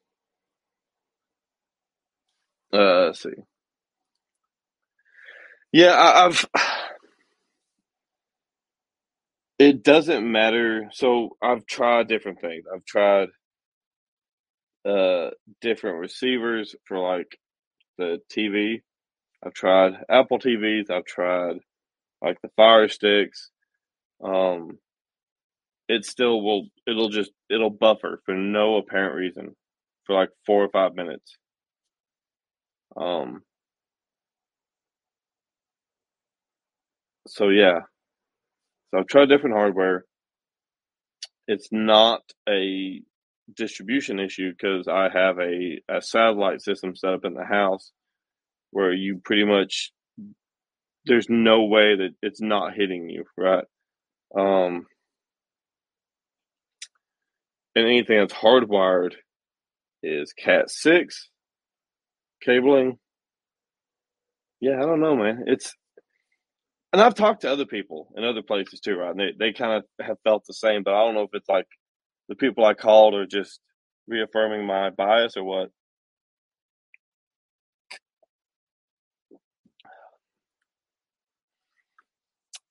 Uh, 2.74 3.14
see. 3.14 3.30
Yeah, 5.72 5.91
I, 5.93 6.26
I've 6.26 6.45
It 9.60 9.84
doesn't 9.84 10.30
matter. 10.32 10.89
So 10.91 11.38
I've 11.41 11.66
tried 11.66 12.08
different 12.08 12.41
things. 12.41 12.66
I've 12.74 12.86
tried 12.86 13.30
uh 14.86 15.32
different 15.62 15.99
receivers 15.99 16.76
for 16.86 16.99
like 16.99 17.38
the 17.97 18.20
TV. 18.32 18.82
I've 19.45 19.53
tried 19.53 19.93
Apple 20.10 20.39
TVs. 20.39 20.89
I've 20.91 21.05
tried 21.05 21.58
like 22.22 22.41
the 22.41 22.49
Fire 22.58 22.89
Sticks. 22.89 23.51
Um, 24.24 24.80
it 25.88 26.05
still 26.05 26.41
will. 26.41 26.68
It'll 26.88 27.09
just 27.09 27.32
it'll 27.49 27.70
buffer 27.70 28.22
for 28.26 28.34
no 28.36 28.78
apparent 28.78 29.15
reason 29.15 29.55
for 30.05 30.15
like 30.15 30.30
four 30.45 30.63
or 30.63 30.70
five 30.70 30.95
minutes. 30.95 31.38
Um. 32.95 33.43
So 37.28 37.49
yeah, 37.49 37.82
so 38.91 38.99
I've 38.99 39.07
tried 39.07 39.30
different 39.30 39.55
hardware. 39.55 40.05
It's 41.47 41.70
not 41.72 42.22
a 42.47 43.01
distribution 43.55 44.20
issue 44.20 44.51
because 44.51 44.88
I 44.88 45.09
have 45.13 45.39
a, 45.39 45.80
a 45.89 46.01
satellite 46.01 46.61
system 46.61 46.95
set 46.95 47.13
up 47.13 47.26
in 47.26 47.34
the 47.34 47.45
house 47.45 47.91
where 48.72 48.93
you 48.93 49.22
pretty 49.24 49.45
much 49.45 49.91
there's 51.05 51.28
no 51.30 51.63
way 51.65 51.95
that 51.95 52.11
it's 52.22 52.41
not 52.41 52.74
hitting 52.76 53.09
you, 53.09 53.26
right? 53.38 53.63
Um, 54.36 54.86
and 57.75 57.86
anything 57.86 58.19
that's 58.19 58.34
hardwired 58.34 59.13
is 60.03 60.34
Cat 60.34 60.69
six 60.69 61.30
cabling. 62.43 62.97
Yeah, 64.59 64.78
I 64.78 64.86
don't 64.86 65.01
know, 65.01 65.15
man. 65.15 65.43
It's 65.47 65.73
and 66.93 67.01
I've 67.01 67.15
talked 67.15 67.41
to 67.41 67.51
other 67.51 67.65
people 67.65 68.09
in 68.15 68.23
other 68.23 68.41
places 68.41 68.80
too, 68.80 68.95
right? 68.95 69.11
And 69.11 69.19
they, 69.19 69.34
they 69.38 69.53
kind 69.53 69.73
of 69.73 70.05
have 70.05 70.17
felt 70.23 70.45
the 70.47 70.53
same, 70.53 70.84
but 70.84 70.93
I 70.93 71.05
don't 71.05 71.15
know 71.15 71.23
if 71.23 71.34
it's 71.34 71.49
like 71.49 71.67
the 72.30 72.36
people 72.36 72.65
I 72.65 72.73
called 72.73 73.13
are 73.13 73.25
just 73.25 73.59
reaffirming 74.07 74.65
my 74.65 74.89
bias 74.89 75.38
or 75.38 75.43
what. 75.43 75.69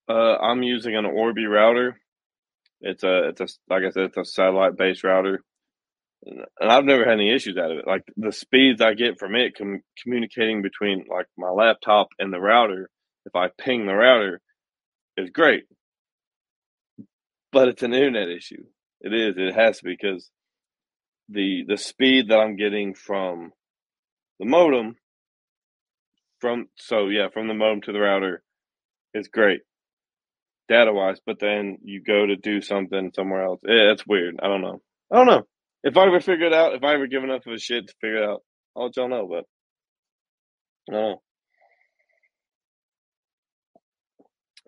Uh, 0.09 0.37
I'm 0.39 0.63
using 0.63 0.97
an 0.97 1.07
Orbi 1.07 1.47
router. 1.47 1.99
It's 2.81 3.05
a, 3.05 3.29
it's 3.31 3.41
a, 3.41 3.49
like 3.69 3.85
I 3.85 3.91
said, 3.91 4.05
it's 4.05 4.17
a 4.19 4.25
satellite 4.25 4.77
based 4.77 5.05
router, 5.05 5.43
and 6.25 6.45
I've 6.71 6.85
never 6.85 7.05
had 7.05 7.15
any 7.15 7.35
issues 7.35 7.57
out 7.59 7.73
of 7.73 7.79
it. 7.79 7.87
Like 7.87 8.05
the 8.17 8.33
speeds 8.33 8.81
I 8.83 8.95
get 8.95 9.19
from 9.19 9.35
it, 9.37 9.57
com- 9.59 9.83
communicating 10.03 10.63
between 10.63 11.07
like 11.11 11.27
my 11.39 11.51
laptop 11.51 12.09
and 12.19 12.33
the 12.33 12.41
router, 12.41 12.91
if 13.27 13.37
I 13.37 13.49
ping 13.59 13.87
the 13.87 13.95
router, 13.95 14.41
is 15.17 15.31
great. 15.31 15.65
But 17.53 17.69
it's 17.69 17.83
an 17.83 17.95
internet 17.95 18.29
issue. 18.29 18.65
It 19.01 19.15
is. 19.15 19.35
It 19.39 19.55
has 19.55 19.79
to 19.79 19.85
be 19.85 19.97
because 20.01 20.31
the 21.31 21.65
the 21.69 21.79
speed 21.79 22.29
that 22.31 22.39
I'm 22.41 22.57
getting 22.57 22.95
from 22.95 23.53
the 24.41 24.47
modem 24.47 24.97
from 26.41 26.69
so 26.77 27.09
yeah 27.09 27.29
from 27.33 27.49
the 27.49 27.55
modem 27.55 27.83
to 27.83 27.93
the 27.93 28.01
router 28.01 28.43
is 29.15 29.29
great 29.29 29.63
data 30.69 30.93
wise. 30.93 31.19
But 31.25 31.39
then 31.41 31.79
you 31.83 32.03
go 32.03 32.27
to 32.27 32.37
do 32.37 32.61
something 32.61 33.13
somewhere 33.15 33.45
else. 33.45 33.61
Yeah, 33.65 33.93
it's 33.93 34.07
weird. 34.07 34.37
I 34.43 34.49
don't 34.49 34.63
know. 34.63 34.81
I 35.13 35.17
don't 35.17 35.27
know. 35.27 35.43
If 35.85 35.97
I 35.97 36.07
ever 36.07 36.21
figure 36.21 36.47
it 36.47 36.53
out, 36.55 36.75
if 36.75 36.83
I 36.83 36.95
ever 36.95 37.07
give 37.07 37.25
enough 37.25 37.47
of 37.47 37.53
a 37.53 37.59
shit 37.59 37.87
to 37.87 37.95
figure 38.01 38.23
it 38.23 38.29
out, 38.29 38.43
I'll 38.77 38.85
let 38.87 38.97
y'all 38.97 39.09
know. 39.09 39.29
But 39.29 39.45
don't 40.93 41.21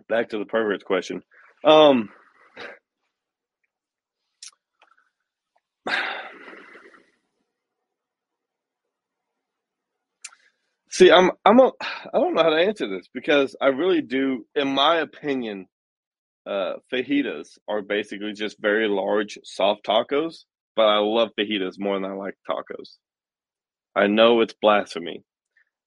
back 0.08 0.30
to 0.30 0.38
the 0.38 0.44
perverts 0.44 0.84
question. 0.84 1.22
Um, 1.64 2.08
see, 10.90 11.10
I'm 11.10 11.30
I'm 11.44 11.60
a 11.60 11.72
I 11.80 12.18
don't 12.18 12.34
know 12.34 12.42
how 12.42 12.50
to 12.50 12.56
answer 12.56 12.88
this 12.88 13.08
because 13.12 13.56
I 13.60 13.66
really 13.68 14.00
do. 14.02 14.46
In 14.54 14.68
my 14.68 14.96
opinion, 14.96 15.66
uh, 16.48 16.74
fajitas 16.92 17.58
are 17.68 17.82
basically 17.82 18.32
just 18.32 18.58
very 18.60 18.88
large, 18.88 19.38
soft 19.44 19.84
tacos. 19.86 20.44
But 20.76 20.86
I 20.86 20.98
love 20.98 21.30
fajitas 21.38 21.78
more 21.78 21.96
than 22.00 22.10
I 22.10 22.14
like 22.14 22.36
tacos. 22.48 22.96
I 23.96 24.06
know 24.06 24.40
it's 24.40 24.54
blasphemy. 24.54 25.24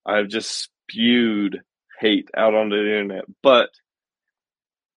I've 0.05 0.27
just 0.27 0.69
spewed 0.89 1.61
hate 1.99 2.29
out 2.35 2.53
on 2.55 2.69
the 2.69 2.77
internet, 2.77 3.25
but 3.43 3.69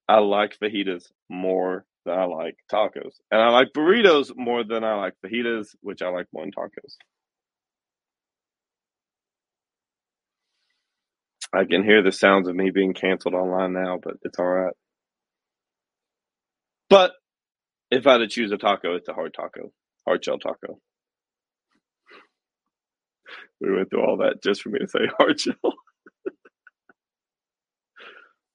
I 0.08 0.18
like 0.18 0.58
fajitas 0.58 1.06
more 1.28 1.86
than 2.04 2.18
I 2.18 2.24
like 2.24 2.56
tacos. 2.72 3.14
And 3.30 3.40
I 3.40 3.48
like 3.50 3.68
burritos 3.74 4.32
more 4.36 4.64
than 4.64 4.84
I 4.84 4.94
like 4.96 5.14
fajitas, 5.24 5.74
which 5.80 6.02
I 6.02 6.08
like 6.08 6.26
more 6.32 6.44
than 6.44 6.52
tacos. 6.52 6.96
I 11.52 11.64
can 11.64 11.84
hear 11.84 12.02
the 12.02 12.12
sounds 12.12 12.48
of 12.48 12.56
me 12.56 12.70
being 12.70 12.94
canceled 12.94 13.34
online 13.34 13.72
now, 13.72 13.98
but 14.02 14.14
it's 14.22 14.38
all 14.38 14.46
right. 14.46 14.74
But 16.94 17.14
if 17.90 18.06
I 18.06 18.12
had 18.12 18.18
to 18.18 18.28
choose 18.28 18.52
a 18.52 18.56
taco, 18.56 18.94
it's 18.94 19.08
a 19.08 19.14
hard 19.14 19.34
taco, 19.34 19.72
hard 20.06 20.24
shell 20.24 20.38
taco. 20.38 20.78
We 23.60 23.74
went 23.74 23.90
through 23.90 24.04
all 24.04 24.18
that 24.18 24.42
just 24.44 24.62
for 24.62 24.68
me 24.68 24.78
to 24.78 24.88
say 24.88 25.00
hard 25.18 25.40
shell. 25.40 25.56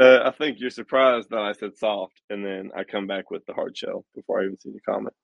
uh, 0.00 0.28
I 0.28 0.32
think 0.36 0.58
you're 0.58 0.70
surprised 0.70 1.30
that 1.30 1.38
I 1.38 1.52
said 1.52 1.76
soft, 1.78 2.20
and 2.30 2.44
then 2.44 2.70
I 2.76 2.82
come 2.82 3.06
back 3.06 3.30
with 3.30 3.46
the 3.46 3.54
hard 3.54 3.76
shell 3.78 4.04
before 4.16 4.40
I 4.40 4.46
even 4.46 4.58
see 4.58 4.72
the 4.72 4.80
comment. 4.80 5.14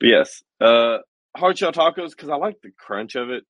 But 0.00 0.08
yes, 0.08 0.42
uh, 0.60 0.98
hard 1.36 1.58
shell 1.58 1.72
tacos 1.72 2.10
because 2.10 2.30
I 2.30 2.36
like 2.36 2.56
the 2.62 2.72
crunch 2.76 3.14
of 3.14 3.30
it. 3.30 3.44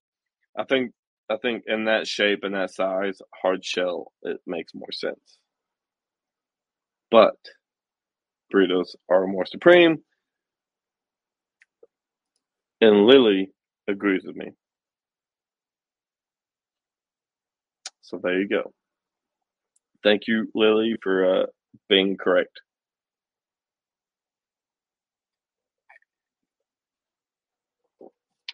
I 0.59 0.65
think 0.65 0.93
I 1.31 1.39
think 1.39 1.65
in 1.67 1.87
that 1.87 2.07
shape 2.07 2.41
and 2.43 2.55
that 2.55 2.73
size, 2.75 3.19
hard 3.41 3.65
shell 3.65 4.13
it 4.23 4.39
makes 4.47 4.75
more 4.75 4.93
sense. 4.93 5.39
But 7.15 7.37
burritos 8.55 8.97
are 9.11 9.27
more 9.27 9.47
supreme, 9.47 9.99
and 12.81 13.07
Lily 13.07 13.51
agrees 13.89 14.23
with 14.27 14.37
me. 14.37 14.51
So 18.03 18.21
there 18.23 18.41
you 18.41 18.49
go. 18.49 18.73
Thank 20.05 20.23
you, 20.29 20.49
Lily, 20.55 20.97
for 21.03 21.43
uh, 21.43 21.47
being 21.89 22.17
correct. 22.17 22.61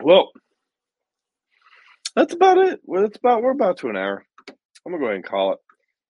Well, 0.02 0.30
that's 2.16 2.34
about 2.34 2.58
it. 2.58 2.80
Well, 2.84 3.02
that's 3.02 3.18
about 3.18 3.42
we're 3.42 3.52
about 3.52 3.78
to 3.78 3.88
an 3.88 3.96
hour. 3.96 4.24
I'm 4.86 4.92
gonna 4.92 4.98
go 5.00 5.06
ahead 5.06 5.16
and 5.16 5.24
call 5.26 5.54
it. 5.54 5.58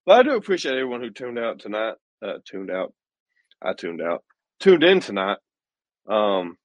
But 0.06 0.20
I 0.20 0.22
do 0.24 0.36
appreciate 0.36 0.72
everyone 0.72 1.02
who 1.02 1.10
tuned 1.10 1.38
out 1.38 1.60
tonight. 1.60 1.94
Uh, 2.22 2.38
tuned 2.44 2.70
out. 2.70 2.92
I 3.62 3.72
tuned 3.72 4.02
out. 4.02 4.24
Tuned 4.60 4.84
in 4.84 5.00
tonight. 5.00 5.38
Um, 6.08 6.56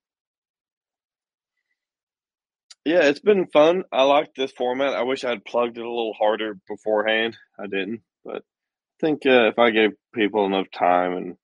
yeah, 2.83 3.03
it's 3.03 3.19
been 3.19 3.47
fun. 3.47 3.83
I 3.91 4.03
like 4.03 4.33
this 4.35 4.51
format. 4.51 4.93
I 4.93 5.03
wish 5.03 5.23
I'd 5.23 5.45
plugged 5.45 5.77
it 5.77 5.85
a 5.85 5.89
little 5.89 6.13
harder 6.17 6.57
beforehand. 6.67 7.37
I 7.59 7.67
didn't, 7.67 8.01
but 8.23 8.37
I 8.37 8.99
think 9.01 9.25
uh, 9.25 9.47
if 9.47 9.59
I 9.59 9.71
gave 9.71 9.91
people 10.13 10.45
enough 10.45 10.67
time 10.71 11.13
and 11.13 11.35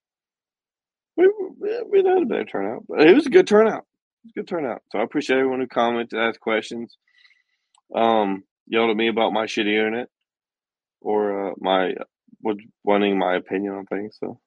we 1.18 1.30
we 1.90 1.98
had 2.04 2.22
a 2.22 2.26
better 2.26 2.46
turnout. 2.46 2.84
But 2.88 3.02
it 3.08 3.14
was 3.16 3.26
a 3.26 3.32
good 3.32 3.48
turnout. 3.48 3.86
It 4.24 4.28
was 4.28 4.34
a 4.36 4.40
good 4.40 4.48
turnout. 4.48 4.82
So 4.92 5.00
I 5.00 5.04
appreciate 5.04 5.38
everyone 5.38 5.62
who 5.62 5.68
commented, 5.68 6.20
asked 6.20 6.40
questions, 6.40 6.98
um, 7.94 8.44
yelled 8.68 8.90
at 8.90 8.96
me 8.96 9.08
about 9.08 9.34
my 9.34 9.46
shitty 9.46 9.74
internet 9.74 10.08
or 11.02 11.50
uh, 11.50 11.54
my 11.60 11.94
was 12.44 12.58
wanting 12.84 13.18
my 13.18 13.36
opinion 13.36 13.74
on 13.76 13.86
things. 13.86 14.18
So 14.20 14.40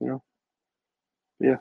you 0.00 0.08
know, 0.08 0.22
yeah. 1.40 1.56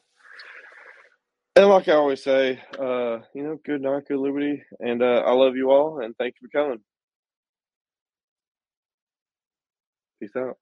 And 1.55 1.70
like 1.70 1.88
I 1.88 1.93
always 1.93 2.24
say, 2.24 2.61
uh, 2.80 3.20
you 3.34 3.43
know, 3.43 3.57
good 3.65 3.82
night, 3.82 4.03
good 4.07 4.20
liberty, 4.20 4.63
and 4.80 5.01
uh, 5.01 5.24
I 5.26 5.34
love 5.34 5.55
you 5.55 5.72
all, 5.72 6.01
and 6.03 6.15
thank 6.18 6.36
you 6.39 6.47
for 6.47 6.59
coming. 6.59 6.80
Peace 10.20 10.36
out. 10.38 10.57